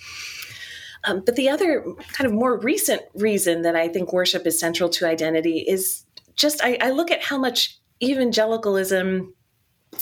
Um, 1.04 1.22
but 1.24 1.36
the 1.36 1.48
other 1.48 1.84
kind 2.12 2.26
of 2.26 2.32
more 2.32 2.58
recent 2.58 3.02
reason 3.14 3.62
that 3.62 3.76
I 3.76 3.88
think 3.88 4.12
worship 4.12 4.46
is 4.46 4.58
central 4.58 4.88
to 4.90 5.06
identity 5.06 5.58
is 5.58 6.04
just 6.36 6.62
I, 6.62 6.78
I 6.80 6.90
look 6.90 7.10
at 7.10 7.22
how 7.22 7.38
much 7.38 7.78
evangelicalism 8.02 9.34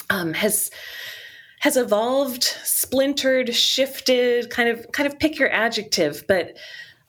um, 0.08 0.34
has 0.34 0.70
has 1.60 1.76
evolved, 1.76 2.42
splintered, 2.64 3.54
shifted, 3.54 4.50
kind 4.50 4.68
of 4.68 4.90
kind 4.92 5.06
of 5.06 5.18
pick 5.18 5.38
your 5.38 5.50
adjective, 5.52 6.24
but 6.26 6.56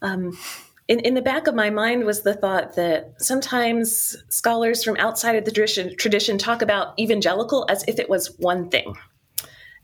um, 0.01 0.37
in, 0.87 0.99
in 1.01 1.13
the 1.13 1.21
back 1.21 1.47
of 1.47 1.55
my 1.55 1.69
mind 1.69 2.03
was 2.03 2.21
the 2.21 2.33
thought 2.33 2.75
that 2.75 3.13
sometimes 3.17 4.17
scholars 4.27 4.83
from 4.83 4.97
outside 4.97 5.37
of 5.37 5.45
the 5.45 5.51
tradition, 5.51 5.95
tradition 5.95 6.37
talk 6.37 6.61
about 6.61 6.99
evangelical 6.99 7.65
as 7.69 7.85
if 7.87 7.97
it 7.97 8.09
was 8.09 8.37
one 8.39 8.69
thing. 8.69 8.97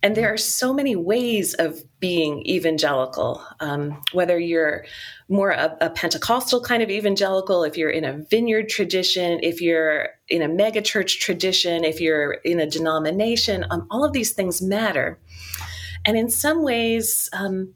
And 0.04 0.16
there 0.16 0.32
are 0.32 0.38
so 0.38 0.74
many 0.74 0.96
ways 0.96 1.54
of 1.56 1.82
being 2.00 2.46
evangelical, 2.48 3.44
um, 3.60 4.02
whether 4.14 4.38
you're 4.38 4.86
more 5.28 5.50
a, 5.50 5.76
a, 5.82 5.90
Pentecostal 5.90 6.62
kind 6.62 6.84
of 6.84 6.90
evangelical, 6.92 7.64
if 7.64 7.76
you're 7.76 7.90
in 7.90 8.06
a 8.06 8.14
vineyard 8.14 8.70
tradition, 8.70 9.40
if 9.42 9.60
you're 9.60 10.10
in 10.30 10.44
a 10.44 10.48
megachurch 10.48 11.20
tradition, 11.20 11.84
if 11.84 12.00
you're 12.00 12.34
in 12.34 12.60
a 12.60 12.70
denomination, 12.70 13.66
um, 13.72 13.88
all 13.90 14.06
of 14.06 14.14
these 14.14 14.34
things 14.34 14.62
matter. 14.62 15.18
And 16.06 16.16
in 16.16 16.30
some 16.30 16.64
ways, 16.64 17.30
um, 17.34 17.74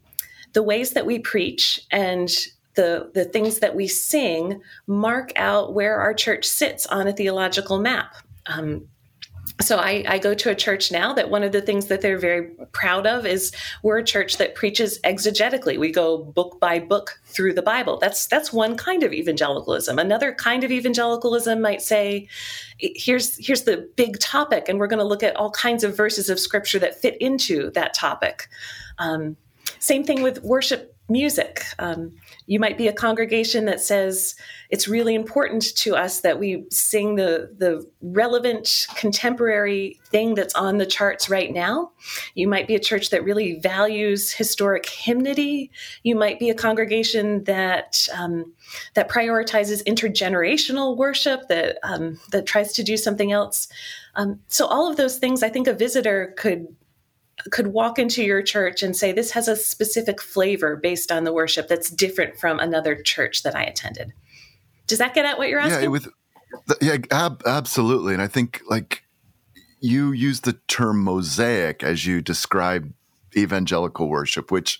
the 0.52 0.62
ways 0.62 0.92
that 0.92 1.06
we 1.06 1.18
preach 1.18 1.80
and 1.90 2.30
the, 2.74 3.10
the 3.14 3.24
things 3.24 3.58
that 3.58 3.74
we 3.74 3.88
sing 3.88 4.62
mark 4.86 5.32
out 5.36 5.74
where 5.74 6.00
our 6.00 6.14
church 6.14 6.46
sits 6.46 6.86
on 6.86 7.08
a 7.08 7.12
theological 7.12 7.78
map. 7.78 8.14
Um, 8.46 8.88
so 9.60 9.76
I, 9.76 10.04
I, 10.08 10.18
go 10.18 10.34
to 10.34 10.50
a 10.50 10.54
church 10.54 10.90
now 10.90 11.12
that 11.12 11.30
one 11.30 11.42
of 11.42 11.52
the 11.52 11.60
things 11.60 11.86
that 11.86 12.00
they're 12.00 12.18
very 12.18 12.48
proud 12.72 13.06
of 13.06 13.26
is 13.26 13.52
we're 13.82 13.98
a 13.98 14.04
church 14.04 14.38
that 14.38 14.54
preaches 14.54 14.98
exegetically. 15.00 15.78
We 15.78 15.92
go 15.92 16.18
book 16.18 16.58
by 16.58 16.78
book 16.80 17.20
through 17.26 17.54
the 17.54 17.62
Bible. 17.62 17.98
That's 17.98 18.26
that's 18.26 18.52
one 18.52 18.76
kind 18.76 19.02
of 19.02 19.12
evangelicalism. 19.12 19.98
Another 19.98 20.32
kind 20.34 20.64
of 20.64 20.72
evangelicalism 20.72 21.60
might 21.60 21.82
say, 21.82 22.28
here's 22.78 23.44
here's 23.44 23.64
the 23.64 23.88
big 23.96 24.18
topic, 24.18 24.68
and 24.68 24.78
we're 24.78 24.86
going 24.86 24.98
to 24.98 25.04
look 25.04 25.22
at 25.22 25.36
all 25.36 25.50
kinds 25.50 25.84
of 25.84 25.96
verses 25.96 26.30
of 26.30 26.40
scripture 26.40 26.78
that 26.78 27.00
fit 27.00 27.16
into 27.20 27.70
that 27.72 27.94
topic. 27.94 28.48
Um, 28.98 29.36
same 29.78 30.04
thing 30.04 30.22
with 30.22 30.42
worship 30.42 30.96
music. 31.08 31.64
Um, 31.78 32.12
you 32.46 32.58
might 32.58 32.78
be 32.78 32.88
a 32.88 32.92
congregation 32.92 33.64
that 33.66 33.80
says 33.80 34.34
it's 34.70 34.88
really 34.88 35.14
important 35.14 35.76
to 35.76 35.94
us 35.94 36.20
that 36.20 36.38
we 36.38 36.64
sing 36.70 37.14
the, 37.16 37.54
the 37.56 37.86
relevant 38.00 38.86
contemporary 38.96 40.00
thing 40.06 40.34
that's 40.34 40.54
on 40.54 40.78
the 40.78 40.86
charts 40.86 41.28
right 41.28 41.52
now. 41.52 41.92
You 42.34 42.48
might 42.48 42.66
be 42.66 42.74
a 42.74 42.80
church 42.80 43.10
that 43.10 43.24
really 43.24 43.58
values 43.60 44.32
historic 44.32 44.88
hymnody. 44.88 45.70
You 46.02 46.16
might 46.16 46.38
be 46.38 46.50
a 46.50 46.54
congregation 46.54 47.44
that 47.44 48.08
um, 48.16 48.52
that 48.94 49.08
prioritizes 49.08 49.84
intergenerational 49.84 50.96
worship, 50.96 51.48
that 51.48 51.78
um, 51.82 52.18
that 52.30 52.46
tries 52.46 52.72
to 52.74 52.82
do 52.82 52.96
something 52.96 53.32
else. 53.32 53.68
Um, 54.14 54.40
so 54.48 54.66
all 54.66 54.90
of 54.90 54.96
those 54.96 55.18
things, 55.18 55.42
I 55.42 55.48
think 55.48 55.66
a 55.66 55.72
visitor 55.72 56.34
could 56.36 56.66
could 57.50 57.68
walk 57.68 57.98
into 57.98 58.22
your 58.22 58.42
church 58.42 58.82
and 58.82 58.96
say, 58.96 59.12
This 59.12 59.30
has 59.32 59.48
a 59.48 59.56
specific 59.56 60.20
flavor 60.20 60.76
based 60.76 61.10
on 61.10 61.24
the 61.24 61.32
worship 61.32 61.68
that's 61.68 61.90
different 61.90 62.36
from 62.38 62.58
another 62.58 62.94
church 62.96 63.42
that 63.42 63.54
I 63.54 63.64
attended. 63.64 64.12
Does 64.86 64.98
that 64.98 65.14
get 65.14 65.24
at 65.24 65.38
what 65.38 65.48
you're 65.48 65.60
asking? 65.60 65.82
Yeah, 65.82 65.88
with, 65.88 66.08
yeah, 66.80 66.96
ab- 67.10 67.42
absolutely. 67.46 68.12
And 68.12 68.22
I 68.22 68.28
think 68.28 68.60
like 68.68 69.02
you 69.80 70.12
use 70.12 70.40
the 70.40 70.54
term 70.68 71.02
mosaic 71.02 71.82
as 71.82 72.06
you 72.06 72.22
describe 72.22 72.92
evangelical 73.34 74.10
worship 74.10 74.50
which 74.50 74.78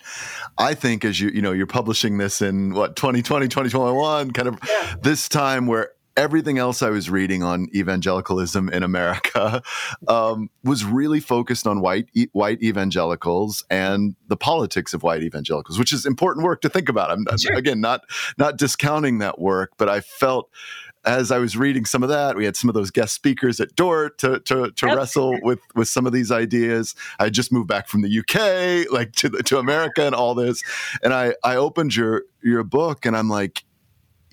i 0.59 0.75
think 0.75 1.07
as 1.07 1.19
you 1.19 1.31
you 1.31 1.41
know 1.41 1.53
you're 1.53 1.67
publishing 1.67 2.19
this 2.19 2.43
in 2.43 2.75
what 2.75 2.97
2020 2.97 3.49
2021 3.49 4.31
kind 4.31 4.47
of 4.47 4.59
yeah. 4.69 4.95
this 5.01 5.27
time 5.27 5.67
where 5.67 5.93
everything 6.17 6.59
else 6.59 6.83
I 6.83 6.91
was 6.91 7.09
reading 7.11 7.43
on 7.43 7.69
evangelicalism 7.75 8.69
in 8.69 8.83
America 8.83 9.63
um, 10.09 10.51
was 10.63 10.85
really 10.85 11.21
focused 11.21 11.67
on 11.67 11.81
white 11.81 12.09
e- 12.15 12.29
white 12.33 12.63
evangelicals 12.63 13.65
and 13.71 14.15
the 14.29 14.37
politics 14.37 14.95
of 14.95 15.03
white 15.03 15.23
evangelicals, 15.23 15.79
which 15.79 15.93
is 15.93 16.07
important 16.07 16.45
work 16.45 16.61
to 16.63 16.69
think 16.69 16.89
about. 16.89 17.11
I'm 17.11 17.25
sure. 17.39 17.57
again 17.57 17.81
not 17.81 18.03
not 18.39 18.57
discounting 18.57 19.19
that 19.19 19.39
work, 19.39 19.73
but 19.77 19.89
I 19.89 20.01
felt 20.01 20.51
as 21.05 21.33
I 21.33 21.39
was 21.39 21.57
reading 21.57 21.85
some 21.85 22.03
of 22.03 22.09
that, 22.11 22.37
we 22.37 22.45
had 22.45 22.57
some 22.57 22.71
of 22.71 22.75
those 22.75 22.91
guest 22.91 23.15
speakers 23.15 23.61
at 23.61 23.75
Dort 23.75 24.19
to 24.19 24.41
to, 24.41 24.71
to 24.71 24.87
yep. 24.87 24.97
wrestle 24.97 25.37
with 25.43 25.61
with 25.75 25.89
some 25.89 26.07
of 26.07 26.13
these 26.13 26.31
ideas. 26.31 26.95
I 27.19 27.29
just 27.31 27.53
moved 27.53 27.69
back 27.69 27.89
from 27.89 28.03
the 28.03 28.19
UK, 28.21 28.93
like 28.93 29.13
to 29.17 29.31
to 29.31 29.59
America, 29.59 30.07
and 30.07 30.15
all 30.15 30.35
this, 30.35 30.63
and 31.03 31.13
I 31.13 31.35
I 31.43 31.57
opened 31.57 31.97
your 31.97 32.25
your 32.43 32.63
book, 32.63 33.05
and 33.05 33.17
I'm 33.17 33.29
like 33.29 33.65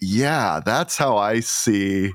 yeah, 0.02 0.62
that's 0.66 0.98
how 0.98 1.18
I 1.18 1.40
see 1.40 2.14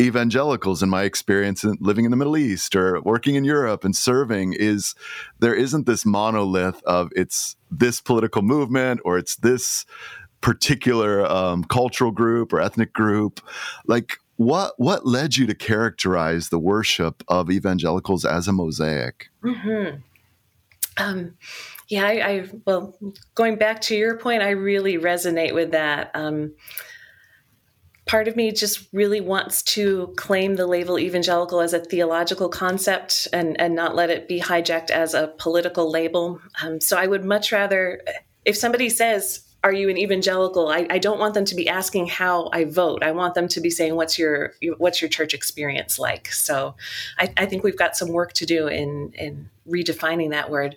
evangelicals 0.00 0.82
in 0.82 0.88
my 0.88 1.02
experience 1.02 1.62
in 1.62 1.76
living 1.80 2.06
in 2.06 2.10
the 2.10 2.16
Middle 2.16 2.36
East 2.36 2.74
or 2.74 3.00
working 3.02 3.34
in 3.34 3.44
Europe 3.44 3.84
and 3.84 3.94
serving 3.94 4.54
is 4.54 4.94
there 5.40 5.54
isn't 5.54 5.86
this 5.86 6.06
monolith 6.06 6.82
of 6.84 7.10
it's 7.14 7.56
this 7.70 8.00
political 8.00 8.40
movement 8.42 9.00
or 9.04 9.18
it's 9.18 9.36
this 9.36 9.84
particular 10.40 11.26
um, 11.26 11.64
cultural 11.64 12.10
group 12.10 12.52
or 12.52 12.60
ethnic 12.60 12.92
group. 12.94 13.40
Like 13.86 14.16
what 14.36 14.72
what 14.78 15.06
led 15.06 15.36
you 15.36 15.46
to 15.46 15.54
characterize 15.54 16.48
the 16.48 16.58
worship 16.58 17.22
of 17.28 17.50
evangelicals 17.50 18.24
as 18.24 18.48
a 18.48 18.52
mosaic? 18.52 19.28
Mm-hmm. 19.44 19.98
Um, 20.96 21.34
yeah, 21.88 22.06
I, 22.06 22.10
I, 22.10 22.48
well, 22.66 22.96
going 23.34 23.56
back 23.56 23.80
to 23.82 23.96
your 23.96 24.16
point, 24.16 24.42
I 24.42 24.50
really 24.50 24.96
resonate 24.96 25.54
with 25.54 25.72
that. 25.72 26.10
Um, 26.14 26.52
part 28.06 28.28
of 28.28 28.36
me 28.36 28.50
just 28.50 28.88
really 28.92 29.20
wants 29.20 29.62
to 29.62 30.12
claim 30.16 30.56
the 30.56 30.66
label 30.66 30.98
evangelical 30.98 31.60
as 31.60 31.72
a 31.72 31.80
theological 31.80 32.48
concept 32.48 33.28
and, 33.32 33.60
and 33.60 33.74
not 33.74 33.94
let 33.94 34.10
it 34.10 34.26
be 34.26 34.40
hijacked 34.40 34.90
as 34.90 35.14
a 35.14 35.32
political 35.38 35.90
label. 35.90 36.40
Um, 36.62 36.80
so 36.80 36.96
I 36.96 37.06
would 37.06 37.24
much 37.24 37.52
rather, 37.52 38.02
if 38.44 38.56
somebody 38.56 38.88
says, 38.88 39.44
are 39.62 39.72
you 39.72 39.90
an 39.90 39.98
evangelical? 39.98 40.68
I, 40.68 40.86
I, 40.88 40.98
don't 40.98 41.18
want 41.18 41.34
them 41.34 41.44
to 41.44 41.54
be 41.54 41.68
asking 41.68 42.06
how 42.06 42.48
I 42.52 42.64
vote. 42.64 43.02
I 43.02 43.12
want 43.12 43.34
them 43.34 43.46
to 43.48 43.60
be 43.60 43.68
saying, 43.68 43.94
"What's 43.94 44.18
your 44.18 44.54
what's 44.78 45.02
your 45.02 45.10
church 45.10 45.34
experience 45.34 45.98
like?" 45.98 46.32
So, 46.32 46.76
I, 47.18 47.30
I 47.36 47.44
think 47.44 47.62
we've 47.62 47.76
got 47.76 47.94
some 47.94 48.08
work 48.08 48.32
to 48.34 48.46
do 48.46 48.68
in 48.68 49.12
in 49.18 49.50
redefining 49.68 50.30
that 50.30 50.50
word. 50.50 50.76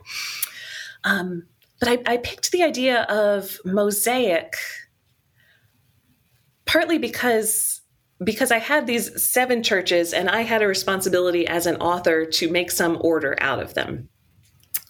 Um, 1.05 1.45
but 1.79 1.88
I, 1.88 2.13
I 2.13 2.17
picked 2.17 2.51
the 2.51 2.63
idea 2.63 3.03
of 3.03 3.57
mosaic 3.65 4.55
partly 6.65 6.97
because 6.97 7.82
because 8.23 8.52
I 8.52 8.60
had 8.60 8.88
these 8.88 9.21
seven 9.21 9.63
churches 9.63 10.13
and 10.13 10.30
I 10.30 10.41
had 10.41 10.62
a 10.62 10.67
responsibility 10.67 11.45
as 11.45 11.65
an 11.65 11.78
author 11.78 12.26
to 12.26 12.49
make 12.49 12.71
some 12.71 12.97
order 13.02 13.36
out 13.41 13.62
of 13.62 13.73
them. 13.73 14.08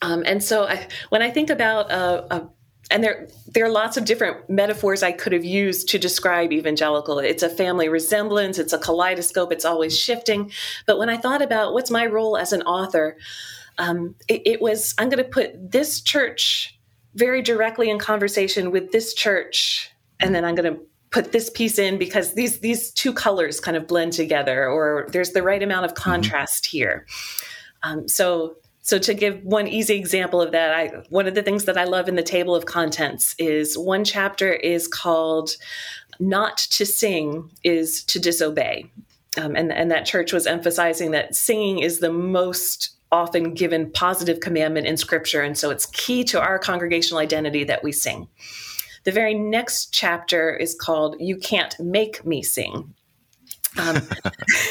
Um, 0.01 0.23
and 0.25 0.43
so 0.43 0.65
I, 0.65 0.87
when 1.09 1.21
I 1.21 1.31
think 1.31 1.49
about 1.49 1.89
a, 1.89 2.35
a 2.35 2.49
and 2.91 3.03
there 3.03 3.27
there 3.47 3.65
are 3.65 3.71
lots 3.71 3.95
of 3.97 4.05
different 4.05 4.49
metaphors 4.49 5.01
I 5.01 5.13
could 5.13 5.31
have 5.31 5.45
used 5.45 5.89
to 5.89 5.97
describe 5.97 6.51
evangelical. 6.51 7.19
It's 7.19 7.43
a 7.43 7.49
family 7.49 7.89
resemblance, 7.89 8.59
it's 8.59 8.73
a 8.73 8.77
kaleidoscope, 8.77 9.51
it's 9.51 9.65
always 9.65 9.97
shifting. 9.97 10.51
But 10.85 10.99
when 10.99 11.09
I 11.09 11.17
thought 11.17 11.41
about 11.41 11.73
what's 11.73 11.89
my 11.89 12.05
role 12.05 12.37
as 12.37 12.51
an 12.53 12.61
author, 12.63 13.17
um, 13.77 14.15
it, 14.27 14.41
it 14.45 14.61
was 14.61 14.93
I'm 14.97 15.09
going 15.09 15.23
to 15.23 15.29
put 15.29 15.71
this 15.71 16.01
church 16.01 16.77
very 17.15 17.41
directly 17.41 17.89
in 17.89 17.99
conversation 17.99 18.71
with 18.71 18.91
this 18.91 19.13
church, 19.13 19.89
and 20.19 20.35
then 20.35 20.43
I'm 20.43 20.55
going 20.55 20.73
to 20.73 20.81
put 21.13 21.31
this 21.31 21.49
piece 21.51 21.77
in 21.77 21.97
because 21.97 22.33
these 22.33 22.59
these 22.59 22.91
two 22.91 23.13
colors 23.13 23.59
kind 23.59 23.77
of 23.77 23.87
blend 23.87 24.11
together 24.11 24.67
or 24.67 25.07
there's 25.11 25.31
the 25.31 25.43
right 25.43 25.61
amount 25.63 25.85
of 25.85 25.93
mm-hmm. 25.93 26.09
contrast 26.09 26.65
mm-hmm. 26.65 26.77
here 26.77 27.05
um, 27.83 28.07
so 28.07 28.57
so 28.81 28.97
to 28.97 29.13
give 29.13 29.41
one 29.43 29.67
easy 29.67 29.95
example 29.95 30.41
of 30.41 30.51
that 30.51 30.73
i 30.73 30.87
one 31.09 31.27
of 31.27 31.35
the 31.35 31.43
things 31.43 31.65
that 31.65 31.77
i 31.77 31.83
love 31.83 32.09
in 32.09 32.15
the 32.15 32.23
table 32.23 32.55
of 32.55 32.65
contents 32.65 33.35
is 33.37 33.77
one 33.77 34.03
chapter 34.03 34.51
is 34.51 34.87
called 34.87 35.51
not 36.19 36.57
to 36.57 36.85
sing 36.85 37.49
is 37.63 38.03
to 38.03 38.19
disobey 38.19 38.89
um, 39.39 39.55
and, 39.55 39.71
and 39.71 39.89
that 39.89 40.05
church 40.05 40.33
was 40.33 40.45
emphasizing 40.45 41.11
that 41.11 41.35
singing 41.35 41.79
is 41.79 41.99
the 41.99 42.11
most 42.11 42.89
often 43.11 43.53
given 43.53 43.91
positive 43.91 44.39
commandment 44.39 44.87
in 44.87 44.97
scripture 44.97 45.41
and 45.41 45.59
so 45.59 45.69
it's 45.69 45.85
key 45.87 46.23
to 46.23 46.41
our 46.41 46.57
congregational 46.57 47.19
identity 47.19 47.63
that 47.63 47.83
we 47.83 47.91
sing 47.91 48.27
the 49.03 49.11
very 49.11 49.33
next 49.33 49.93
chapter 49.93 50.55
is 50.55 50.75
called 50.75 51.15
You 51.19 51.37
Can't 51.37 51.77
Make 51.79 52.25
Me 52.25 52.41
Sing. 52.41 52.93
Um, 53.77 54.07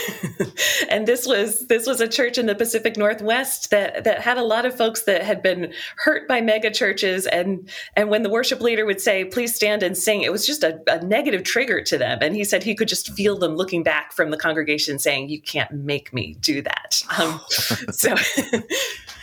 and 0.88 1.08
this 1.08 1.26
was 1.26 1.66
this 1.66 1.86
was 1.86 2.00
a 2.00 2.06
church 2.06 2.38
in 2.38 2.46
the 2.46 2.54
Pacific 2.54 2.96
Northwest 2.96 3.70
that 3.70 4.04
that 4.04 4.20
had 4.20 4.38
a 4.38 4.44
lot 4.44 4.64
of 4.64 4.76
folks 4.76 5.02
that 5.02 5.22
had 5.22 5.42
been 5.42 5.72
hurt 5.96 6.28
by 6.28 6.40
mega 6.40 6.70
churches. 6.70 7.26
And 7.26 7.68
and 7.96 8.10
when 8.10 8.22
the 8.22 8.30
worship 8.30 8.60
leader 8.60 8.86
would 8.86 9.00
say 9.00 9.24
please 9.24 9.54
stand 9.54 9.82
and 9.82 9.96
sing 9.96 10.22
it 10.22 10.30
was 10.30 10.46
just 10.46 10.62
a, 10.62 10.80
a 10.86 11.04
negative 11.04 11.42
trigger 11.42 11.82
to 11.82 11.98
them. 11.98 12.18
And 12.22 12.36
he 12.36 12.44
said 12.44 12.62
he 12.62 12.74
could 12.74 12.88
just 12.88 13.12
feel 13.14 13.38
them 13.38 13.56
looking 13.56 13.82
back 13.82 14.12
from 14.12 14.30
the 14.30 14.36
congregation 14.36 14.98
saying 14.98 15.28
you 15.28 15.40
can't 15.40 15.72
make 15.72 16.12
me 16.12 16.36
do 16.40 16.62
that. 16.62 17.02
Um, 17.18 17.40
so 17.48 18.14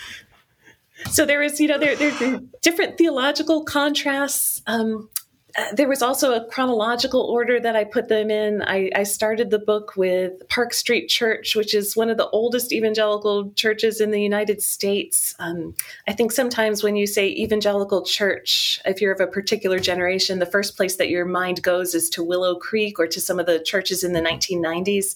so 1.10 1.26
there 1.26 1.42
is, 1.42 1.60
you 1.60 1.68
know, 1.68 1.78
there, 1.78 1.96
there, 1.96 2.40
different 2.62 2.98
theological 2.98 3.64
contrasts. 3.64 4.62
Um, 4.68 5.10
uh, 5.58 5.74
there 5.74 5.88
was 5.88 6.04
also 6.04 6.34
a 6.34 6.46
chronological 6.46 7.22
order 7.22 7.60
that 7.60 7.76
I 7.76 7.84
put 7.84 8.08
them 8.08 8.30
in. 8.30 8.62
I, 8.62 8.92
I, 8.96 9.04
started 9.04 9.50
the 9.50 9.58
book 9.58 9.94
with 9.98 10.48
Park 10.48 10.74
Street 10.74 11.08
Church, 11.08 11.56
which 11.56 11.74
is 11.74 11.96
one 11.96 12.10
of 12.10 12.18
the 12.18 12.30
oldest 12.30 12.72
evangelical 12.72 13.52
churches 13.54 14.00
in 14.00 14.12
the 14.12 14.22
United 14.22 14.62
States. 14.62 15.34
Um, 15.40 15.74
I 16.08 16.14
think 16.14 16.32
sometimes 16.32 16.84
when 16.84 16.96
you 16.96 17.08
say 17.08 17.30
evangelical 17.30 18.04
church, 18.04 18.80
if 18.86 19.02
you're 19.02 19.12
of 19.12 19.22
a 19.22 19.28
particular 19.28 19.80
generation, 19.80 20.38
the 20.38 20.46
first 20.46 20.78
place 20.78 20.98
that 20.98 21.10
your 21.10 21.26
mind 21.26 21.64
goes 21.64 21.96
is 21.96 22.10
to 22.12 22.24
Willow 22.24 22.56
Creek 22.56 23.00
or 23.00 23.08
to 23.08 23.20
some 23.20 23.40
of 23.40 23.48
the 23.48 23.60
churches 23.60 24.04
in 24.04 24.14
the 24.14 24.22
1990s. 24.22 25.16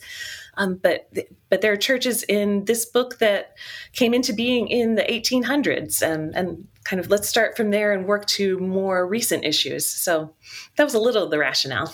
Um, 0.56 0.76
but 0.76 1.10
but 1.50 1.62
there 1.62 1.72
are 1.72 1.78
churches 1.78 2.24
in 2.24 2.66
this 2.66 2.86
book 2.86 3.20
that 3.20 3.56
came 3.92 4.14
into 4.14 4.34
being 4.34 4.68
in 4.68 4.96
the 4.96 5.04
1800s, 5.04 6.02
and, 6.02 6.36
and 6.36 6.68
kind 6.84 7.00
of 7.00 7.10
let's 7.10 7.28
start 7.28 7.58
from 7.58 7.72
there 7.72 7.92
and 7.92 8.06
work 8.06 8.26
to 8.28 8.60
more 8.60 9.08
recent 9.08 9.46
issues. 9.46 9.86
So 9.86 10.34
that 10.76 10.84
was 10.84 10.94
a 10.94 11.00
little 11.00 11.24
of 11.24 11.32
the 11.32 11.40
rationale. 11.40 11.94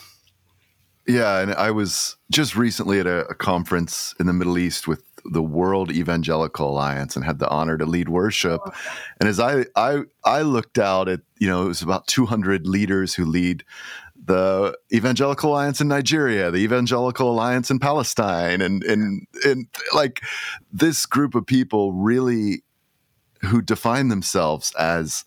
Yeah, 1.08 1.40
and 1.40 1.54
I 1.56 1.72
was 1.72 2.18
just 2.30 2.56
recently 2.56 3.00
at 3.00 3.08
a, 3.08 3.26
a, 3.28 3.34
conference 3.34 4.14
in 4.20 4.28
the 4.28 4.34
Middle 4.34 4.60
East 4.60 4.88
with 4.88 5.02
the 5.26 5.42
World 5.42 5.92
Evangelical 5.92 6.70
Alliance 6.70 7.16
and 7.16 7.26
had 7.26 7.40
the 7.40 7.50
honor 7.50 7.78
to 7.78 7.86
lead 7.86 8.10
worship. 8.10 8.62
Oh. 8.64 8.72
And 9.20 9.28
as 9.28 9.40
I 9.40 9.66
I 9.76 10.04
I 10.24 10.44
looked 10.44 10.78
out 10.78 11.10
at, 11.10 11.22
you 11.40 11.48
know, 11.48 11.64
it 11.64 11.68
was 11.68 11.82
about 11.82 12.06
200 12.08 12.68
leaders 12.68 13.16
who 13.16 13.26
lead 13.26 13.64
the 14.24 14.78
Evangelical 14.94 15.52
Alliance 15.52 15.82
in 15.82 15.88
Nigeria, 15.88 16.52
the 16.52 16.60
Evangelical 16.60 17.32
Alliance 17.32 17.72
in 17.72 17.80
Palestine, 17.80 18.62
and 18.62 18.84
and 18.84 19.28
and 19.46 19.68
like 19.94 20.22
this 20.72 21.06
group 21.06 21.36
of 21.36 21.46
people 21.46 21.94
really 21.94 22.64
who 23.42 23.62
define 23.62 24.10
themselves 24.10 24.74
as 24.76 25.24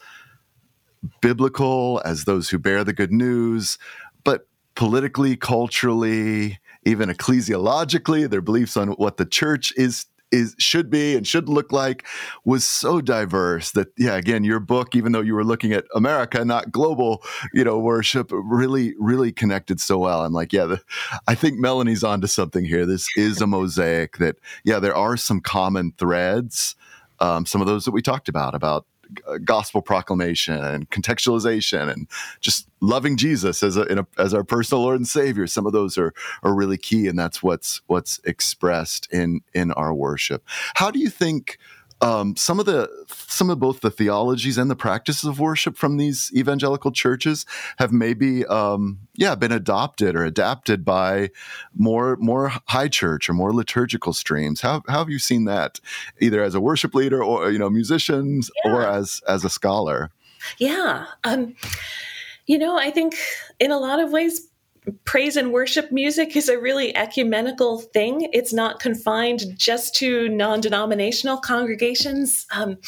biblical, 1.20 2.00
as 2.04 2.24
those 2.24 2.50
who 2.50 2.58
bear 2.58 2.84
the 2.84 2.92
good 2.92 3.12
news, 3.12 3.78
but 4.24 4.46
politically, 4.74 5.36
culturally, 5.36 6.58
even 6.84 7.08
ecclesiologically, 7.08 8.28
their 8.28 8.40
beliefs 8.40 8.76
on 8.76 8.88
what 8.90 9.16
the 9.16 9.26
church 9.26 9.72
is 9.76 10.06
is 10.32 10.54
should 10.58 10.90
be 10.90 11.14
and 11.14 11.26
should 11.26 11.48
look 11.48 11.70
like 11.70 12.06
was 12.44 12.64
so 12.64 13.00
diverse 13.00 13.70
that 13.72 13.88
yeah 13.96 14.16
again 14.16 14.42
your 14.42 14.58
book 14.58 14.96
even 14.96 15.12
though 15.12 15.20
you 15.20 15.34
were 15.34 15.44
looking 15.44 15.72
at 15.72 15.84
america 15.94 16.44
not 16.44 16.72
global 16.72 17.22
you 17.52 17.62
know 17.62 17.78
worship 17.78 18.30
really 18.32 18.94
really 18.98 19.30
connected 19.30 19.80
so 19.80 19.98
well. 19.98 20.24
I'm 20.24 20.32
like 20.32 20.52
yeah 20.52 20.64
the, 20.64 20.80
i 21.28 21.34
think 21.34 21.58
melanie's 21.58 22.02
onto 22.02 22.26
something 22.26 22.64
here. 22.64 22.86
This 22.86 23.06
is 23.16 23.40
a 23.40 23.46
mosaic 23.46 24.16
that 24.18 24.36
yeah 24.64 24.78
there 24.78 24.94
are 24.94 25.16
some 25.16 25.40
common 25.40 25.92
threads 25.98 26.74
um, 27.20 27.46
some 27.46 27.60
of 27.60 27.68
those 27.68 27.84
that 27.84 27.92
we 27.92 28.02
talked 28.02 28.28
about 28.28 28.54
about 28.54 28.86
Uh, 29.26 29.38
gospel 29.38 29.82
proclamation 29.82 30.62
and 30.62 30.90
contextualization 30.90 31.90
and 31.92 32.08
just 32.40 32.68
loving 32.80 33.16
Jesus 33.16 33.62
as 33.62 33.76
a, 33.76 33.82
a, 33.82 34.06
as 34.20 34.34
our 34.34 34.44
personal 34.44 34.82
Lord 34.82 34.96
and 34.96 35.08
Savior. 35.08 35.46
Some 35.46 35.66
of 35.66 35.72
those 35.72 35.98
are 35.98 36.12
are 36.42 36.54
really 36.54 36.78
key, 36.78 37.08
and 37.08 37.18
that's 37.18 37.42
what's 37.42 37.80
what's 37.86 38.20
expressed 38.24 39.08
in 39.12 39.40
in 39.54 39.72
our 39.72 39.94
worship. 39.94 40.42
How 40.74 40.90
do 40.90 40.98
you 40.98 41.10
think? 41.10 41.58
Um, 42.02 42.34
some 42.36 42.58
of 42.58 42.66
the 42.66 42.90
some 43.08 43.48
of 43.48 43.60
both 43.60 43.80
the 43.80 43.90
theologies 43.90 44.58
and 44.58 44.70
the 44.70 44.76
practices 44.76 45.24
of 45.24 45.38
worship 45.38 45.76
from 45.76 45.96
these 45.96 46.30
evangelical 46.34 46.90
churches 46.90 47.46
have 47.78 47.92
maybe 47.92 48.44
um, 48.46 48.98
yeah 49.14 49.34
been 49.34 49.52
adopted 49.52 50.16
or 50.16 50.24
adapted 50.24 50.84
by 50.84 51.30
more 51.74 52.16
more 52.16 52.52
high 52.66 52.88
church 52.88 53.30
or 53.30 53.32
more 53.32 53.52
liturgical 53.52 54.12
streams 54.12 54.60
how, 54.60 54.82
how 54.88 54.98
have 54.98 55.10
you 55.10 55.18
seen 55.18 55.44
that 55.44 55.80
either 56.20 56.42
as 56.42 56.54
a 56.54 56.60
worship 56.60 56.94
leader 56.94 57.22
or 57.22 57.50
you 57.50 57.58
know 57.58 57.70
musicians 57.70 58.50
yeah. 58.64 58.72
or 58.72 58.82
as 58.84 59.22
as 59.28 59.44
a 59.44 59.50
scholar 59.50 60.10
yeah 60.58 61.06
um, 61.24 61.54
you 62.46 62.58
know 62.58 62.76
i 62.76 62.90
think 62.90 63.16
in 63.60 63.70
a 63.70 63.78
lot 63.78 64.00
of 64.00 64.10
ways 64.10 64.48
praise 65.04 65.36
and 65.36 65.52
worship 65.52 65.92
music 65.92 66.36
is 66.36 66.48
a 66.48 66.58
really 66.58 66.94
ecumenical 66.96 67.78
thing. 67.78 68.28
It's 68.32 68.52
not 68.52 68.80
confined 68.80 69.56
just 69.56 69.94
to 69.96 70.28
non 70.28 70.60
denominational 70.60 71.38
congregations. 71.38 72.46
Um, 72.54 72.78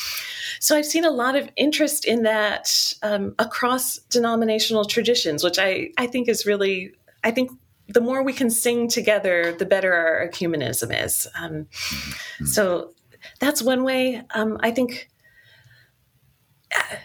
so 0.58 0.76
I've 0.76 0.86
seen 0.86 1.04
a 1.04 1.10
lot 1.10 1.36
of 1.36 1.48
interest 1.56 2.04
in 2.04 2.22
that 2.24 2.94
um, 3.02 3.34
across 3.38 3.98
denominational 3.98 4.84
traditions, 4.84 5.44
which 5.44 5.58
I, 5.58 5.90
I 5.96 6.06
think 6.06 6.28
is 6.28 6.46
really, 6.46 6.92
I 7.22 7.30
think 7.30 7.50
the 7.88 8.00
more 8.00 8.22
we 8.22 8.32
can 8.32 8.50
sing 8.50 8.88
together, 8.88 9.52
the 9.52 9.66
better 9.66 9.92
our 9.92 10.28
ecumenism 10.28 11.04
is. 11.04 11.26
Um. 11.38 11.66
So 12.44 12.92
that's 13.40 13.62
one 13.62 13.84
way. 13.84 14.22
Um, 14.34 14.58
I 14.60 14.70
think. 14.70 15.10
Uh, 16.74 16.96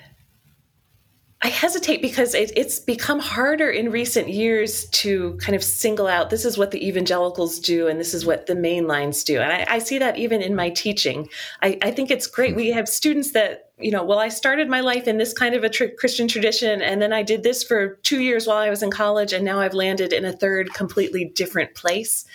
I 1.42 1.48
hesitate 1.48 2.02
because 2.02 2.36
it, 2.36 2.52
it's 2.58 2.80
become 2.80 3.20
harder 3.20 3.70
in 3.70 3.92
recent 3.92 4.28
years 4.28 4.90
to 4.90 5.38
kind 5.38 5.56
of 5.56 5.64
single 5.64 6.06
out 6.06 6.30
this 6.30 6.44
is 6.44 6.58
what 6.58 6.72
the 6.72 6.86
evangelicals 6.86 7.60
do 7.60 7.88
and 7.88 7.98
this 7.98 8.14
is 8.14 8.26
what 8.26 8.48
the 8.48 8.56
mainlines 8.56 9.24
do. 9.24 9.40
And 9.40 9.50
I, 9.50 9.76
I 9.76 9.80
see 9.80 9.98
that 10.00 10.18
even 10.18 10.42
in 10.42 10.54
my 10.54 10.70
teaching. 10.70 11.30
I, 11.62 11.78
I, 11.82 11.92
think 11.92 12.12
it's 12.12 12.28
great. 12.28 12.58
We 12.58 12.72
have 12.72 12.90
students 12.90 13.32
that, 13.32 13.72
you 13.80 13.90
know, 13.90 14.04
well, 14.04 14.20
I 14.20 14.28
started 14.28 14.68
my 14.68 14.82
life 14.82 15.08
in 15.08 15.18
this 15.18 15.32
kind 15.32 15.56
of 15.56 15.64
a 15.64 15.70
tr- 15.70 15.96
Christian 15.98 16.28
tradition, 16.28 16.82
and 16.82 17.02
then 17.02 17.14
I 17.14 17.24
did 17.24 17.44
this 17.44 17.64
for 17.64 17.96
two 18.04 18.20
years 18.20 18.46
while 18.46 18.58
I 18.58 18.70
was 18.70 18.84
in 18.84 18.92
college, 18.92 19.32
and 19.32 19.46
now 19.46 19.62
I've 19.62 19.74
landed 19.74 20.12
in 20.12 20.26
a 20.26 20.34
third 20.34 20.74
completely 20.74 21.24
different 21.24 21.74
place. 21.74 22.26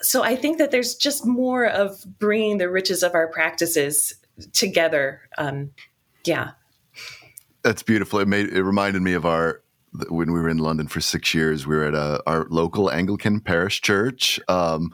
So 0.00 0.24
I 0.24 0.34
think 0.34 0.58
that 0.58 0.72
there's 0.72 0.96
just 0.96 1.24
more 1.24 1.66
of 1.66 2.04
bringing 2.18 2.58
the 2.58 2.68
riches 2.68 3.04
of 3.04 3.14
our 3.14 3.28
practices 3.28 4.14
together. 4.52 5.20
Um, 5.38 5.70
yeah. 6.24 6.52
That's 7.62 7.82
beautiful. 7.82 8.18
It 8.18 8.28
made 8.28 8.48
it 8.48 8.62
reminded 8.62 9.02
me 9.02 9.12
of 9.12 9.24
our 9.24 9.62
when 10.08 10.32
we 10.32 10.40
were 10.40 10.48
in 10.48 10.58
London 10.58 10.88
for 10.88 11.00
six 11.00 11.34
years. 11.34 11.66
We 11.66 11.76
were 11.76 11.84
at 11.84 11.94
a, 11.94 12.22
our 12.26 12.46
local 12.48 12.90
Anglican 12.90 13.40
parish 13.40 13.80
church. 13.82 14.40
Um, 14.48 14.90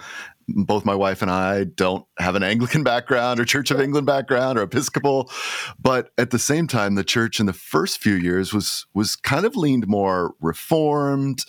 both 0.48 0.84
my 0.84 0.94
wife 0.94 1.20
and 1.20 1.30
I 1.30 1.64
don't 1.64 2.06
have 2.18 2.34
an 2.34 2.42
Anglican 2.42 2.82
background 2.82 3.38
or 3.38 3.44
Church 3.44 3.70
of 3.70 3.80
England 3.80 4.06
background 4.06 4.58
or 4.58 4.62
Episcopal, 4.62 5.30
but 5.78 6.10
at 6.16 6.30
the 6.30 6.38
same 6.38 6.66
time, 6.66 6.94
the 6.94 7.04
church 7.04 7.38
in 7.38 7.46
the 7.46 7.52
first 7.52 7.98
few 7.98 8.14
years 8.14 8.52
was 8.52 8.86
was 8.94 9.14
kind 9.14 9.44
of 9.44 9.56
leaned 9.56 9.86
more 9.86 10.34
reformed, 10.40 11.44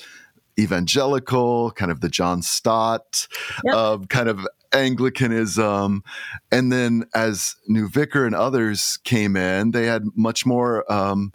evangelical, 0.59 1.71
kind 1.71 1.91
of 1.91 2.01
the 2.01 2.09
John 2.09 2.41
Stott 2.41 3.27
yep. 3.63 3.73
of 3.73 4.09
kind 4.09 4.27
of 4.27 4.45
Anglicanism. 4.73 6.03
And 6.51 6.71
then 6.71 7.05
as 7.13 7.55
new 7.67 7.89
vicar 7.89 8.25
and 8.25 8.35
others 8.35 8.97
came 9.03 9.35
in, 9.35 9.71
they 9.71 9.85
had 9.85 10.03
much 10.15 10.45
more 10.45 10.91
um, 10.91 11.33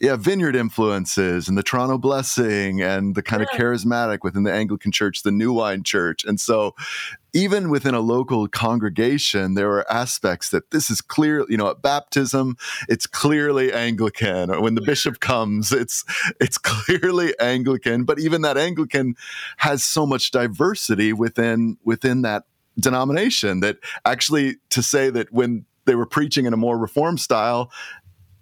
yeah, 0.00 0.16
vineyard 0.16 0.56
influences 0.56 1.48
and 1.48 1.56
the 1.56 1.62
Toronto 1.62 1.98
blessing 1.98 2.82
and 2.82 3.14
the 3.14 3.22
kind 3.22 3.42
yeah. 3.42 3.54
of 3.54 3.60
charismatic 3.60 4.18
within 4.22 4.42
the 4.42 4.52
Anglican 4.52 4.92
church, 4.92 5.22
the 5.22 5.30
New 5.30 5.52
Wine 5.52 5.82
Church. 5.82 6.24
And 6.24 6.38
so 6.38 6.74
even 7.32 7.70
within 7.70 7.94
a 7.94 8.00
local 8.00 8.46
congregation, 8.48 9.54
there 9.54 9.70
are 9.70 9.90
aspects 9.90 10.50
that 10.50 10.70
this 10.70 10.90
is 10.90 11.00
clear, 11.00 11.46
you 11.48 11.56
know, 11.56 11.70
at 11.70 11.82
baptism, 11.82 12.56
it's 12.88 13.06
clearly 13.06 13.72
Anglican. 13.72 14.50
Or 14.50 14.60
when 14.60 14.74
the 14.74 14.82
bishop 14.82 15.20
comes, 15.20 15.72
it's 15.72 16.04
it's 16.40 16.58
clearly 16.58 17.34
Anglican. 17.38 18.04
But 18.04 18.18
even 18.18 18.42
that 18.42 18.58
Anglican 18.58 19.14
has 19.58 19.82
so 19.82 20.06
much 20.06 20.30
diversity 20.30 21.12
within 21.12 21.78
within 21.82 22.22
that 22.22 22.44
denomination 22.78 23.60
that 23.60 23.78
actually 24.04 24.56
to 24.70 24.82
say 24.82 25.10
that 25.10 25.32
when 25.32 25.64
they 25.84 25.94
were 25.94 26.06
preaching 26.06 26.46
in 26.46 26.52
a 26.52 26.56
more 26.56 26.78
reform 26.78 27.18
style 27.18 27.70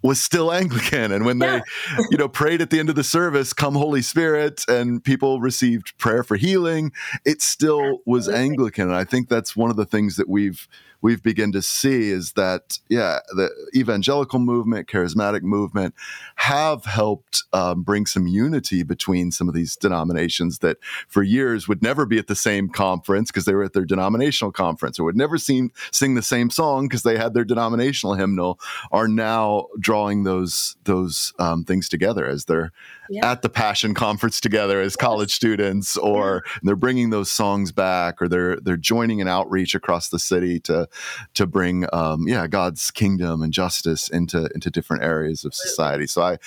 was 0.02 0.20
still 0.20 0.52
Anglican. 0.52 1.12
And 1.12 1.24
when 1.24 1.38
yeah. 1.38 1.60
they, 1.96 2.04
you 2.10 2.18
know, 2.18 2.28
prayed 2.28 2.60
at 2.60 2.70
the 2.70 2.80
end 2.80 2.90
of 2.90 2.96
the 2.96 3.04
service, 3.04 3.52
come 3.52 3.74
Holy 3.74 4.02
Spirit, 4.02 4.64
and 4.68 5.02
people 5.02 5.40
received 5.40 5.96
prayer 5.98 6.22
for 6.24 6.36
healing, 6.36 6.92
it 7.24 7.40
still 7.40 8.00
was 8.04 8.28
Anglican. 8.28 8.88
And 8.88 8.96
I 8.96 9.04
think 9.04 9.28
that's 9.28 9.56
one 9.56 9.70
of 9.70 9.76
the 9.76 9.86
things 9.86 10.16
that 10.16 10.28
we've 10.28 10.66
we've 11.02 11.22
begun 11.22 11.52
to 11.52 11.60
see 11.60 12.10
is 12.10 12.32
that, 12.32 12.78
yeah, 12.88 13.18
the 13.34 13.50
evangelical 13.74 14.38
movement, 14.38 14.88
charismatic 14.88 15.42
movement 15.42 15.94
have 16.36 16.84
helped 16.84 17.42
um, 17.52 17.82
bring 17.82 18.06
some 18.06 18.26
unity 18.26 18.82
between 18.82 19.30
some 19.32 19.48
of 19.48 19.54
these 19.54 19.76
denominations 19.76 20.60
that 20.60 20.78
for 21.08 21.22
years 21.22 21.68
would 21.68 21.82
never 21.82 22.06
be 22.06 22.18
at 22.18 22.28
the 22.28 22.36
same 22.36 22.68
conference 22.68 23.30
because 23.30 23.44
they 23.44 23.54
were 23.54 23.64
at 23.64 23.72
their 23.72 23.84
denominational 23.84 24.52
conference 24.52 24.98
or 24.98 25.04
would 25.04 25.16
never 25.16 25.36
sing, 25.36 25.72
sing 25.90 26.14
the 26.14 26.22
same 26.22 26.48
song 26.48 26.86
because 26.86 27.02
they 27.02 27.18
had 27.18 27.34
their 27.34 27.44
denominational 27.44 28.14
hymnal 28.14 28.58
are 28.92 29.08
now 29.08 29.66
drawing 29.80 30.22
those, 30.22 30.76
those 30.84 31.32
um, 31.38 31.64
things 31.64 31.88
together 31.88 32.26
as 32.26 32.44
they're 32.44 32.72
yeah. 33.12 33.30
at 33.30 33.42
the 33.42 33.48
Passion 33.48 33.94
Conference 33.94 34.40
together 34.40 34.80
as 34.80 34.96
college 34.96 35.32
students, 35.32 35.96
or 35.96 36.44
they're 36.62 36.76
bringing 36.76 37.10
those 37.10 37.30
songs 37.30 37.70
back, 37.72 38.20
or 38.22 38.28
they're 38.28 38.56
they're 38.60 38.76
joining 38.76 39.20
an 39.20 39.28
outreach 39.28 39.74
across 39.74 40.08
the 40.08 40.18
city 40.18 40.58
to 40.60 40.88
to 41.34 41.46
bring 41.46 41.86
um, 41.92 42.26
yeah 42.26 42.46
God's 42.46 42.90
kingdom 42.90 43.42
and 43.42 43.52
justice 43.52 44.08
into 44.08 44.48
into 44.54 44.70
different 44.70 45.02
areas 45.02 45.44
of 45.44 45.54
society. 45.54 46.06
So 46.06 46.22
I 46.22 46.38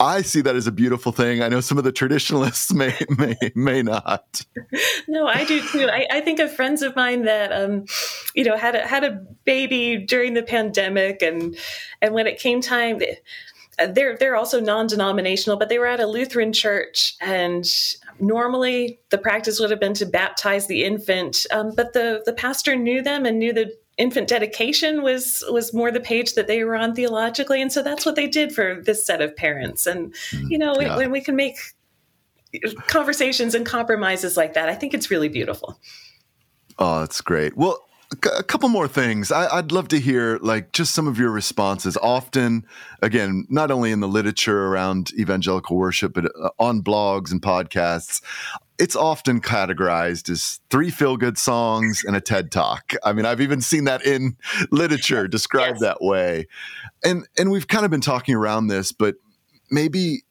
I 0.00 0.22
see 0.22 0.40
that 0.42 0.54
as 0.54 0.68
a 0.68 0.72
beautiful 0.72 1.10
thing. 1.10 1.42
I 1.42 1.48
know 1.48 1.60
some 1.60 1.76
of 1.76 1.84
the 1.84 1.90
traditionalists 1.90 2.72
may 2.72 2.94
may 3.18 3.36
may 3.54 3.82
not. 3.82 4.44
No, 5.08 5.26
I 5.26 5.44
do 5.44 5.60
too. 5.60 5.88
I, 5.90 6.06
I 6.10 6.20
think 6.20 6.38
of 6.38 6.52
friends 6.52 6.82
of 6.82 6.94
mine 6.94 7.24
that 7.24 7.52
um, 7.52 7.86
you 8.34 8.44
know 8.44 8.56
had 8.56 8.74
a 8.74 8.86
had 8.86 9.04
a 9.04 9.24
baby 9.44 9.96
during 9.96 10.34
the 10.34 10.42
pandemic, 10.42 11.22
and 11.22 11.56
and 12.00 12.14
when 12.14 12.26
it 12.26 12.38
came 12.38 12.60
time. 12.60 13.00
they're 13.90 14.16
they're 14.16 14.36
also 14.36 14.60
non-denominational, 14.60 15.56
but 15.56 15.68
they 15.68 15.78
were 15.78 15.86
at 15.86 16.00
a 16.00 16.06
Lutheran 16.06 16.52
church, 16.52 17.14
and 17.20 17.64
normally 18.20 19.00
the 19.10 19.18
practice 19.18 19.60
would 19.60 19.70
have 19.70 19.80
been 19.80 19.94
to 19.94 20.06
baptize 20.06 20.66
the 20.66 20.84
infant, 20.84 21.46
um, 21.50 21.72
but 21.76 21.92
the 21.92 22.22
the 22.24 22.32
pastor 22.32 22.76
knew 22.76 23.02
them 23.02 23.26
and 23.26 23.38
knew 23.38 23.52
the 23.52 23.74
infant 23.96 24.28
dedication 24.28 25.02
was 25.02 25.44
was 25.50 25.74
more 25.74 25.90
the 25.90 26.00
page 26.00 26.34
that 26.34 26.46
they 26.46 26.64
were 26.64 26.76
on 26.76 26.94
theologically, 26.94 27.60
and 27.60 27.72
so 27.72 27.82
that's 27.82 28.06
what 28.06 28.16
they 28.16 28.26
did 28.26 28.54
for 28.54 28.80
this 28.82 29.04
set 29.04 29.20
of 29.20 29.36
parents. 29.36 29.86
And 29.86 30.14
mm, 30.30 30.50
you 30.50 30.58
know, 30.58 30.74
yeah. 30.80 30.96
when 30.96 31.10
we 31.10 31.20
can 31.20 31.36
make 31.36 31.56
conversations 32.86 33.54
and 33.54 33.66
compromises 33.66 34.36
like 34.36 34.54
that, 34.54 34.68
I 34.68 34.74
think 34.74 34.94
it's 34.94 35.10
really 35.10 35.28
beautiful. 35.28 35.78
Oh, 36.78 37.00
that's 37.00 37.20
great. 37.20 37.56
Well, 37.56 37.87
a 38.12 38.42
couple 38.42 38.68
more 38.68 38.88
things. 38.88 39.30
I, 39.30 39.56
would 39.56 39.70
love 39.70 39.88
to 39.88 40.00
hear, 40.00 40.38
like, 40.40 40.72
just 40.72 40.94
some 40.94 41.06
of 41.06 41.18
your 41.18 41.30
responses. 41.30 41.96
Often, 41.98 42.64
again, 43.02 43.46
not 43.50 43.70
only 43.70 43.92
in 43.92 44.00
the 44.00 44.08
literature 44.08 44.66
around 44.66 45.12
evangelical 45.18 45.76
worship, 45.76 46.14
but 46.14 46.24
uh, 46.24 46.50
on 46.58 46.82
blogs 46.82 47.30
and 47.30 47.42
podcasts, 47.42 48.22
it's 48.78 48.96
often 48.96 49.40
categorized 49.40 50.30
as 50.30 50.60
three 50.70 50.90
feel 50.90 51.16
good 51.16 51.36
songs 51.36 52.02
and 52.04 52.16
a 52.16 52.20
TED 52.20 52.50
talk. 52.50 52.94
I 53.04 53.12
mean, 53.12 53.26
I've 53.26 53.40
even 53.40 53.60
seen 53.60 53.84
that 53.84 54.04
in 54.06 54.36
literature 54.70 55.28
described 55.28 55.78
yes. 55.80 55.82
that 55.82 55.98
way. 56.00 56.46
And 57.04 57.26
and 57.36 57.50
we've 57.50 57.68
kind 57.68 57.84
of 57.84 57.90
been 57.90 58.00
talking 58.00 58.34
around 58.34 58.68
this, 58.68 58.92
but 58.92 59.16
maybe 59.70 60.22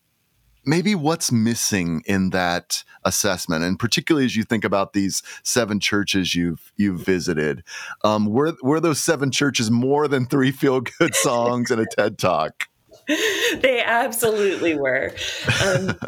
maybe 0.68 0.94
what's 0.94 1.32
missing 1.32 2.04
in 2.06 2.30
that 2.32 2.84
assessment 3.06 3.64
and 3.64 3.80
particularly 3.80 4.26
as 4.26 4.36
you 4.36 4.44
think 4.44 4.66
about 4.66 4.94
these 4.94 5.24
seven 5.42 5.80
churches 5.80 6.36
you've 6.36 6.74
you've 6.76 7.00
visited 7.00 7.64
um, 8.04 8.26
were 8.26 8.54
were 8.62 8.80
those 8.80 9.00
seven 9.02 9.32
churches 9.32 9.72
more 9.72 10.08
than 10.08 10.26
three 10.26 10.52
feel 10.52 10.82
good 10.82 11.16
songs 11.24 11.72
and 11.72 11.82
a 11.82 11.86
ted 11.86 12.18
talk? 12.18 12.68
They 13.62 13.82
absolutely 13.82 14.76
were. 14.76 15.14
Um, 15.64 15.98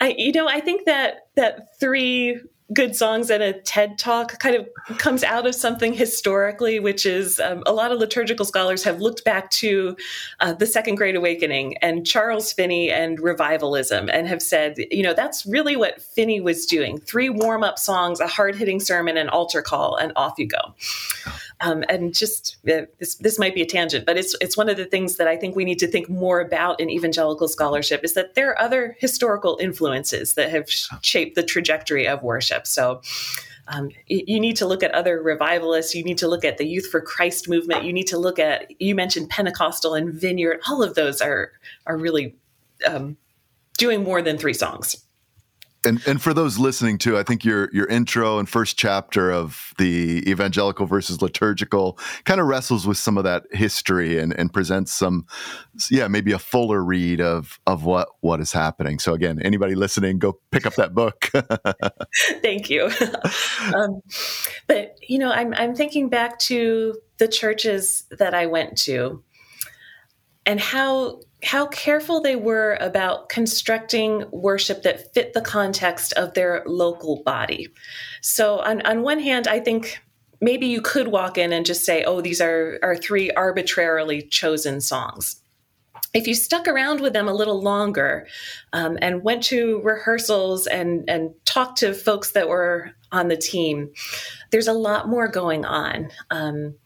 i 0.00 0.14
you 0.16 0.32
know 0.32 0.48
i 0.48 0.60
think 0.60 0.84
that 0.86 1.28
that 1.34 1.78
three 1.78 2.40
good 2.72 2.94
songs 2.94 3.30
and 3.30 3.42
a 3.42 3.54
TED 3.54 3.98
talk 3.98 4.38
kind 4.38 4.54
of 4.54 4.68
comes 4.98 5.24
out 5.24 5.46
of 5.46 5.54
something 5.54 5.94
historically, 5.94 6.78
which 6.78 7.06
is 7.06 7.40
um, 7.40 7.62
a 7.66 7.72
lot 7.72 7.92
of 7.92 7.98
liturgical 7.98 8.44
scholars 8.44 8.84
have 8.84 9.00
looked 9.00 9.24
back 9.24 9.50
to 9.50 9.96
uh, 10.40 10.52
the 10.52 10.66
Second 10.66 10.96
Great 10.96 11.16
Awakening 11.16 11.78
and 11.78 12.06
Charles 12.06 12.52
Finney 12.52 12.90
and 12.90 13.18
revivalism 13.20 14.10
and 14.10 14.28
have 14.28 14.42
said, 14.42 14.76
you 14.90 15.02
know, 15.02 15.14
that's 15.14 15.46
really 15.46 15.76
what 15.76 16.02
Finney 16.02 16.40
was 16.40 16.66
doing 16.66 16.98
three 16.98 17.30
warm 17.30 17.64
up 17.64 17.78
songs, 17.78 18.20
a 18.20 18.26
hard 18.26 18.54
hitting 18.54 18.80
sermon, 18.80 19.16
an 19.16 19.28
altar 19.28 19.62
call, 19.62 19.96
and 19.96 20.12
off 20.14 20.34
you 20.38 20.46
go. 20.46 20.74
Um, 21.60 21.84
and 21.88 22.14
just 22.14 22.56
uh, 22.68 22.82
this, 22.98 23.16
this 23.16 23.38
might 23.38 23.54
be 23.54 23.62
a 23.62 23.66
tangent, 23.66 24.06
but 24.06 24.16
it's 24.16 24.36
it's 24.40 24.56
one 24.56 24.68
of 24.68 24.76
the 24.76 24.84
things 24.84 25.16
that 25.16 25.26
I 25.26 25.36
think 25.36 25.56
we 25.56 25.64
need 25.64 25.80
to 25.80 25.88
think 25.88 26.08
more 26.08 26.40
about 26.40 26.78
in 26.80 26.88
evangelical 26.88 27.48
scholarship 27.48 28.04
is 28.04 28.14
that 28.14 28.34
there 28.34 28.50
are 28.50 28.60
other 28.60 28.96
historical 29.00 29.58
influences 29.60 30.34
that 30.34 30.50
have 30.50 30.70
shaped 31.02 31.34
the 31.34 31.42
trajectory 31.42 32.06
of 32.06 32.22
worship. 32.22 32.66
So. 32.66 33.02
Um, 33.70 33.90
you 34.06 34.40
need 34.40 34.56
to 34.56 34.66
look 34.66 34.82
at 34.82 34.92
other 34.92 35.20
revivalists. 35.22 35.94
You 35.94 36.02
need 36.02 36.16
to 36.16 36.26
look 36.26 36.42
at 36.42 36.56
the 36.56 36.64
Youth 36.64 36.86
for 36.86 37.02
Christ 37.02 37.50
movement. 37.50 37.84
You 37.84 37.92
need 37.92 38.06
to 38.06 38.16
look 38.16 38.38
at 38.38 38.80
you 38.80 38.94
mentioned 38.94 39.28
Pentecostal 39.28 39.92
and 39.92 40.10
Vineyard. 40.10 40.60
All 40.66 40.82
of 40.82 40.94
those 40.94 41.20
are 41.20 41.52
are 41.84 41.98
really 41.98 42.34
um, 42.86 43.18
doing 43.76 44.02
more 44.02 44.22
than 44.22 44.38
three 44.38 44.54
songs 44.54 45.04
and 45.84 46.02
and 46.06 46.20
for 46.20 46.34
those 46.34 46.58
listening 46.58 46.98
too, 46.98 47.16
I 47.16 47.22
think 47.22 47.44
your 47.44 47.70
your 47.72 47.86
intro 47.86 48.38
and 48.38 48.48
first 48.48 48.78
chapter 48.78 49.30
of 49.30 49.72
the 49.78 50.28
evangelical 50.28 50.86
versus 50.86 51.22
liturgical 51.22 51.98
kind 52.24 52.40
of 52.40 52.46
wrestles 52.46 52.86
with 52.86 52.96
some 52.96 53.16
of 53.16 53.24
that 53.24 53.44
history 53.52 54.18
and 54.18 54.36
and 54.38 54.52
presents 54.52 54.92
some, 54.92 55.26
yeah, 55.90 56.08
maybe 56.08 56.32
a 56.32 56.38
fuller 56.38 56.82
read 56.82 57.20
of 57.20 57.60
of 57.66 57.84
what 57.84 58.08
what 58.20 58.40
is 58.40 58.52
happening. 58.52 58.98
So 58.98 59.14
again, 59.14 59.40
anybody 59.42 59.74
listening, 59.74 60.18
go 60.18 60.40
pick 60.50 60.66
up 60.66 60.74
that 60.74 60.94
book. 60.94 61.30
Thank 62.42 62.70
you. 62.70 62.90
um, 63.74 64.00
but 64.66 64.96
you 65.06 65.18
know, 65.18 65.30
I'm 65.30 65.54
I'm 65.54 65.74
thinking 65.74 66.08
back 66.08 66.38
to 66.40 66.96
the 67.18 67.28
churches 67.28 68.04
that 68.18 68.34
I 68.34 68.46
went 68.46 68.76
to, 68.78 69.22
and 70.44 70.58
how 70.58 71.20
how 71.44 71.66
careful 71.66 72.20
they 72.20 72.36
were 72.36 72.76
about 72.80 73.28
constructing 73.28 74.24
worship 74.32 74.82
that 74.82 75.14
fit 75.14 75.34
the 75.34 75.40
context 75.40 76.12
of 76.14 76.34
their 76.34 76.62
local 76.66 77.22
body. 77.22 77.68
So, 78.20 78.58
on, 78.60 78.82
on 78.82 79.02
one 79.02 79.20
hand, 79.20 79.46
I 79.46 79.60
think 79.60 80.00
maybe 80.40 80.66
you 80.66 80.80
could 80.80 81.08
walk 81.08 81.38
in 81.38 81.52
and 81.52 81.64
just 81.64 81.84
say, 81.84 82.04
oh, 82.04 82.20
these 82.20 82.40
are, 82.40 82.78
are 82.82 82.96
three 82.96 83.30
arbitrarily 83.30 84.22
chosen 84.22 84.80
songs. 84.80 85.40
If 86.14 86.26
you 86.26 86.34
stuck 86.34 86.66
around 86.66 87.00
with 87.00 87.12
them 87.12 87.28
a 87.28 87.34
little 87.34 87.60
longer 87.60 88.26
um, 88.72 88.98
and 89.02 89.22
went 89.22 89.42
to 89.44 89.80
rehearsals 89.82 90.66
and, 90.66 91.08
and 91.08 91.34
talked 91.44 91.78
to 91.78 91.92
folks 91.92 92.32
that 92.32 92.48
were 92.48 92.92
on 93.12 93.28
the 93.28 93.36
team, 93.36 93.90
there's 94.50 94.68
a 94.68 94.72
lot 94.72 95.08
more 95.08 95.28
going 95.28 95.64
on. 95.64 96.08
Um, 96.30 96.76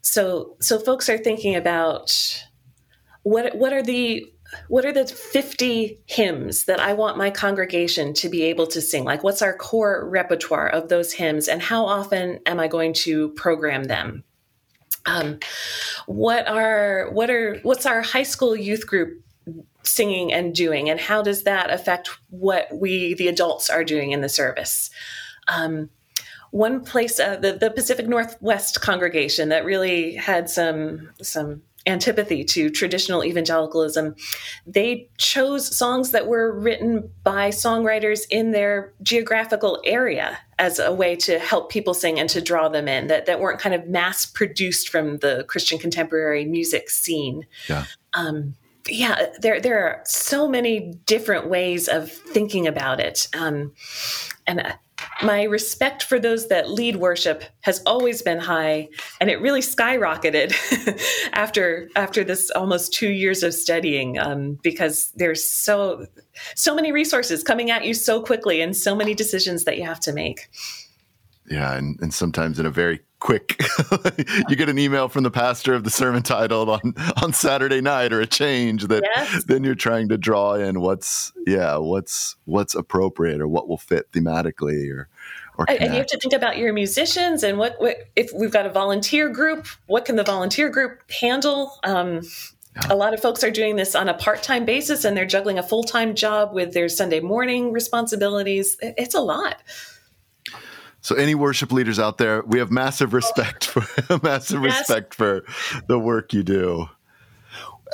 so, 0.00 0.56
so 0.60 0.78
folks 0.78 1.08
are 1.08 1.18
thinking 1.18 1.56
about 1.56 2.47
what 3.28 3.54
what 3.56 3.72
are 3.72 3.82
the 3.82 4.26
what 4.68 4.86
are 4.86 4.92
the 4.92 5.06
50 5.06 6.00
hymns 6.06 6.64
that 6.64 6.80
I 6.80 6.94
want 6.94 7.18
my 7.18 7.28
congregation 7.28 8.14
to 8.14 8.30
be 8.30 8.44
able 8.44 8.66
to 8.68 8.80
sing? 8.80 9.04
Like, 9.04 9.22
what's 9.22 9.42
our 9.42 9.54
core 9.54 10.08
repertoire 10.08 10.68
of 10.68 10.88
those 10.88 11.12
hymns, 11.12 11.48
and 11.48 11.60
how 11.60 11.84
often 11.84 12.40
am 12.46 12.58
I 12.58 12.68
going 12.68 12.94
to 13.04 13.28
program 13.30 13.84
them? 13.84 14.24
Um, 15.04 15.38
what 16.06 16.48
are 16.48 17.10
what 17.12 17.28
are 17.28 17.58
what's 17.62 17.84
our 17.84 18.00
high 18.00 18.22
school 18.22 18.56
youth 18.56 18.86
group 18.86 19.22
singing 19.82 20.32
and 20.32 20.54
doing, 20.54 20.88
and 20.88 20.98
how 20.98 21.20
does 21.20 21.42
that 21.42 21.70
affect 21.70 22.08
what 22.30 22.68
we 22.72 23.12
the 23.14 23.28
adults 23.28 23.68
are 23.68 23.84
doing 23.84 24.12
in 24.12 24.22
the 24.22 24.28
service? 24.30 24.88
Um, 25.48 25.90
one 26.50 26.82
place, 26.82 27.20
uh, 27.20 27.36
the 27.36 27.52
the 27.52 27.70
Pacific 27.70 28.08
Northwest 28.08 28.80
congregation, 28.80 29.50
that 29.50 29.66
really 29.66 30.14
had 30.14 30.48
some 30.48 31.10
some 31.20 31.62
antipathy 31.88 32.44
to 32.44 32.70
traditional 32.70 33.24
evangelicalism, 33.24 34.14
they 34.66 35.08
chose 35.18 35.74
songs 35.74 36.10
that 36.10 36.26
were 36.26 36.52
written 36.52 37.10
by 37.24 37.48
songwriters 37.48 38.22
in 38.30 38.52
their 38.52 38.92
geographical 39.02 39.80
area 39.84 40.38
as 40.58 40.78
a 40.78 40.92
way 40.92 41.16
to 41.16 41.38
help 41.38 41.70
people 41.70 41.94
sing 41.94 42.20
and 42.20 42.28
to 42.28 42.40
draw 42.40 42.68
them 42.68 42.86
in 42.86 43.06
that, 43.06 43.26
that 43.26 43.40
weren't 43.40 43.60
kind 43.60 43.74
of 43.74 43.88
mass 43.88 44.26
produced 44.26 44.88
from 44.88 45.18
the 45.18 45.44
Christian 45.48 45.78
contemporary 45.78 46.44
music 46.44 46.90
scene. 46.90 47.46
Yeah. 47.68 47.84
Um, 48.14 48.54
yeah, 48.88 49.26
there 49.40 49.60
there 49.60 49.84
are 49.84 50.00
so 50.04 50.48
many 50.48 50.94
different 51.04 51.48
ways 51.48 51.88
of 51.88 52.10
thinking 52.10 52.66
about 52.66 53.00
it, 53.00 53.28
um, 53.38 53.72
and 54.46 54.60
uh, 54.60 54.72
my 55.22 55.44
respect 55.44 56.02
for 56.02 56.18
those 56.18 56.48
that 56.48 56.70
lead 56.70 56.96
worship 56.96 57.44
has 57.60 57.82
always 57.86 58.22
been 58.22 58.38
high 58.38 58.88
and 59.20 59.30
it 59.30 59.40
really 59.40 59.60
skyrocketed 59.60 60.54
after 61.32 61.88
after 61.96 62.24
this 62.24 62.50
almost 62.50 62.92
two 62.92 63.10
years 63.10 63.42
of 63.42 63.54
studying 63.54 64.18
um, 64.18 64.58
because 64.62 65.12
there's 65.16 65.44
so 65.44 66.06
so 66.54 66.74
many 66.74 66.92
resources 66.92 67.42
coming 67.42 67.70
at 67.70 67.84
you 67.84 67.94
so 67.94 68.20
quickly 68.22 68.60
and 68.60 68.76
so 68.76 68.94
many 68.94 69.14
decisions 69.14 69.64
that 69.64 69.76
you 69.76 69.84
have 69.84 70.00
to 70.00 70.12
make 70.12 70.48
yeah 71.50 71.74
and, 71.74 71.98
and 72.00 72.12
sometimes 72.12 72.58
in 72.58 72.66
a 72.66 72.70
very 72.70 73.00
quick 73.20 73.60
you 74.48 74.54
get 74.54 74.68
an 74.68 74.78
email 74.78 75.08
from 75.08 75.24
the 75.24 75.30
pastor 75.30 75.74
of 75.74 75.82
the 75.82 75.90
sermon 75.90 76.22
titled 76.22 76.68
on 76.68 76.94
on 77.20 77.32
saturday 77.32 77.80
night 77.80 78.12
or 78.12 78.20
a 78.20 78.26
change 78.26 78.86
that 78.86 79.02
yes. 79.16 79.44
then 79.44 79.64
you're 79.64 79.74
trying 79.74 80.08
to 80.08 80.16
draw 80.16 80.54
in 80.54 80.80
what's 80.80 81.32
yeah 81.46 81.76
what's 81.76 82.36
what's 82.44 82.74
appropriate 82.74 83.40
or 83.40 83.48
what 83.48 83.68
will 83.68 83.78
fit 83.78 84.10
thematically 84.12 84.90
or 84.92 85.08
or 85.56 85.66
connect. 85.66 85.82
and 85.82 85.92
you 85.92 85.98
have 85.98 86.06
to 86.06 86.18
think 86.18 86.32
about 86.32 86.56
your 86.56 86.72
musicians 86.72 87.42
and 87.42 87.58
what, 87.58 87.74
what 87.80 87.96
if 88.14 88.30
we've 88.32 88.52
got 88.52 88.66
a 88.66 88.70
volunteer 88.70 89.28
group 89.28 89.66
what 89.86 90.04
can 90.04 90.14
the 90.14 90.24
volunteer 90.24 90.68
group 90.68 91.02
handle 91.10 91.78
um, 91.82 92.20
a 92.88 92.94
lot 92.94 93.12
of 93.12 93.20
folks 93.20 93.42
are 93.42 93.50
doing 93.50 93.74
this 93.74 93.96
on 93.96 94.08
a 94.08 94.14
part-time 94.14 94.64
basis 94.64 95.04
and 95.04 95.16
they're 95.16 95.26
juggling 95.26 95.58
a 95.58 95.62
full-time 95.62 96.14
job 96.14 96.54
with 96.54 96.72
their 96.72 96.88
sunday 96.88 97.18
morning 97.18 97.72
responsibilities 97.72 98.76
it's 98.80 99.16
a 99.16 99.20
lot 99.20 99.60
so, 101.08 101.14
any 101.14 101.34
worship 101.34 101.72
leaders 101.72 101.98
out 101.98 102.18
there, 102.18 102.42
we 102.42 102.58
have 102.58 102.70
massive 102.70 103.14
respect 103.14 103.64
for 103.64 103.80
massive 104.22 104.62
yes. 104.62 104.80
respect 104.80 105.14
for 105.14 105.42
the 105.86 105.98
work 105.98 106.34
you 106.34 106.42
do. 106.42 106.90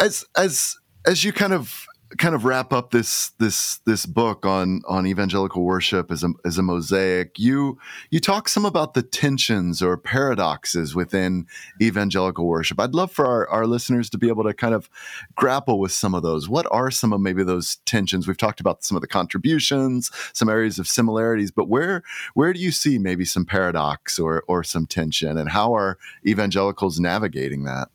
As 0.01 0.25
as 0.37 0.77
as 1.07 1.23
you 1.23 1.33
kind 1.33 1.53
of 1.53 1.87
kind 2.19 2.35
of 2.35 2.45
wrap 2.45 2.73
up 2.73 2.91
this 2.91 3.31
this 3.39 3.79
this 3.87 4.07
book 4.07 4.47
on 4.47 4.83
on 4.89 5.07
evangelical 5.07 5.63
worship 5.63 6.11
as 6.11 6.25
a 6.25 6.33
as 6.45 6.59
a 6.59 6.63
mosaic. 6.63 7.39
You 7.39 7.79
you 8.11 8.21
talk 8.21 8.49
some 8.49 8.65
about 8.65 8.95
the 8.95 9.03
tensions 9.03 9.83
or 9.83 9.97
paradoxes 9.97 10.95
within 10.95 11.47
evangelical 11.81 12.47
worship. 12.47 12.81
I'd 12.81 12.95
love 12.95 13.11
for 13.11 13.27
our, 13.27 13.49
our 13.49 13.67
listeners 13.67 14.11
to 14.11 14.19
be 14.19 14.29
able 14.29 14.45
to 14.45 14.55
kind 14.55 14.75
of 14.75 14.89
grapple 15.35 15.79
with 15.79 15.93
some 15.93 16.15
of 16.15 16.23
those. 16.23 16.49
What 16.49 16.67
are 16.71 16.91
some 16.91 17.13
of 17.13 17.21
maybe 17.21 17.43
those 17.43 17.77
tensions? 17.85 18.27
We've 18.27 18.37
talked 18.37 18.61
about 18.61 18.85
some 18.85 18.97
of 18.97 19.01
the 19.01 19.09
contributions 19.09 20.11
some 20.33 20.49
areas 20.49 20.79
of 20.79 20.89
similarities 20.89 21.51
but 21.51 21.69
where 21.69 22.03
where 22.35 22.53
do 22.53 22.61
you 22.61 22.71
see 22.71 22.99
maybe 22.99 23.25
some 23.25 23.45
paradox 23.45 24.19
or 24.19 24.43
or 24.49 24.63
some 24.63 24.87
tension 24.87 25.37
and 25.39 25.51
how 25.51 25.75
are 25.75 25.99
evangelicals 26.27 27.01
navigating 27.01 27.65
that? 27.65 27.89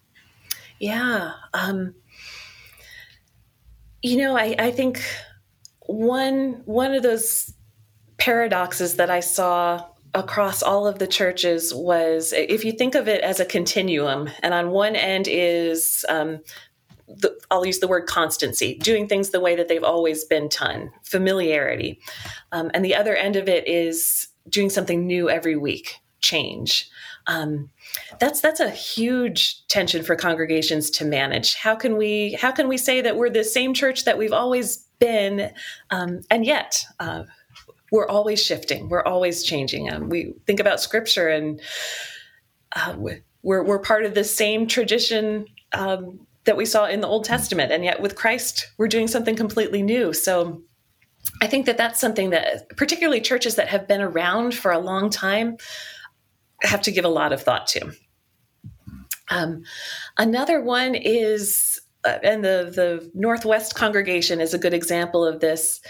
Yeah. 0.80 1.34
Um, 1.54 1.93
you 4.02 4.18
know, 4.18 4.38
I, 4.38 4.56
I 4.58 4.72
think 4.72 5.04
one 5.82 6.62
one 6.66 6.93
of 6.93 7.04
those 7.04 7.54
paradoxes 8.18 8.95
that 8.95 9.10
I 9.10 9.20
saw 9.20 9.86
across 10.14 10.64
all 10.64 10.88
of 10.88 11.00
the 11.00 11.08
churches 11.08 11.74
was 11.74 12.34
if 12.34 12.66
you 12.66 12.72
think 12.72 12.95
of 12.95 13.08
it 13.08 13.22
as 13.22 13.39
a 13.39 13.45
continuum, 13.45 14.30
and 14.41 14.54
on 14.54 14.72
one 14.72 14.95
end 14.95 15.28
is 15.28 16.06
um, 16.10 16.39
the, 17.08 17.38
I'll 17.52 17.66
use 17.66 17.80
the 17.80 17.88
word 17.88 18.08
constancy, 18.08 18.76
doing 18.76 19.08
things 19.08 19.30
the 19.30 19.39
way 19.39 19.56
that 19.56 19.68
they've 19.68 19.84
always 19.84 20.24
been 20.24 20.47
done, 20.47 20.91
familiarity, 21.04 22.00
um, 22.52 22.72
and 22.74 22.84
the 22.86 22.95
other 22.95 23.16
end 23.16 23.36
of 23.36 23.47
it 23.47 23.68
is 23.68 24.28
doing 24.50 24.70
something 24.70 25.06
new 25.06 25.30
every 25.30 25.56
week, 25.56 25.97
change. 26.22 26.89
Um, 27.28 27.70
that's 28.20 28.42
that's 28.42 28.60
a 28.60 28.70
huge 28.70 29.66
tension 29.68 30.04
for 30.04 30.16
congregations 30.16 30.90
to 30.92 31.06
manage. 31.06 31.56
How 31.56 31.76
can 31.76 31.98
we 31.98 32.38
how 32.40 32.52
can 32.52 32.68
we 32.68 32.78
say 32.78 33.02
that 33.02 33.16
we're 33.16 33.30
the 33.30 33.44
same 33.44 33.74
church 33.74 34.06
that 34.06 34.18
we've 34.18 34.34
always 34.34 34.86
been, 35.00 35.52
um, 35.90 36.22
and 36.30 36.46
yet 36.46 36.84
uh, 37.00 37.24
we're 37.92 38.08
always 38.08 38.44
shifting, 38.44 38.90
we're 38.90 39.04
always 39.04 39.44
changing. 39.44 39.92
Um, 39.92 40.10
we 40.10 40.34
think 40.46 40.60
about 40.60 40.82
Scripture, 40.82 41.30
and 41.30 41.62
uh, 42.76 42.96
we're 42.98 43.64
we're 43.64 43.80
part 43.80 44.06
of 44.06 44.14
the 44.14 44.24
same 44.24 44.68
tradition 44.68 45.46
um, 45.74 46.20
that 46.46 46.58
we 46.58 46.66
saw 46.66 46.86
in 46.86 47.02
the 47.02 47.08
Old 47.08 47.26
Testament, 47.26 47.72
and 47.72 47.84
yet 47.84 48.02
with 48.02 48.16
Christ, 48.16 48.68
we're 48.78 48.88
doing 48.88 49.08
something 49.08 49.36
completely 49.36 49.82
new. 49.82 50.14
So. 50.14 50.62
I 51.42 51.48
think 51.48 51.66
that 51.66 51.78
that's 51.78 52.00
something 52.00 52.30
that, 52.30 52.70
particularly 52.78 53.20
churches 53.20 53.56
that 53.56 53.68
have 53.68 53.90
been 53.90 54.02
around 54.02 54.56
for 54.56 54.72
a 54.72 54.80
long 54.80 55.10
time, 55.10 55.58
have 56.64 56.82
to 56.84 56.91
give 56.91 57.05
a 57.05 57.10
lot 57.10 57.34
of 57.34 57.41
thought 57.41 57.68
to. 57.68 57.91
Um, 59.30 59.64
another 60.18 60.62
one 60.62 60.95
is, 60.95 61.80
uh, 62.03 62.18
and 62.24 62.43
the 62.43 62.72
the 62.74 63.12
Northwest 63.14 63.76
congregation 63.76 64.41
is 64.41 64.53
a 64.53 64.57
good 64.57 64.74
example 64.74 65.26
of 65.26 65.39
this. 65.39 65.82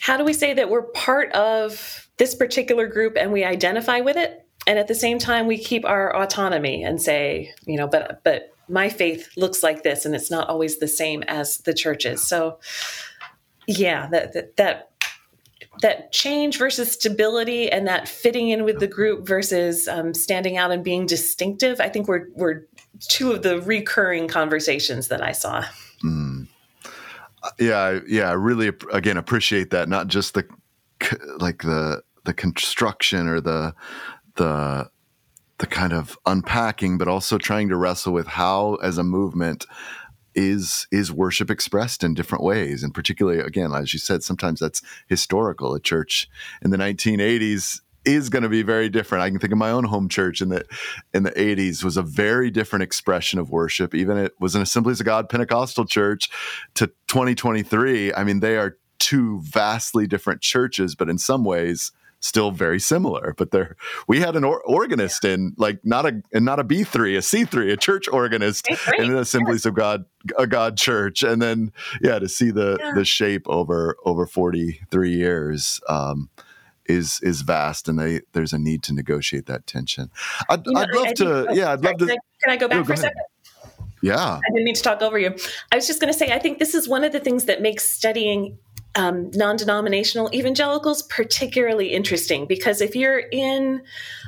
How 0.00 0.16
do 0.16 0.24
we 0.24 0.32
say 0.32 0.54
that 0.54 0.70
we're 0.70 0.82
part 0.82 1.32
of 1.32 2.08
this 2.18 2.34
particular 2.34 2.86
group 2.86 3.16
and 3.16 3.32
we 3.32 3.44
identify 3.44 4.00
with 4.00 4.16
it, 4.16 4.46
and 4.66 4.78
at 4.78 4.88
the 4.88 4.94
same 4.94 5.18
time 5.18 5.46
we 5.46 5.58
keep 5.58 5.84
our 5.84 6.14
autonomy 6.14 6.84
and 6.84 7.00
say, 7.00 7.52
you 7.66 7.76
know, 7.76 7.88
but 7.88 8.22
but 8.24 8.50
my 8.68 8.88
faith 8.88 9.28
looks 9.36 9.62
like 9.62 9.82
this, 9.82 10.04
and 10.04 10.14
it's 10.14 10.30
not 10.30 10.48
always 10.48 10.78
the 10.78 10.88
same 10.88 11.22
as 11.24 11.58
the 11.58 11.74
churches. 11.74 12.22
So, 12.22 12.58
yeah, 13.66 14.08
that 14.10 14.32
that, 14.34 14.56
that 14.56 14.93
that 15.82 16.12
change 16.12 16.58
versus 16.58 16.92
stability 16.92 17.70
and 17.70 17.86
that 17.86 18.08
fitting 18.08 18.48
in 18.48 18.64
with 18.64 18.78
the 18.80 18.86
group 18.86 19.26
versus 19.26 19.88
um, 19.88 20.14
standing 20.14 20.56
out 20.56 20.70
and 20.70 20.84
being 20.84 21.06
distinctive 21.06 21.80
i 21.80 21.88
think 21.88 22.08
were, 22.08 22.28
were 22.34 22.66
two 23.00 23.32
of 23.32 23.42
the 23.42 23.60
recurring 23.62 24.28
conversations 24.28 25.08
that 25.08 25.22
i 25.22 25.32
saw 25.32 25.64
mm. 26.04 26.46
yeah 27.58 27.98
yeah 28.06 28.28
i 28.28 28.32
really 28.32 28.70
again 28.92 29.16
appreciate 29.16 29.70
that 29.70 29.88
not 29.88 30.06
just 30.06 30.34
the 30.34 30.46
like 31.38 31.62
the 31.62 32.02
the 32.24 32.34
construction 32.34 33.28
or 33.28 33.40
the 33.40 33.74
the 34.36 34.88
the 35.58 35.66
kind 35.66 35.92
of 35.92 36.18
unpacking 36.26 36.98
but 36.98 37.08
also 37.08 37.38
trying 37.38 37.68
to 37.68 37.76
wrestle 37.76 38.12
with 38.12 38.26
how 38.26 38.74
as 38.76 38.98
a 38.98 39.04
movement 39.04 39.66
is 40.34 40.86
is 40.90 41.12
worship 41.12 41.50
expressed 41.50 42.02
in 42.02 42.14
different 42.14 42.44
ways 42.44 42.82
and 42.82 42.94
particularly 42.94 43.40
again 43.40 43.72
as 43.74 43.92
you 43.92 43.98
said 43.98 44.22
sometimes 44.22 44.60
that's 44.60 44.82
historical 45.08 45.74
a 45.74 45.80
church 45.80 46.28
in 46.62 46.70
the 46.70 46.76
1980s 46.76 47.80
is 48.04 48.28
going 48.28 48.42
to 48.42 48.48
be 48.48 48.62
very 48.62 48.88
different. 48.88 49.22
I 49.22 49.30
can 49.30 49.38
think 49.38 49.52
of 49.52 49.58
my 49.58 49.70
own 49.70 49.84
home 49.84 50.08
church 50.08 50.40
in 50.40 50.50
the 50.50 50.64
in 51.12 51.22
the 51.22 51.30
80s 51.30 51.82
was 51.82 51.96
a 51.96 52.02
very 52.02 52.50
different 52.50 52.82
expression 52.82 53.38
of 53.38 53.50
worship. 53.50 53.94
Even 53.94 54.18
it 54.18 54.34
was 54.38 54.54
an 54.54 54.62
Assemblies 54.62 55.00
of 55.00 55.06
God 55.06 55.28
Pentecostal 55.28 55.86
church 55.86 56.28
to 56.74 56.88
2023. 57.08 58.12
I 58.12 58.24
mean, 58.24 58.40
they 58.40 58.56
are 58.56 58.76
two 58.98 59.40
vastly 59.40 60.06
different 60.06 60.40
churches, 60.40 60.94
but 60.94 61.08
in 61.08 61.18
some 61.18 61.44
ways 61.44 61.92
still 62.24 62.50
very 62.50 62.80
similar. 62.80 63.34
But 63.36 63.50
there, 63.50 63.76
we 64.08 64.20
had 64.20 64.34
an 64.34 64.44
or- 64.44 64.62
organist 64.62 65.24
in 65.24 65.54
like 65.58 65.84
not 65.84 66.06
a 66.06 66.22
and 66.32 66.44
not 66.44 66.58
a 66.58 66.64
B 66.64 66.82
three, 66.82 67.16
a 67.16 67.22
C 67.22 67.44
three, 67.44 67.72
a 67.72 67.76
church 67.76 68.08
organist 68.08 68.68
in 68.98 69.12
the 69.12 69.20
Assemblies 69.20 69.66
of 69.66 69.74
God, 69.74 70.04
a 70.38 70.46
God 70.46 70.76
church, 70.76 71.22
and 71.22 71.40
then 71.40 71.72
yeah, 72.00 72.18
to 72.18 72.28
see 72.28 72.50
the 72.50 72.78
yeah. 72.80 72.92
the 72.94 73.04
shape 73.04 73.48
over 73.48 73.96
over 74.04 74.26
forty 74.26 74.80
three 74.90 75.14
years. 75.14 75.80
Um, 75.88 76.30
is 76.86 77.18
is 77.22 77.40
vast, 77.40 77.88
and 77.88 77.98
they 77.98 78.20
there's 78.32 78.52
a 78.52 78.58
need 78.58 78.82
to 78.82 78.92
negotiate 78.92 79.46
that 79.46 79.66
tension. 79.66 80.10
I'd, 80.50 80.66
you 80.66 80.72
know, 80.72 80.80
I'd 80.80 80.90
love 80.90 81.14
to, 81.14 81.46
yeah, 81.52 81.72
I'd 81.72 81.82
love 81.82 81.96
to. 81.96 82.06
Can 82.06 82.10
I, 82.10 82.42
can 82.42 82.52
I 82.52 82.56
go 82.58 82.68
back 82.68 82.80
oh, 82.80 82.84
for 82.84 82.92
a 82.92 82.96
second? 82.98 83.22
Yeah. 84.02 84.18
I 84.18 84.40
didn't 84.50 84.64
mean 84.64 84.74
to 84.74 84.82
talk 84.82 85.00
over 85.00 85.18
you. 85.18 85.34
I 85.72 85.76
was 85.76 85.86
just 85.86 85.98
going 85.98 86.12
to 86.12 86.18
say, 86.18 86.30
I 86.30 86.38
think 86.38 86.58
this 86.58 86.74
is 86.74 86.86
one 86.86 87.04
of 87.04 87.12
the 87.12 87.20
things 87.20 87.46
that 87.46 87.62
makes 87.62 87.86
studying 87.86 88.58
um, 88.96 89.30
non 89.34 89.56
denominational 89.56 90.30
evangelicals 90.34 91.02
particularly 91.02 91.88
interesting 91.88 92.46
because 92.46 92.80
if 92.80 92.94
you're 92.94 93.22
in 93.32 93.82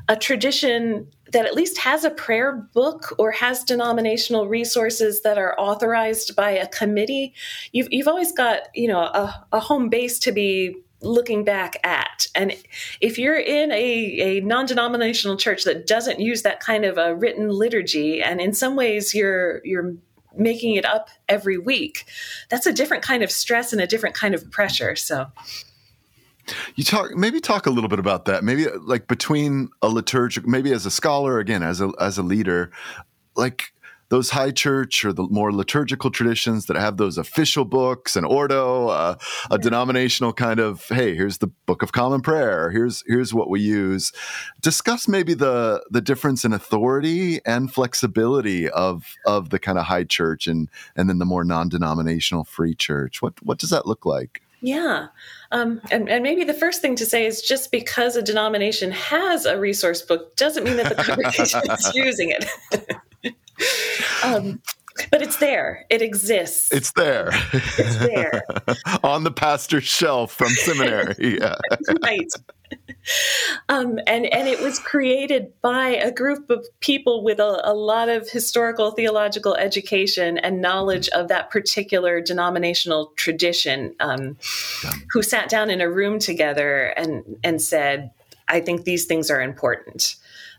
a 0.08 0.16
tradition 0.16 1.06
that 1.32 1.44
at 1.44 1.54
least 1.54 1.78
has 1.78 2.04
a 2.04 2.10
prayer 2.10 2.52
book 2.72 3.14
or 3.18 3.32
has 3.32 3.64
denominational 3.64 4.48
resources 4.48 5.22
that 5.22 5.38
are 5.38 5.58
authorized 5.58 6.36
by 6.36 6.50
a 6.50 6.68
committee, 6.68 7.34
you've, 7.72 7.88
you've 7.90 8.08
always 8.08 8.32
got 8.32 8.62
you 8.74 8.88
know 8.88 9.00
a, 9.00 9.46
a 9.52 9.60
home 9.60 9.88
base 9.88 10.18
to 10.20 10.32
be 10.32 10.76
looking 11.02 11.44
back 11.44 11.76
at. 11.84 12.26
And 12.34 12.54
if 13.00 13.18
you're 13.18 13.38
in 13.38 13.70
a, 13.70 13.76
a 13.76 14.40
non 14.40 14.66
denominational 14.66 15.36
church 15.36 15.64
that 15.64 15.86
doesn't 15.86 16.20
use 16.20 16.42
that 16.42 16.60
kind 16.60 16.84
of 16.84 16.98
a 16.98 17.14
written 17.14 17.50
liturgy, 17.50 18.22
and 18.22 18.40
in 18.40 18.52
some 18.52 18.76
ways 18.76 19.14
you're 19.14 19.60
you're 19.64 19.94
making 20.38 20.74
it 20.74 20.84
up 20.84 21.08
every 21.28 21.58
week 21.58 22.04
that's 22.50 22.66
a 22.66 22.72
different 22.72 23.02
kind 23.02 23.22
of 23.22 23.30
stress 23.30 23.72
and 23.72 23.80
a 23.80 23.86
different 23.86 24.14
kind 24.14 24.34
of 24.34 24.50
pressure 24.50 24.96
so. 24.96 25.26
You 26.76 26.84
talk 26.84 27.14
maybe 27.16 27.40
talk 27.40 27.66
a 27.66 27.70
little 27.70 27.88
bit 27.88 27.98
about 27.98 28.26
that. 28.26 28.44
Maybe 28.44 28.66
like 28.68 29.08
between 29.08 29.68
a 29.82 29.88
liturgical 29.88 30.48
maybe 30.48 30.72
as 30.72 30.86
a 30.86 30.92
scholar 30.92 31.40
again 31.40 31.64
as 31.64 31.80
a 31.80 31.90
as 31.98 32.18
a 32.18 32.22
leader 32.22 32.70
like 33.36 33.72
those 34.08 34.30
high 34.30 34.50
church 34.50 35.04
or 35.04 35.12
the 35.12 35.24
more 35.24 35.52
liturgical 35.52 36.10
traditions 36.10 36.66
that 36.66 36.76
have 36.76 36.96
those 36.96 37.18
official 37.18 37.64
books 37.64 38.16
and 38.16 38.24
ordo, 38.26 38.88
uh, 38.88 39.16
a 39.50 39.58
denominational 39.58 40.32
kind 40.32 40.60
of 40.60 40.84
hey, 40.88 41.14
here's 41.14 41.38
the 41.38 41.46
Book 41.46 41.82
of 41.82 41.92
Common 41.92 42.20
Prayer, 42.20 42.70
here's 42.70 43.02
here's 43.06 43.34
what 43.34 43.50
we 43.50 43.60
use. 43.60 44.12
Discuss 44.60 45.08
maybe 45.08 45.34
the 45.34 45.84
the 45.90 46.00
difference 46.00 46.44
in 46.44 46.52
authority 46.52 47.40
and 47.44 47.72
flexibility 47.72 48.68
of 48.70 49.14
of 49.26 49.50
the 49.50 49.58
kind 49.58 49.78
of 49.78 49.84
high 49.84 50.04
church 50.04 50.46
and 50.46 50.68
and 50.94 51.08
then 51.08 51.18
the 51.18 51.24
more 51.24 51.44
non-denominational 51.44 52.44
free 52.44 52.74
church. 52.74 53.22
What 53.22 53.34
what 53.42 53.58
does 53.58 53.70
that 53.70 53.86
look 53.86 54.06
like? 54.06 54.42
Yeah. 54.62 55.08
Um, 55.52 55.80
and, 55.90 56.08
and, 56.08 56.22
maybe 56.22 56.42
the 56.42 56.54
first 56.54 56.80
thing 56.80 56.96
to 56.96 57.06
say 57.06 57.26
is 57.26 57.42
just 57.42 57.70
because 57.70 58.16
a 58.16 58.22
denomination 58.22 58.90
has 58.90 59.44
a 59.44 59.60
resource 59.60 60.02
book 60.02 60.34
doesn't 60.34 60.64
mean 60.64 60.76
that 60.78 60.96
the 60.96 61.02
congregation 61.02 61.60
is 61.70 61.92
using 61.94 62.30
it. 62.30 62.46
um, 64.24 64.60
but 65.10 65.22
it's 65.22 65.36
there. 65.36 65.84
It 65.90 66.02
exists. 66.02 66.72
It's 66.72 66.92
there. 66.92 67.30
It's 67.52 67.96
there. 67.98 68.42
On 69.02 69.24
the 69.24 69.30
pastor's 69.30 69.84
shelf 69.84 70.32
from 70.32 70.48
seminary. 70.48 71.14
Yeah. 71.36 71.56
right. 72.02 72.28
Um, 73.68 73.98
and 74.06 74.26
and 74.26 74.48
it 74.48 74.60
was 74.60 74.78
created 74.78 75.52
by 75.60 75.88
a 75.88 76.10
group 76.10 76.50
of 76.50 76.66
people 76.80 77.22
with 77.22 77.38
a, 77.38 77.60
a, 77.64 77.74
lot 77.74 78.08
of 78.08 78.28
historical 78.28 78.90
theological 78.90 79.54
education 79.54 80.38
and 80.38 80.60
knowledge 80.60 81.08
of 81.10 81.28
that 81.28 81.50
particular 81.50 82.20
denominational 82.20 83.12
tradition, 83.16 83.94
um, 84.00 84.36
who 85.10 85.22
sat 85.22 85.48
down 85.48 85.70
in 85.70 85.80
a 85.80 85.90
room 85.90 86.18
together 86.18 86.86
and 86.96 87.38
and 87.44 87.62
said, 87.62 88.10
"I 88.48 88.60
think 88.60 88.84
these 88.84 89.04
things 89.04 89.30
are 89.30 89.40
important." 89.40 90.16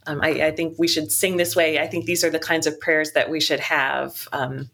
Um, 0.07 0.21
I, 0.23 0.47
I, 0.47 0.51
think 0.51 0.75
we 0.79 0.87
should 0.87 1.11
sing 1.11 1.37
this 1.37 1.55
way. 1.55 1.79
I 1.79 1.87
think 1.87 2.05
these 2.05 2.23
are 2.23 2.29
the 2.29 2.39
kinds 2.39 2.65
of 2.65 2.79
prayers 2.79 3.11
that 3.11 3.29
we 3.29 3.39
should 3.39 3.59
have. 3.59 4.27
Um, 4.31 4.69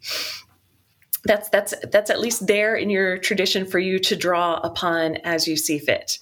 that's 1.24 1.50
that's 1.50 1.74
that's 1.92 2.10
at 2.10 2.20
least 2.20 2.48
there 2.48 2.76
in 2.76 2.90
your 2.90 3.18
tradition 3.18 3.66
for 3.66 3.80
you 3.80 3.98
to 4.00 4.16
draw 4.16 4.56
upon 4.56 5.18
as 5.18 5.48
you 5.48 5.56
see 5.56 5.80
fit. 5.80 6.20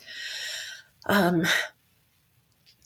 Um, 1.08 1.46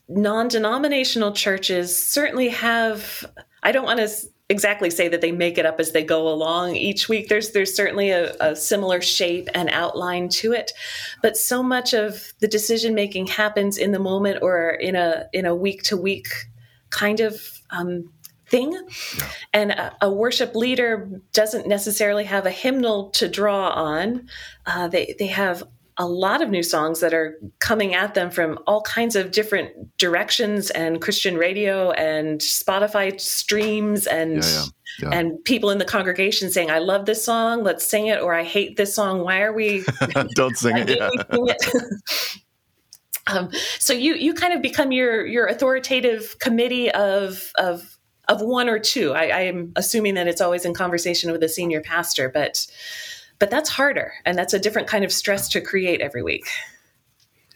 non-denominational 0.07 1.34
churches 1.34 2.01
certainly 2.01 2.49
have. 2.49 3.26
I 3.63 3.71
don't 3.71 3.86
want 3.86 3.99
to 3.99 4.09
exactly 4.50 4.89
say 4.89 5.08
that 5.08 5.22
they 5.22 5.32
make 5.32 5.58
it 5.58 5.66
up 5.66 5.80
as 5.80 5.91
they 5.91 6.04
go 6.04 6.28
along 6.28 6.76
each 6.76 7.10
week. 7.10 7.30
There's 7.30 7.52
there's 7.52 7.76
certainly 7.76 8.12
a, 8.12 8.36
a, 8.39 8.56
similar 8.56 9.02
shape 9.02 9.50
and 9.54 9.70
outline 9.70 10.30
to 10.30 10.54
it 10.54 10.72
but 11.22 11.36
so 11.36 11.64
much 11.64 11.93
of 11.93 12.34
the 12.39 12.48
decision 12.48 12.93
making 12.93 13.26
happens 13.26 13.78
in 13.78 13.91
the 13.91 14.00
moment 14.00 14.39
or 14.43 14.70
in 14.70 14.96
a 14.96 15.26
in 15.34 15.46
a 15.46 15.56
week 15.56 15.82
to 15.84 15.98
week 15.98 16.28
kind 16.91 17.20
of 17.20 17.41
um, 17.72 18.12
thing. 18.48 18.72
Yeah. 19.18 19.28
and 19.54 19.72
a, 19.72 19.96
a, 20.02 20.12
worship 20.12 20.56
leader 20.56 21.10
doesn't 21.34 21.68
necessarily 21.68 22.26
have 22.26 22.46
a 22.46 22.52
hymnal 22.52 23.10
to 23.12 23.28
draw 23.28 23.70
on. 23.70 24.30
Uh, 24.66 24.88
they 24.88 25.16
they 25.18 25.28
have 25.28 25.64
a 25.98 26.06
lot 26.06 26.41
of 26.41 26.50
new 26.50 26.64
songs 26.64 27.00
that 27.00 27.14
are 27.14 27.39
coming 27.60 27.93
at 27.96 28.14
them 28.14 28.30
from 28.30 28.60
all 28.68 28.82
kinds 28.82 29.16
of 29.16 29.32
different 29.32 29.98
directions 29.98 30.70
and 30.72 31.02
Christian 31.02 31.38
radio 31.38 31.91
and 31.91 32.41
Spotify 32.41 33.20
streams 33.20 34.06
and 34.06 34.43
yeah, 34.43 34.64
yeah. 35.00 35.10
yeah. 35.10 35.18
and 35.18 35.43
people 35.46 35.70
in 35.70 35.78
the 35.78 35.86
congregation 35.86 36.50
saying, 36.50 36.70
"I 36.70 36.80
love 36.80 37.06
this 37.06 37.24
song, 37.24 37.64
let's 37.64 37.86
sing 37.86 38.08
it," 38.08 38.22
or 38.22 38.34
"I 38.34 38.43
hate 38.43 38.76
this 38.76 38.93
song, 38.93 39.22
why 39.22 39.41
are 39.41 39.54
we?" 39.54 39.86
Don't 40.36 40.58
sing 40.58 40.78
it. 40.78 40.89
Yeah. 40.89 41.10
Sing 41.32 41.48
it? 41.48 42.41
um, 43.28 43.50
so 43.80 43.93
you 43.93 44.16
you 44.16 44.34
kind 44.34 44.54
of 44.54 44.62
become 44.62 44.91
your 44.91 45.26
your 45.26 45.48
authoritative 45.48 46.38
committee 46.39 46.91
of 46.91 47.52
of 47.58 47.98
of 48.28 48.41
one 48.41 48.70
or 48.70 48.80
two. 48.80 49.14
I, 49.14 49.28
I 49.28 49.39
am 49.41 49.72
assuming 49.76 50.16
that 50.16 50.28
it's 50.28 50.41
always 50.41 50.66
in 50.66 50.74
conversation 50.74 51.32
with 51.32 51.43
a 51.43 51.50
senior 51.50 51.82
pastor, 51.82 52.30
but 52.30 52.68
but 53.39 53.49
that's 53.49 53.69
harder, 53.69 54.13
and 54.25 54.38
that's 54.38 54.53
a 54.53 54.59
different 54.59 54.88
kind 54.88 55.03
of 55.03 55.11
stress 55.11 55.49
to 55.49 55.61
create 55.61 56.01
every 56.01 56.23
week. 56.23 56.47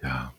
Yeah. 0.03 0.29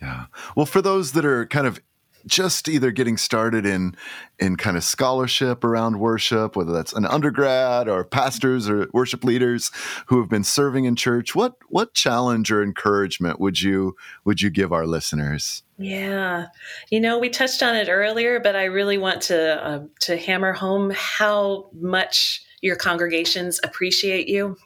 Yeah. 0.00 0.26
Well, 0.56 0.66
for 0.66 0.80
those 0.80 1.12
that 1.12 1.24
are 1.24 1.46
kind 1.46 1.66
of 1.66 1.80
just 2.26 2.68
either 2.68 2.90
getting 2.90 3.16
started 3.16 3.64
in 3.64 3.94
in 4.38 4.56
kind 4.56 4.76
of 4.76 4.84
scholarship 4.84 5.64
around 5.64 5.98
worship 5.98 6.54
whether 6.54 6.72
that's 6.72 6.92
an 6.92 7.06
undergrad 7.06 7.88
or 7.88 8.04
pastors 8.04 8.68
or 8.68 8.88
worship 8.92 9.24
leaders 9.24 9.70
who 10.06 10.20
have 10.20 10.28
been 10.28 10.44
serving 10.44 10.84
in 10.84 10.94
church 10.94 11.34
what 11.34 11.56
what 11.68 11.94
challenge 11.94 12.50
or 12.52 12.62
encouragement 12.62 13.40
would 13.40 13.60
you 13.60 13.96
would 14.24 14.42
you 14.42 14.50
give 14.50 14.72
our 14.72 14.86
listeners 14.86 15.62
yeah 15.78 16.48
you 16.90 17.00
know 17.00 17.18
we 17.18 17.30
touched 17.30 17.62
on 17.62 17.74
it 17.74 17.88
earlier 17.88 18.38
but 18.38 18.54
i 18.54 18.64
really 18.64 18.98
want 18.98 19.22
to 19.22 19.64
uh, 19.64 19.82
to 19.98 20.16
hammer 20.16 20.52
home 20.52 20.92
how 20.94 21.70
much 21.72 22.42
your 22.60 22.76
congregations 22.76 23.58
appreciate 23.64 24.28
you 24.28 24.56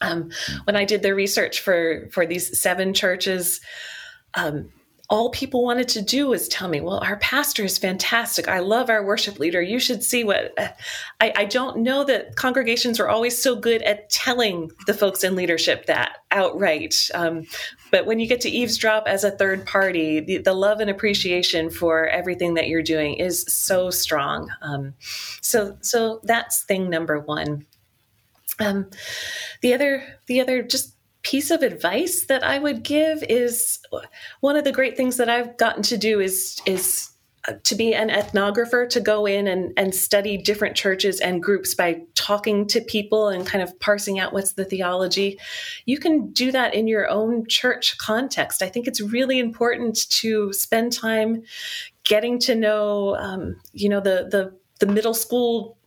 um, 0.00 0.30
when 0.64 0.76
i 0.76 0.84
did 0.84 1.02
the 1.02 1.14
research 1.14 1.60
for 1.60 2.08
for 2.10 2.26
these 2.26 2.58
seven 2.58 2.94
churches 2.94 3.60
um, 4.34 4.70
all 5.10 5.28
people 5.30 5.64
wanted 5.64 5.88
to 5.88 6.00
do 6.00 6.28
was 6.28 6.46
tell 6.46 6.68
me, 6.68 6.80
well, 6.80 7.00
our 7.02 7.16
pastor 7.16 7.64
is 7.64 7.76
fantastic. 7.76 8.46
I 8.46 8.60
love 8.60 8.88
our 8.88 9.04
worship 9.04 9.40
leader. 9.40 9.60
You 9.60 9.80
should 9.80 10.04
see 10.04 10.22
what 10.22 10.54
I, 11.20 11.32
I, 11.34 11.44
don't 11.46 11.78
know 11.78 12.04
that 12.04 12.36
congregations 12.36 13.00
are 13.00 13.08
always 13.08 13.36
so 13.36 13.56
good 13.56 13.82
at 13.82 14.08
telling 14.08 14.70
the 14.86 14.94
folks 14.94 15.24
in 15.24 15.34
leadership 15.34 15.86
that 15.86 16.18
outright. 16.30 17.10
Um, 17.12 17.44
but 17.90 18.06
when 18.06 18.20
you 18.20 18.28
get 18.28 18.40
to 18.42 18.48
eavesdrop 18.48 19.08
as 19.08 19.24
a 19.24 19.32
third 19.32 19.66
party, 19.66 20.20
the, 20.20 20.38
the, 20.38 20.54
love 20.54 20.78
and 20.78 20.88
appreciation 20.88 21.70
for 21.70 22.06
everything 22.06 22.54
that 22.54 22.68
you're 22.68 22.80
doing 22.80 23.14
is 23.14 23.42
so 23.48 23.90
strong. 23.90 24.48
Um, 24.62 24.94
so, 25.40 25.76
so 25.80 26.20
that's 26.22 26.62
thing 26.62 26.88
number 26.88 27.18
one. 27.18 27.66
Um, 28.60 28.90
the 29.62 29.74
other, 29.74 30.04
the 30.26 30.40
other 30.40 30.62
just 30.62 30.94
piece 31.22 31.50
of 31.50 31.62
advice 31.62 32.26
that 32.26 32.42
I 32.42 32.58
would 32.58 32.82
give 32.82 33.22
is 33.24 33.78
one 34.40 34.56
of 34.56 34.64
the 34.64 34.72
great 34.72 34.96
things 34.96 35.16
that 35.18 35.28
I've 35.28 35.56
gotten 35.58 35.82
to 35.84 35.98
do 35.98 36.20
is 36.20 36.60
is 36.66 37.10
uh, 37.48 37.54
to 37.64 37.74
be 37.74 37.94
an 37.94 38.10
ethnographer 38.10 38.86
to 38.90 39.00
go 39.00 39.24
in 39.24 39.46
and, 39.46 39.72
and 39.78 39.94
study 39.94 40.36
different 40.36 40.76
churches 40.76 41.20
and 41.20 41.42
groups 41.42 41.74
by 41.74 42.02
talking 42.14 42.66
to 42.66 42.82
people 42.82 43.28
and 43.28 43.46
kind 43.46 43.62
of 43.62 43.78
parsing 43.80 44.18
out 44.18 44.34
what's 44.34 44.52
the 44.52 44.64
theology. 44.64 45.38
You 45.86 45.98
can 45.98 46.32
do 46.32 46.52
that 46.52 46.74
in 46.74 46.86
your 46.86 47.08
own 47.08 47.46
church 47.46 47.96
context. 47.96 48.60
I 48.60 48.68
think 48.68 48.86
it's 48.86 49.00
really 49.00 49.38
important 49.38 50.10
to 50.10 50.52
spend 50.52 50.92
time 50.92 51.42
getting 52.04 52.38
to 52.40 52.54
know 52.54 53.16
um, 53.16 53.56
you 53.72 53.88
know 53.88 54.00
the 54.00 54.28
the 54.30 54.54
the 54.78 54.92
middle 54.92 55.14
school 55.14 55.78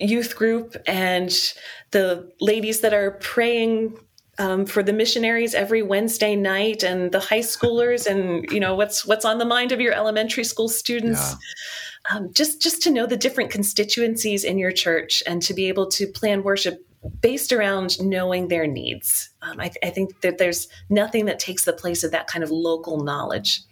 youth 0.00 0.36
group 0.36 0.76
and 0.86 1.30
the 1.90 2.30
ladies 2.40 2.80
that 2.80 2.94
are 2.94 3.12
praying 3.12 3.96
um, 4.38 4.66
for 4.66 4.82
the 4.82 4.92
missionaries 4.92 5.54
every 5.54 5.82
Wednesday 5.82 6.36
night 6.36 6.84
and 6.84 7.10
the 7.10 7.20
high 7.20 7.40
schoolers 7.40 8.06
and 8.06 8.48
you 8.52 8.60
know 8.60 8.74
what's 8.74 9.04
what's 9.04 9.24
on 9.24 9.38
the 9.38 9.44
mind 9.44 9.72
of 9.72 9.80
your 9.80 9.92
elementary 9.92 10.44
school 10.44 10.68
students. 10.68 11.32
Yeah. 11.32 12.16
Um, 12.16 12.32
just 12.32 12.62
just 12.62 12.80
to 12.82 12.90
know 12.90 13.06
the 13.06 13.16
different 13.16 13.50
constituencies 13.50 14.44
in 14.44 14.58
your 14.58 14.70
church 14.70 15.22
and 15.26 15.42
to 15.42 15.54
be 15.54 15.66
able 15.66 15.88
to 15.88 16.06
plan 16.06 16.42
worship 16.44 16.84
based 17.20 17.52
around 17.52 18.00
knowing 18.00 18.48
their 18.48 18.66
needs. 18.66 19.30
Um, 19.42 19.60
I, 19.60 19.68
th- 19.68 19.78
I, 19.84 19.90
think 19.90 20.20
that 20.22 20.38
there's 20.38 20.68
nothing 20.88 21.26
that 21.26 21.38
takes 21.38 21.64
the 21.64 21.72
place 21.72 22.02
of 22.02 22.10
that 22.10 22.26
kind 22.26 22.42
of 22.42 22.50
local 22.50 23.04
knowledge. 23.04 23.62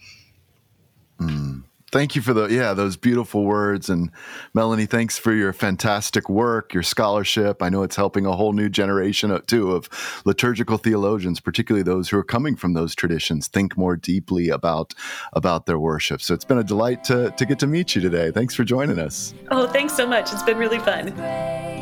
Thank 1.93 2.16
you 2.16 2.22
for 2.22 2.34
the 2.34 2.49
yeah 2.49 2.74
those 2.74 2.97
beautiful 2.97 3.45
words. 3.45 3.89
And 3.89 4.11
melanie 4.55 4.87
thanks 4.87 5.18
for 5.18 5.32
your 5.32 5.53
fantastic 5.53 6.28
work 6.28 6.74
your 6.74 6.82
scholarship. 6.82 7.62
I 7.62 7.68
know 7.68 7.82
it's 7.82 7.97
helping 7.97 8.26
a 8.26 8.34
whole 8.34 8.53
new 8.53 8.68
generation 8.68 9.41
too 9.47 9.70
of 9.70 9.89
liturgical 10.24 10.78
theologians 10.78 11.39
particularly 11.39 11.84
those 11.84 12.09
who 12.09 12.18
are 12.18 12.24
coming 12.24 12.57
from 12.57 12.74
those 12.74 12.95
traditions 12.95 13.47
think 13.47 13.76
more 13.76 13.97
deeply 13.97 14.49
about 14.49 14.95
about 15.32 15.66
their 15.66 15.78
worship. 15.78 16.20
So 16.20 16.34
it's 16.34 16.45
been 16.45 16.59
a 16.59 16.64
delight 16.64 17.05
to 17.05 17.30
to 17.30 17.47
get 17.47 17.61
to 17.61 17.66
meet 17.66 17.95
you 17.95 18.01
today. 18.01 18.32
Thanks 18.32 18.55
for 18.55 18.64
joining 18.64 18.99
us. 18.99 19.32
Oh 19.51 19.68
thanks 19.68 19.95
so 19.95 20.07
much. 20.07 20.32
It's 20.32 20.43
been 20.43 20.59
really 20.59 20.80
fun 20.80 21.75